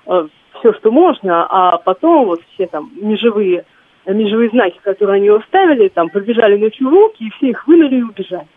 э, 0.08 0.28
все, 0.60 0.74
что 0.74 0.92
можно, 0.92 1.46
а 1.48 1.78
потом 1.78 2.26
вот 2.26 2.42
все 2.54 2.66
там 2.66 2.90
межевые, 2.96 3.66
межевые 4.08 4.50
знаки, 4.50 4.80
которые 4.84 5.18
они 5.18 5.30
оставили, 5.30 5.90
там 5.90 6.10
побежали 6.10 6.58
ночью 6.58 6.90
руки, 6.90 7.26
и 7.26 7.30
все 7.38 7.52
их 7.52 7.68
вынули 7.68 7.98
и 7.98 8.04
убежали. 8.04 8.48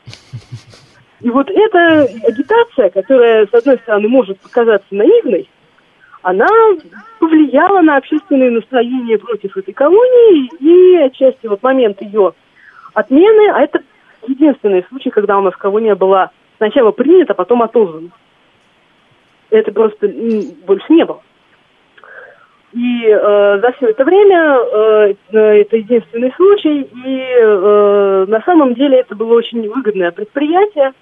И 1.21 1.31
вот 1.31 1.51
эта 1.51 2.05
агитация, 2.27 2.89
которая, 2.91 3.47
с 3.47 3.55
одной 3.55 3.77
стороны, 3.79 4.09
может 4.09 4.41
показаться 4.41 4.89
наивной, 4.91 5.49
она 6.23 6.49
повлияла 7.21 7.83
на 7.83 7.99
общественное 7.99 8.51
настроение 8.51 9.19
против 9.19 9.57
этой 9.57 9.75
колонии, 9.75 10.49
и 10.61 10.97
отчасти 10.97 11.47
вот 11.47 11.63
момент 11.63 12.01
ее 12.01 12.33
отмены, 12.95 13.51
а 13.53 13.63
это 13.63 13.83
единственный 14.27 14.85
случай, 14.89 15.11
когда 15.11 15.39
у 15.39 15.43
нас 15.43 15.55
колония 15.57 15.95
была 15.95 16.31
сначала 16.59 16.93
принята, 16.93 17.35
потом 17.35 17.63
отозвана. 17.63 18.11
Это 19.51 19.73
просто 19.73 20.09
больше 20.67 20.93
не 20.93 21.05
было. 21.05 21.23
И 22.73 23.05
э, 23.07 23.61
за 23.61 23.73
все 23.73 23.91
это 23.91 24.03
время 24.05 24.59
э, 24.73 25.15
это 25.31 25.77
единственный 25.77 26.33
случай, 26.33 26.83
и 26.83 27.27
э, 27.39 28.25
на 28.29 28.41
самом 28.43 28.75
деле 28.75 29.01
это 29.01 29.15
было 29.15 29.35
очень 29.35 29.69
выгодное 29.69 30.11
предприятие, 30.11 30.93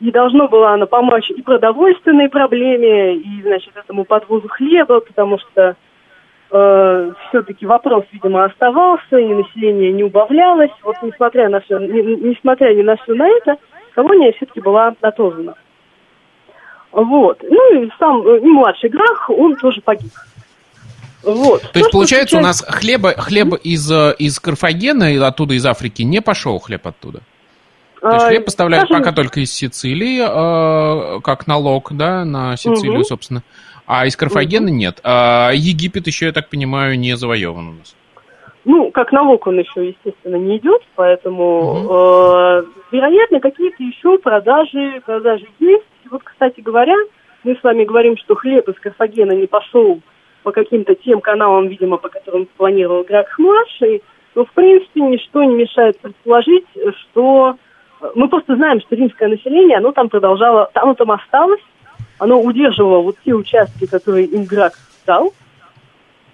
и 0.00 0.10
должно 0.10 0.48
было 0.48 0.72
оно 0.72 0.86
помочь 0.86 1.30
и 1.30 1.40
продовольственной 1.40 2.28
проблеме, 2.28 3.14
и, 3.16 3.42
значит, 3.42 3.72
этому 3.74 4.04
подвозу 4.04 4.48
хлеба, 4.48 5.00
потому 5.00 5.38
что 5.38 5.76
э, 6.50 7.12
все-таки 7.28 7.66
вопрос, 7.66 8.04
видимо, 8.12 8.44
оставался, 8.44 9.18
и 9.18 9.34
население 9.34 9.92
не 9.92 10.04
убавлялось. 10.04 10.70
Вот 10.82 10.96
несмотря 11.02 11.48
на 11.48 11.60
все, 11.60 11.78
не, 11.78 12.02
несмотря 12.16 12.74
ни 12.74 12.82
на 12.82 12.96
все 12.96 13.14
на 13.14 13.28
это, 13.28 13.56
колония 13.94 14.32
все-таки 14.32 14.60
была 14.60 14.94
отозвана. 15.00 15.54
Вот. 16.92 17.42
Ну 17.42 17.82
и 17.82 17.90
сам 17.98 18.26
э, 18.26 18.38
и 18.38 18.46
младший 18.46 18.90
Грах, 18.90 19.30
он 19.30 19.56
тоже 19.56 19.80
погиб. 19.80 20.12
Вот. 21.22 21.62
То, 21.62 21.68
То 21.68 21.78
есть, 21.80 21.90
получается, 21.90 22.36
сейчас... 22.36 22.40
у 22.40 22.46
нас 22.46 22.64
хлеба, 22.66 23.12
хлеба 23.12 23.56
из, 23.56 23.90
э, 23.90 24.14
из 24.18 24.38
Карфагена, 24.40 25.26
оттуда 25.26 25.54
из 25.54 25.66
Африки, 25.66 26.02
не 26.02 26.20
пошел 26.20 26.58
хлеб 26.58 26.86
оттуда? 26.86 27.20
То 28.00 28.12
есть 28.12 28.26
хлеб 28.26 28.44
поставляют 28.44 28.88
пока 28.88 29.12
только 29.12 29.40
из 29.40 29.52
Сицилии, 29.52 30.20
э, 30.20 31.20
как 31.20 31.46
налог, 31.46 31.92
да, 31.92 32.24
на 32.24 32.56
Сицилию, 32.56 33.00
угу. 33.00 33.04
собственно. 33.04 33.42
А 33.88 34.04
из 34.04 34.16
Карфагена 34.16 34.68
нет. 34.68 35.00
А 35.02 35.50
Египет 35.54 36.06
еще, 36.06 36.26
я 36.26 36.32
так 36.32 36.50
понимаю, 36.50 36.98
не 36.98 37.16
завоеван 37.16 37.68
у 37.68 37.72
нас. 37.72 37.96
Ну, 38.66 38.90
как 38.90 39.12
налог 39.12 39.46
он 39.46 39.58
еще, 39.58 39.88
естественно, 39.88 40.36
не 40.36 40.58
идет, 40.58 40.82
поэтому, 40.94 41.60
угу. 41.60 41.94
э, 41.94 42.64
вероятно, 42.92 43.40
какие-то 43.40 43.82
еще 43.82 44.18
продажи, 44.18 45.00
продажи 45.06 45.46
есть. 45.58 45.86
Вот, 46.10 46.22
кстати 46.22 46.60
говоря, 46.60 46.96
мы 47.44 47.56
с 47.56 47.62
вами 47.62 47.84
говорим, 47.84 48.18
что 48.18 48.34
хлеб 48.34 48.68
из 48.68 48.78
Карфагена 48.78 49.32
не 49.32 49.46
пошел 49.46 50.02
по 50.42 50.52
каким-то 50.52 50.94
тем 50.94 51.22
каналам, 51.22 51.68
видимо, 51.68 51.96
по 51.96 52.10
которым 52.10 52.46
планировал 52.58 53.04
Гракх-младший, 53.04 54.02
но, 54.34 54.44
в 54.44 54.52
принципе, 54.52 55.00
ничто 55.00 55.42
не 55.44 55.54
мешает 55.54 55.98
предположить, 56.00 56.66
что 57.00 57.56
мы 58.14 58.28
просто 58.28 58.54
знаем, 58.56 58.82
что 58.82 58.96
римское 58.96 59.30
население, 59.30 59.78
оно 59.78 59.92
там 59.92 60.10
продолжало, 60.10 60.70
оно 60.74 60.92
там 60.92 61.10
осталось, 61.10 61.62
оно 62.18 62.40
удерживало 62.40 63.00
вот 63.00 63.16
те 63.24 63.34
участки, 63.34 63.86
которые 63.86 64.26
им 64.26 64.44
Грак 64.44 64.74
дал, 65.06 65.32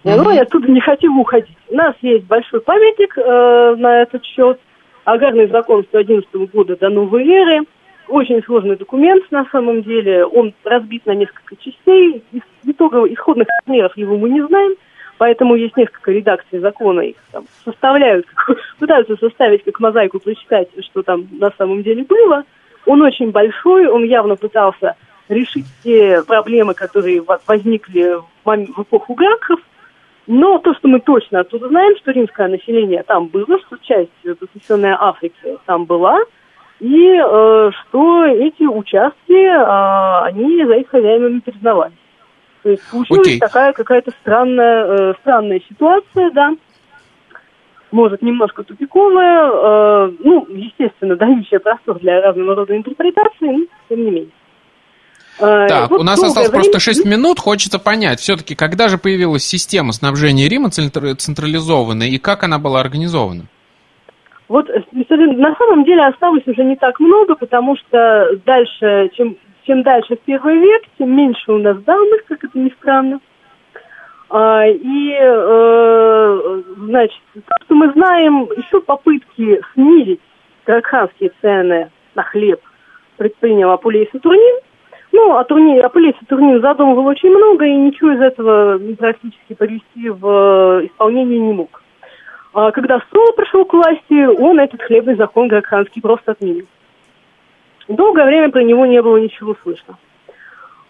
и 0.03 0.11
оно 0.11 0.32
mm-hmm. 0.32 0.41
оттуда 0.41 0.70
не 0.70 0.80
хотело 0.80 1.14
уходить. 1.14 1.57
У 1.68 1.76
нас 1.76 1.95
есть 2.03 2.26
большой 2.26 2.61
памятник 2.61 3.16
э, 3.16 3.74
на 3.78 4.03
этот 4.03 4.24
счет, 4.24 4.61
Агарный 5.05 5.49
закон 5.49 5.85
111 5.85 6.28
года 6.53 6.76
до 6.76 6.89
новой 6.89 7.28
эры, 7.28 7.66
очень 8.09 8.43
сложный 8.45 8.76
документ 8.76 9.30
на 9.30 9.47
самом 9.51 9.82
деле, 9.82 10.24
он 10.26 10.55
разбит 10.64 11.07
на 11.07 11.12
несколько 11.12 11.57
частей, 11.57 12.22
итоговых 12.64 13.12
исходных 13.12 13.49
размеров 13.61 13.97
его 13.97 14.16
мы 14.16 14.30
не 14.30 14.47
знаем, 14.47 14.74
Поэтому 15.18 15.55
есть 15.55 15.76
несколько 15.76 16.11
редакций 16.11 16.59
закона, 16.59 17.01
их 17.01 17.16
там 17.30 17.45
составляют, 17.64 18.26
пытаются 18.78 19.16
составить 19.16 19.64
как 19.64 19.78
мозаику, 19.80 20.18
прочитать, 20.18 20.68
что 20.85 21.03
там 21.03 21.28
на 21.32 21.53
самом 21.57 21.82
деле 21.82 22.05
было. 22.05 22.45
Он 22.87 23.01
очень 23.03 23.30
большой, 23.30 23.87
он 23.87 24.05
явно 24.05 24.37
пытался 24.37 24.97
решить 25.29 25.66
те 25.83 26.22
проблемы, 26.22 26.75
которые 26.75 27.22
возникли 27.47 28.18
в 28.45 28.83
эпоху 28.83 29.14
Гракхов. 29.14 29.61
Но 30.27 30.59
то, 30.59 30.75
что 30.75 30.89
мы 30.89 31.01
точно 31.01 31.41
оттуда 31.41 31.68
знаем, 31.68 31.97
что 31.99 32.11
римское 32.11 32.49
население 32.49 33.03
там 33.03 33.27
было, 33.27 33.59
что 33.66 33.77
часть, 33.83 34.11
посвященная 34.22 34.97
Африке, 34.99 35.59
там 35.66 35.85
была, 35.85 36.18
и 36.81 37.18
э, 37.18 37.70
что 37.72 38.25
эти 38.25 38.64
участки, 38.64 39.33
э, 39.33 40.25
они 40.25 40.64
за 40.64 40.75
их 40.77 40.89
хозяинами 40.89 41.41
признавались. 41.41 41.95
То 42.62 42.70
есть 42.70 42.91
получилась 42.91 43.27
Окей. 43.27 43.39
такая 43.39 43.72
какая-то 43.75 44.11
странная, 44.22 44.87
э, 44.87 45.14
странная 45.20 45.61
ситуация, 45.68 46.31
да. 46.31 46.55
Может, 47.91 48.22
немножко 48.22 48.64
тупиковая, 48.64 49.51
э, 49.51 50.12
ну, 50.20 50.47
естественно, 50.49 51.14
дающая 51.14 51.59
простор 51.59 51.99
для 52.01 52.22
разного 52.22 52.55
рода 52.55 52.75
интерпретаций, 52.75 53.51
но 53.51 53.66
тем 53.89 54.05
не 54.05 54.11
менее. 54.11 54.31
Э, 55.39 55.66
так, 55.68 55.91
вот 55.91 56.01
у 56.01 56.05
нас 56.05 56.22
осталось 56.22 56.51
время... 56.51 56.62
просто 56.62 56.80
6 56.80 57.05
минут. 57.05 57.39
Хочется 57.39 57.78
понять, 57.78 58.20
все-таки, 58.20 58.55
когда 58.55 58.89
же 58.89 58.99
появилась 58.99 59.45
система 59.45 59.93
снабжения 59.93 60.49
Рима 60.49 60.70
централизованная 60.70 62.09
и 62.09 62.18
как 62.18 62.45
она 62.45 62.59
была 62.59 62.80
организована? 62.80 63.47
Вот 64.49 64.68
э, 64.70 64.82
на 64.91 65.55
самом 65.57 65.85
деле 65.85 66.07
осталось 66.07 66.47
уже 66.47 66.64
не 66.64 66.76
так 66.76 67.01
много, 67.01 67.35
потому 67.35 67.76
что 67.76 68.39
дальше, 68.45 69.11
чем 69.16 69.37
чем 69.66 69.82
дальше 69.82 70.16
в 70.16 70.20
первый 70.20 70.59
век, 70.59 70.82
тем 70.99 71.16
меньше 71.16 71.53
у 71.53 71.59
нас 71.59 71.78
данных, 71.85 72.24
как 72.28 72.45
это 72.45 72.59
ни 72.59 72.70
странно. 72.80 73.20
А, 74.30 74.66
и, 74.66 75.16
э, 75.18 76.62
значит, 76.76 77.20
то, 77.35 77.55
что 77.64 77.74
мы 77.74 77.93
знаем, 77.93 78.49
еще 78.57 78.80
попытки 78.80 79.61
снизить 79.72 80.20
гракханские 80.66 81.30
цены 81.41 81.91
на 82.14 82.22
хлеб 82.22 82.61
предпринял 83.16 83.70
Апулей 83.70 84.09
Сатурнин. 84.12 84.61
Ну, 85.17 85.37
Апулей 85.37 86.12
Сатурнин 86.19 86.61
задумывал 86.61 87.07
очень 87.07 87.31
много, 87.31 87.65
и 87.65 87.77
ничего 87.77 88.11
из 88.15 88.21
этого 88.21 88.81
практически 88.99 89.55
привести 89.55 90.09
в 90.09 90.27
э, 90.27 90.87
исполнение 90.87 91.39
не 91.39 91.53
мог. 91.53 91.85
А 92.53 92.73
когда 92.73 93.01
Сула 93.12 93.31
пришел 93.31 93.65
к 93.65 93.73
власти, 93.75 94.27
он 94.27 94.59
этот 94.59 94.83
хлебный 94.83 95.15
закон 95.15 95.47
гракханский 95.47 96.03
просто 96.03 96.33
отменил. 96.33 96.67
Долгое 97.87 98.27
время 98.27 98.51
про 98.51 98.65
него 98.65 98.87
не 98.87 99.01
было 99.01 99.19
ничего 99.19 99.55
слышно. 99.62 99.99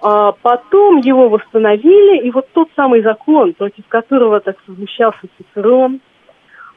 А 0.00 0.32
потом 0.32 1.00
его 1.00 1.28
восстановили, 1.28 2.22
и 2.26 2.30
вот 2.30 2.48
тот 2.54 2.70
самый 2.74 3.02
закон, 3.02 3.52
против 3.52 3.86
которого 3.88 4.40
так 4.40 4.56
возмущался 4.66 5.20
Цицерон, 5.36 6.00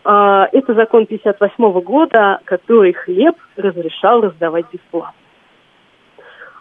а, 0.03 0.49
это 0.51 0.73
закон 0.73 1.05
58 1.05 1.79
года, 1.79 2.41
который 2.43 2.91
хлеб 2.91 3.37
разрешал 3.55 4.19
раздавать 4.19 4.65
бесплатно. 4.69 5.13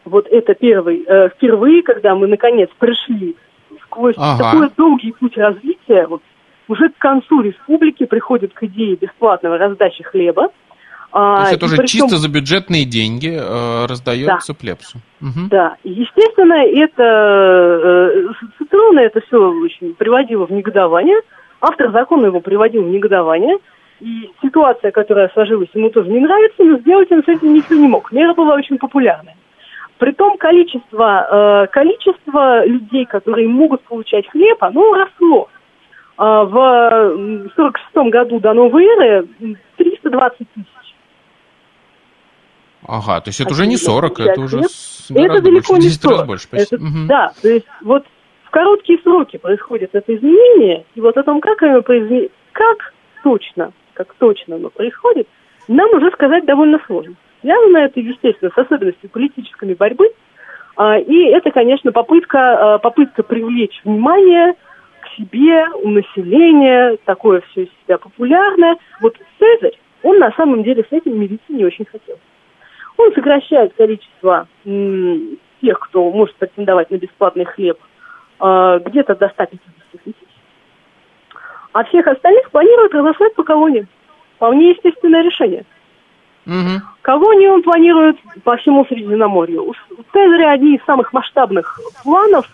Вот 0.06 0.28
это 0.30 0.54
первый, 0.54 1.04
э, 1.04 1.28
впервые, 1.30 1.82
когда 1.82 2.14
мы 2.14 2.28
наконец 2.28 2.70
пришли 2.78 3.36
сквозь 3.82 4.14
ага. 4.16 4.52
такой 4.52 4.70
долгий 4.76 5.12
путь 5.12 5.36
развития, 5.36 6.06
вот 6.06 6.22
уже 6.68 6.88
к 6.90 6.98
концу 6.98 7.40
республики 7.42 8.06
приходят 8.06 8.52
к 8.52 8.62
идее 8.62 8.96
бесплатного 8.96 9.58
раздачи 9.58 10.04
хлеба. 10.04 10.48
То 11.12 11.40
есть 11.40 11.52
это 11.54 11.66
уже 11.66 11.76
причем... 11.76 12.00
чисто 12.00 12.16
за 12.18 12.28
бюджетные 12.28 12.84
деньги 12.84 13.36
э, 13.36 13.86
раздается 13.86 14.52
да. 14.52 14.58
плебсу. 14.58 14.98
Угу. 15.20 15.48
Да, 15.50 15.76
естественно, 15.82 16.54
это 16.54 17.02
э, 17.02 18.46
Цицерона 18.58 19.00
это 19.00 19.20
все 19.26 19.50
очень 19.50 19.94
приводило 19.94 20.46
в 20.46 20.50
негодование. 20.50 21.20
Автор 21.60 21.90
закона 21.90 22.26
его 22.26 22.40
приводил 22.40 22.84
в 22.84 22.88
негодование. 22.88 23.56
И 24.00 24.30
ситуация, 24.42 24.90
которая 24.90 25.30
сложилась, 25.30 25.70
ему 25.72 25.88
тоже 25.88 26.10
не 26.10 26.20
нравится, 26.20 26.62
но 26.62 26.76
сделать 26.78 27.10
он 27.10 27.24
с 27.24 27.28
этим 27.28 27.54
ничего 27.54 27.76
не 27.76 27.88
мог. 27.88 28.12
Мера 28.12 28.34
была 28.34 28.54
очень 28.54 28.76
популярная. 28.76 29.36
Притом 29.98 30.36
количество, 30.36 31.64
э, 31.64 31.66
количество 31.68 32.66
людей, 32.66 33.06
которые 33.06 33.48
могут 33.48 33.82
получать 33.82 34.28
хлеб, 34.28 34.62
оно 34.62 34.92
росло. 34.92 35.48
Э, 36.18 36.44
в 36.44 37.50
46 37.56 38.10
году 38.10 38.40
до 38.40 38.52
новой 38.52 38.84
эры 38.84 39.28
320 39.76 40.38
тысяч. 40.54 40.66
Ага, 42.86 43.20
то 43.20 43.28
есть 43.28 43.40
это 43.40 43.50
а 43.50 43.52
уже 43.52 43.66
не 43.66 43.76
40, 43.76 44.20
это 44.20 44.40
уже 44.40 44.58
это 44.58 45.40
далеко 45.42 45.74
больше, 45.74 45.88
не 45.88 45.90
40. 45.90 46.18
раз 46.18 46.26
больше. 46.26 46.48
Это, 46.52 46.76
угу. 46.76 47.06
Да, 47.08 47.32
то 47.42 47.48
есть 47.48 47.66
вот 47.82 48.04
в 48.44 48.50
короткие 48.50 48.98
сроки 49.00 49.38
происходит 49.38 49.90
это 49.92 50.14
изменение, 50.14 50.84
и 50.94 51.00
вот 51.00 51.16
о 51.16 51.22
том, 51.22 51.40
как 51.40 51.62
оно 51.62 51.82
произведено, 51.82 52.28
как 52.52 52.94
точно, 53.24 53.72
как 53.94 54.14
точно 54.14 54.56
оно 54.56 54.70
происходит, 54.70 55.26
нам 55.68 55.90
уже 55.94 56.10
сказать 56.12 56.44
довольно 56.44 56.78
сложно. 56.86 57.14
Связано 57.40 57.78
это, 57.78 58.00
естественно, 58.00 58.50
с 58.54 58.58
особенностями 58.58 59.10
политической 59.10 59.74
борьбы, 59.74 60.10
а, 60.76 60.98
и 60.98 61.24
это, 61.28 61.50
конечно, 61.50 61.92
попытка, 61.92 62.74
а, 62.74 62.78
попытка 62.78 63.22
привлечь 63.22 63.80
внимание 63.84 64.54
к 65.00 65.08
себе 65.16 65.66
у 65.82 65.88
населения, 65.88 66.98
такое 67.04 67.42
все 67.50 67.64
из 67.64 67.68
себя 67.84 67.98
популярное. 67.98 68.76
Вот 69.00 69.16
Цезарь, 69.38 69.78
он 70.02 70.18
на 70.18 70.30
самом 70.32 70.62
деле 70.62 70.84
с 70.84 70.92
этим 70.92 71.18
мириться 71.18 71.52
не 71.52 71.64
очень 71.64 71.86
хотел. 71.86 72.18
Он 72.98 73.12
сокращает 73.14 73.74
количество 73.74 74.48
м, 74.64 75.38
тех, 75.62 75.78
кто 75.80 76.10
может 76.10 76.36
претендовать 76.36 76.90
на 76.90 76.96
бесплатный 76.96 77.44
хлеб, 77.44 77.78
э, 78.40 78.80
где-то 78.84 79.14
до 79.16 79.28
150 79.28 80.02
тысяч. 80.04 80.16
А 81.72 81.84
всех 81.84 82.06
остальных 82.06 82.50
планирует 82.50 82.94
разослать 82.94 83.34
по 83.34 83.44
колонии. 83.44 83.86
Вполне 84.36 84.70
естественное 84.70 85.22
решение. 85.22 85.64
Угу. 86.46 86.82
Колонии 87.02 87.48
он 87.48 87.62
планирует 87.62 88.16
по 88.44 88.56
всему 88.56 88.84
Средиземноморью. 88.86 89.64
У 89.64 89.74
Цезаря 90.12 90.52
одни 90.52 90.76
из 90.76 90.84
самых 90.84 91.12
масштабных 91.12 91.80
планов. 92.04 92.46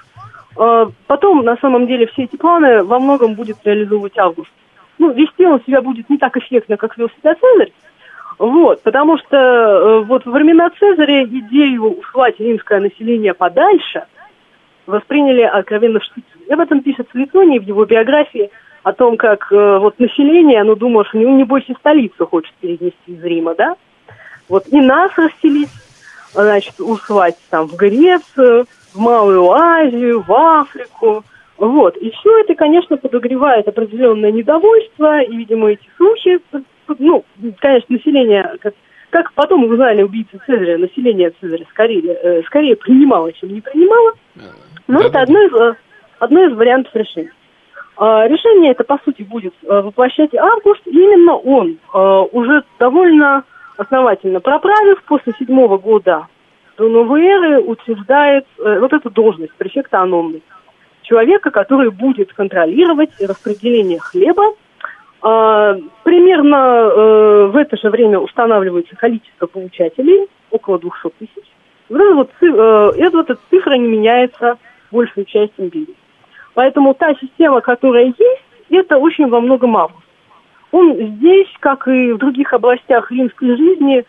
Э, 0.58 0.86
потом, 1.06 1.44
на 1.44 1.56
самом 1.58 1.86
деле, 1.86 2.06
все 2.06 2.24
эти 2.24 2.36
планы 2.36 2.82
во 2.84 2.98
многом 2.98 3.34
будет 3.34 3.58
реализовывать 3.64 4.16
Август. 4.18 4.50
Ну, 4.98 5.12
вести 5.12 5.44
он 5.44 5.60
себя 5.66 5.82
будет 5.82 6.08
не 6.08 6.18
так 6.18 6.36
эффектно, 6.36 6.76
как 6.76 6.96
вел 6.96 7.08
себя 7.18 7.34
Цезарь, 7.34 7.72
вот, 8.38 8.82
потому 8.82 9.18
что 9.18 9.36
э, 9.36 10.00
вот 10.04 10.24
во 10.24 10.32
времена 10.32 10.70
Цезаря 10.78 11.24
идею 11.24 11.84
ухватить 11.84 12.40
римское 12.40 12.80
население 12.80 13.34
подальше 13.34 14.04
восприняли 14.86 15.42
откровенно 15.42 16.00
в 16.00 16.04
штыки. 16.04 16.26
Об 16.50 16.60
этом 16.60 16.80
пишет 16.80 17.08
Светоний 17.12 17.58
в 17.58 17.62
его 17.62 17.84
биографии 17.84 18.50
о 18.82 18.92
том, 18.92 19.16
как 19.16 19.52
э, 19.52 19.78
вот 19.78 19.98
население, 19.98 20.60
оно 20.60 20.74
думало, 20.74 21.04
что 21.04 21.18
не, 21.18 21.24
не 21.24 21.44
бойся 21.44 21.74
столицу 21.78 22.26
хочет 22.26 22.52
перенести 22.60 22.94
из 23.06 23.22
Рима, 23.22 23.54
да? 23.54 23.76
Вот 24.48 24.66
и 24.68 24.80
нас 24.80 25.10
расселить, 25.16 25.70
значит, 26.32 26.80
ухватить 26.80 27.38
там 27.50 27.68
в 27.68 27.76
Грецию, 27.76 28.66
в 28.92 28.98
Малую 28.98 29.50
Азию, 29.50 30.22
в 30.26 30.32
Африку. 30.32 31.24
Вот. 31.56 31.96
И 31.96 32.10
все 32.10 32.40
это, 32.40 32.54
конечно, 32.54 32.96
подогревает 32.96 33.68
определенное 33.68 34.32
недовольство, 34.32 35.20
и, 35.22 35.36
видимо, 35.36 35.70
эти 35.70 35.88
слухи 35.96 36.40
ну, 36.98 37.24
конечно, 37.58 37.96
население, 37.96 38.56
как, 38.60 38.74
как 39.10 39.32
потом 39.32 39.64
узнали 39.64 40.02
убийцы 40.02 40.38
Цезаря, 40.46 40.78
население 40.78 41.32
Цезаря 41.40 41.64
скорее, 41.70 42.12
э, 42.12 42.42
скорее 42.44 42.76
принимало, 42.76 43.32
чем 43.32 43.52
не 43.52 43.60
принимало. 43.60 44.12
Но 44.88 45.00
да, 45.00 45.06
это 45.06 45.12
да. 45.12 45.22
Одно, 45.22 45.42
из, 45.42 45.54
э, 45.54 45.74
одно 46.18 46.44
из 46.44 46.52
вариантов 46.56 46.94
решения. 46.94 47.32
Э, 47.98 48.26
решение 48.28 48.72
это, 48.72 48.84
по 48.84 48.98
сути, 49.04 49.22
будет 49.22 49.54
э, 49.62 49.80
воплощать 49.80 50.34
Август. 50.34 50.80
Именно 50.86 51.36
он, 51.36 51.78
э, 51.92 51.98
уже 52.32 52.64
довольно 52.78 53.44
основательно 53.76 54.40
проправив, 54.40 55.02
после 55.04 55.32
седьмого 55.38 55.78
года 55.78 56.26
до 56.78 56.88
новой 56.88 57.22
эры 57.22 57.60
утверждает 57.60 58.46
э, 58.58 58.78
вот 58.80 58.92
эту 58.92 59.10
должность, 59.10 59.54
префекта 59.54 60.00
аномный. 60.00 60.42
Человека, 61.02 61.50
который 61.50 61.90
будет 61.90 62.32
контролировать 62.32 63.10
распределение 63.20 63.98
хлеба 63.98 64.54
а, 65.20 65.76
примерно 66.04 67.48
в 67.48 67.56
это 67.56 67.76
же 67.76 67.90
время 67.90 68.18
устанавливается 68.20 68.96
количество 68.96 69.46
получателей, 69.46 70.28
около 70.50 70.78
200 70.78 71.10
тысяч. 71.18 71.48
Вот 71.88 72.30
эта 72.40 73.16
вот, 73.16 73.38
цифра 73.50 73.74
не 73.74 73.88
меняется 73.88 74.58
большую 74.90 75.24
часть 75.26 75.52
империи. 75.58 75.96
Поэтому 76.54 76.94
та 76.94 77.14
система, 77.14 77.60
которая 77.60 78.06
есть, 78.06 78.44
это 78.70 78.98
очень 78.98 79.28
во 79.28 79.40
многом 79.40 79.76
август. 79.76 80.06
Он 80.70 80.94
здесь, 81.16 81.48
как 81.60 81.86
и 81.88 82.12
в 82.12 82.18
других 82.18 82.52
областях 82.52 83.10
римской 83.10 83.56
жизни, 83.56 84.04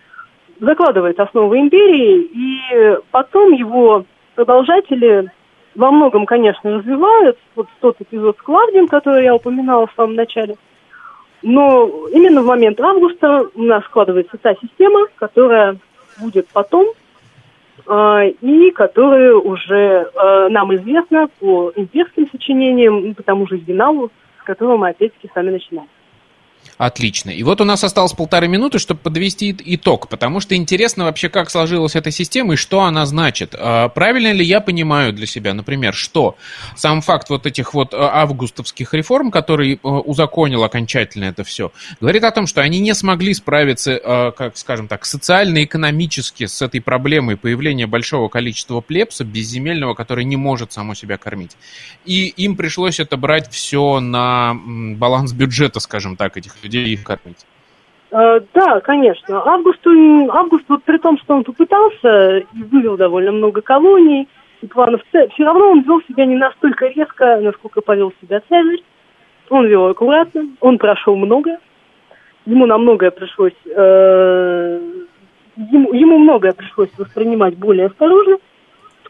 закладывает 0.60 1.20
основы 1.20 1.60
империи, 1.60 2.22
и 2.22 2.98
потом 3.12 3.52
его 3.52 4.06
продолжатели 4.36 5.30
во 5.76 5.92
многом, 5.92 6.26
конечно, 6.26 6.78
развивают. 6.78 7.38
Вот 7.56 7.68
тот 7.82 8.00
эпизод 8.00 8.38
с 8.38 8.42
Клавдием, 8.42 8.88
который 8.88 9.24
я 9.24 9.36
упоминала 9.36 9.88
в 9.88 9.94
самом 9.96 10.16
начале– 10.16 10.56
но 11.44 12.08
именно 12.14 12.42
в 12.42 12.46
момент 12.46 12.80
августа 12.80 13.50
у 13.54 13.62
нас 13.62 13.84
складывается 13.84 14.38
та 14.38 14.56
система, 14.56 15.08
которая 15.18 15.78
будет 16.20 16.48
потом, 16.54 16.88
и 18.42 18.72
которая 18.72 19.34
уже 19.34 19.76
э, 19.76 20.48
нам 20.50 20.76
известна 20.76 21.28
по 21.40 21.72
имперским 21.76 22.30
сочинениям, 22.30 23.14
по 23.16 23.24
тому 23.24 23.48
же 23.48 23.58
Виналу, 23.58 24.12
с 24.40 24.44
которого 24.44 24.78
мы 24.78 24.90
опять-таки 24.90 25.30
сами 25.34 25.52
начинаем. 25.52 25.90
Отлично. 26.78 27.30
И 27.30 27.44
вот 27.44 27.62
у 27.62 27.66
нас 27.66 27.84
осталось 27.84 28.14
полторы 28.14 28.48
минуты, 28.48 28.80
чтобы 28.80 29.00
подвести 29.00 29.56
итог, 29.66 30.10
потому 30.10 30.40
что 30.40 30.56
интересно 30.56 31.06
вообще, 31.06 31.30
как 31.30 31.50
сложилась 31.50 31.96
эта 31.96 32.12
система 32.12 32.54
и 32.54 32.58
что 32.58 32.82
она 32.82 33.06
значит. 33.06 33.56
А, 33.58 33.90
правильно 33.90 34.32
ли 34.32 34.44
я 34.44 34.60
понимаю 34.60 35.14
для 35.14 35.26
себя, 35.26 35.54
например, 35.54 35.94
что 35.94 36.36
сам 36.76 37.02
факт 37.02 37.30
вот 37.30 37.46
этих 37.46 37.74
вот 37.74 37.94
а, 37.94 38.22
августовских 38.22 38.94
реформ, 38.94 39.32
который 39.32 39.80
а, 39.84 39.88
узаконил 39.88 40.64
окончательно 40.64 41.26
это 41.26 41.44
все, 41.44 41.72
говорит 42.02 42.24
о 42.24 42.32
том, 42.32 42.48
что 42.48 42.62
они 42.62 42.80
не 42.80 42.94
смогли 42.94 43.34
справиться, 43.34 44.34
как 44.36 44.58
скажем 44.58 44.88
так, 44.88 45.06
социально-экономически 45.06 46.48
с 46.48 46.62
этой 46.62 46.82
проблемой 46.82 47.38
появления 47.38 47.88
большого 47.88 48.30
количества 48.30 48.82
плебса 48.82 49.24
безземельного, 49.24 49.94
который 49.94 50.26
не 50.26 50.38
может 50.38 50.74
само 50.74 50.96
себя 50.96 51.18
кормить. 51.18 51.52
И 52.06 52.28
им 52.28 52.56
пришлось 52.56 53.00
это 53.00 53.16
брать 53.16 53.50
все 53.52 54.00
на 54.00 54.56
баланс 54.56 55.34
бюджета, 55.34 55.80
скажем 55.80 56.16
так, 56.16 56.38
этих 56.38 56.53
людей 56.62 56.94
их 56.94 57.04
кормить. 57.04 57.46
Э, 58.12 58.40
да, 58.54 58.80
конечно. 58.82 59.42
Август, 59.44 59.80
Август, 60.30 60.66
вот 60.68 60.84
при 60.84 60.98
том, 60.98 61.18
что 61.18 61.36
он 61.36 61.44
попытался 61.44 62.38
и 62.38 62.64
вывел 62.72 62.96
довольно 62.96 63.32
много 63.32 63.62
колоний 63.62 64.28
и 64.62 64.68
планов, 64.68 65.02
все 65.10 65.44
равно 65.44 65.72
он 65.72 65.82
вел 65.82 66.02
себя 66.08 66.26
не 66.26 66.36
настолько 66.36 66.88
резко, 66.88 67.40
насколько 67.42 67.82
повел 67.82 68.14
себя 68.22 68.42
Цезарь. 68.48 68.84
Он 69.50 69.66
вел 69.66 69.88
аккуратно, 69.88 70.48
он 70.62 70.78
прошел 70.78 71.16
много, 71.16 71.58
ему 72.46 72.66
на 72.66 72.78
многое 72.78 73.12
пришлось, 73.12 73.54
э, 73.66 74.80
ему, 75.58 75.94
ему 75.94 76.18
многое 76.18 76.54
пришлось 76.54 76.90
воспринимать 76.98 77.58
более 77.58 77.88
осторожно. 77.88 78.38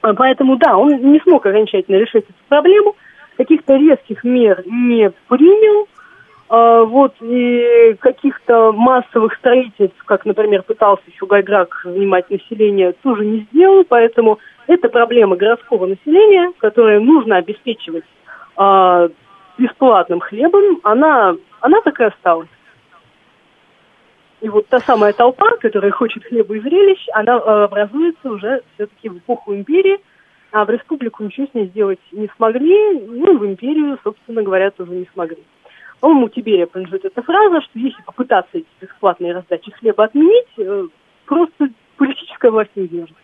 А 0.02 0.14
поэтому, 0.14 0.58
да, 0.58 0.78
он 0.78 0.90
не 1.12 1.20
смог 1.20 1.46
окончательно 1.46 1.98
решить 1.98 2.26
эту 2.26 2.34
проблему, 2.50 2.96
каких-то 3.38 3.76
резких 3.76 4.24
мер 4.24 4.64
не 4.66 5.12
принял, 5.28 5.88
вот, 6.50 7.14
и 7.22 7.96
каких-то 8.00 8.72
массовых 8.74 9.34
строительств, 9.36 10.04
как, 10.06 10.26
например, 10.26 10.64
пытался 10.64 11.04
еще 11.08 11.26
Гайграк 11.26 11.82
занимать 11.84 12.30
население, 12.30 12.94
тоже 13.02 13.26
не 13.26 13.48
сделал, 13.52 13.84
поэтому 13.84 14.40
это 14.68 14.90
проблема 14.90 15.36
городского 15.36 15.86
населения, 15.86 16.52
которое 16.60 17.00
нужно 17.00 17.38
обеспечивать 17.38 18.06
э, 18.58 19.10
бесплатным 19.58 20.20
хлебом, 20.20 20.80
она, 20.84 21.36
она 21.60 21.82
так 21.82 22.00
и 22.00 22.04
осталась. 22.04 22.50
И 24.42 24.50
вот 24.50 24.68
та 24.68 24.80
самая 24.80 25.14
толпа, 25.14 25.56
которая 25.58 25.92
хочет 25.92 26.26
хлеба 26.26 26.56
и 26.56 26.60
зрелищ, 26.60 27.08
она 27.14 27.38
э, 27.38 27.64
образуется 27.64 28.30
уже 28.30 28.62
все-таки 28.74 29.10
в 29.10 29.18
эпоху 29.18 29.56
империи, 29.56 30.00
а 30.52 30.66
в 30.66 30.70
республику 30.70 31.24
ничего 31.24 31.48
с 31.48 31.54
ней 31.54 31.68
сделать 31.68 32.00
не 32.12 32.30
смогли, 32.36 33.00
ну 33.00 33.34
и 33.34 33.38
в 33.38 33.46
империю, 33.46 33.98
собственно 34.04 34.44
говоря, 34.44 34.70
тоже 34.72 34.92
не 34.92 35.08
смогли. 35.14 35.44
По-моему, 36.04 36.28
Тиберия 36.28 36.66
принадлежит 36.66 37.06
эта 37.06 37.22
фраза, 37.22 37.62
что 37.62 37.80
если 37.80 38.02
попытаться 38.06 38.58
эти 38.58 38.68
бесплатные 38.82 39.32
раздачи 39.32 39.72
хлеба 39.72 40.04
отменить, 40.04 40.50
э, 40.58 40.88
просто 41.26 41.70
политическая 41.96 42.52
власть 42.52 42.72
не 42.76 42.84
удержит. 42.84 43.16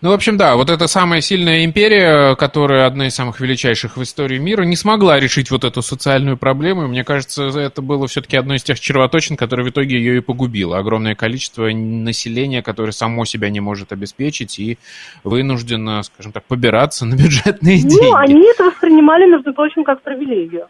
Ну, 0.00 0.10
в 0.10 0.12
общем, 0.12 0.36
да, 0.36 0.54
вот 0.54 0.70
эта 0.70 0.86
самая 0.86 1.20
сильная 1.20 1.64
империя, 1.64 2.36
которая 2.36 2.86
одна 2.86 3.08
из 3.08 3.16
самых 3.16 3.40
величайших 3.40 3.96
в 3.96 4.02
истории 4.04 4.38
мира, 4.38 4.62
не 4.62 4.76
смогла 4.76 5.18
решить 5.18 5.50
вот 5.50 5.64
эту 5.64 5.82
социальную 5.82 6.36
проблему. 6.36 6.84
И 6.84 6.86
мне 6.86 7.02
кажется, 7.02 7.46
это 7.46 7.82
было 7.82 8.06
все-таки 8.06 8.36
одно 8.36 8.54
из 8.54 8.62
тех 8.62 8.78
червоточин, 8.78 9.36
которое 9.36 9.64
в 9.64 9.70
итоге 9.70 9.96
ее 9.96 10.18
и 10.18 10.20
погубило. 10.20 10.78
Огромное 10.78 11.16
количество 11.16 11.64
населения, 11.64 12.62
которое 12.62 12.92
само 12.92 13.24
себя 13.24 13.50
не 13.50 13.58
может 13.58 13.90
обеспечить 13.90 14.56
и 14.60 14.78
вынуждено, 15.24 16.04
скажем 16.04 16.30
так, 16.30 16.44
побираться 16.44 17.06
на 17.06 17.16
бюджетные 17.16 17.80
ну, 17.82 17.88
деньги. 17.90 18.04
Ну, 18.04 18.14
они 18.14 18.48
это 18.48 18.62
воспринимали, 18.62 19.28
между 19.28 19.52
прочим, 19.52 19.82
как 19.82 20.00
привилегию. 20.02 20.68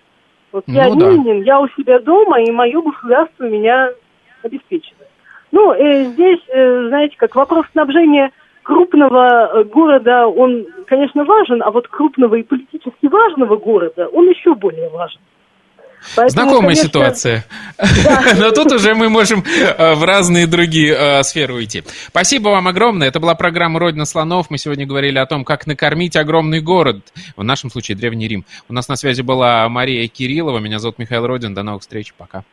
Вот 0.53 0.65
ну, 0.67 0.75
я 0.75 0.85
да. 0.85 0.91
римлянин, 0.91 1.43
я 1.43 1.61
у 1.61 1.69
себя 1.71 1.99
дома, 1.99 2.41
и 2.41 2.51
мое 2.51 2.81
государство 2.81 3.45
меня 3.45 3.91
обеспечивает. 4.43 5.09
Ну, 5.51 5.73
э, 5.73 6.05
здесь, 6.05 6.41
э, 6.49 6.89
знаете, 6.89 7.17
как 7.17 7.35
вопрос 7.35 7.67
снабжения 7.73 8.31
крупного 8.63 9.51
э, 9.53 9.65
города, 9.65 10.27
он, 10.27 10.67
конечно, 10.87 11.25
важен, 11.25 11.63
а 11.63 11.71
вот 11.71 11.89
крупного 11.89 12.37
и 12.37 12.43
политически 12.43 13.07
важного 13.07 13.57
города, 13.57 14.09
он 14.09 14.29
еще 14.29 14.55
более 14.55 14.89
важен. 14.91 15.21
Поэтому, 16.17 16.31
Знакомая 16.31 16.61
конечно, 16.75 16.85
ситуация. 16.85 17.45
Да. 17.79 18.25
Но 18.37 18.51
тут 18.51 18.73
уже 18.73 18.95
мы 18.95 19.09
можем 19.09 19.45
э, 19.45 19.95
в 19.95 20.05
разные 20.05 20.47
другие 20.47 20.95
э, 20.95 21.23
сферы 21.23 21.55
уйти. 21.55 21.85
Спасибо 22.09 22.51
вам 22.51 22.69
огромное. 22.69 23.09
Это 23.09 23.21
была 23.21 23.35
программа 23.35 23.79
«Родина 23.79 24.05
слонов». 24.05 24.51
Мы 24.51 24.59
сегодня 24.59 24.87
говорили 24.87 25.19
о 25.19 25.27
том, 25.27 25.45
как 25.45 25.67
накормить 25.67 26.17
огромный 26.17 26.61
город. 26.61 27.13
В 27.37 27.45
нашем 27.45 27.71
случае 27.71 27.97
Древний 27.97 28.29
Рим. 28.29 28.45
У 28.69 28.73
нас 28.73 28.89
на 28.89 28.97
связи 28.97 29.23
была 29.23 29.69
Мария 29.69 30.07
Кириллова. 30.09 30.59
Меня 30.59 30.79
зовут 30.79 30.99
Михаил 30.99 31.27
Родин. 31.27 31.55
До 31.55 31.63
новых 31.63 31.83
встреч. 31.83 32.13
Пока. 32.17 32.45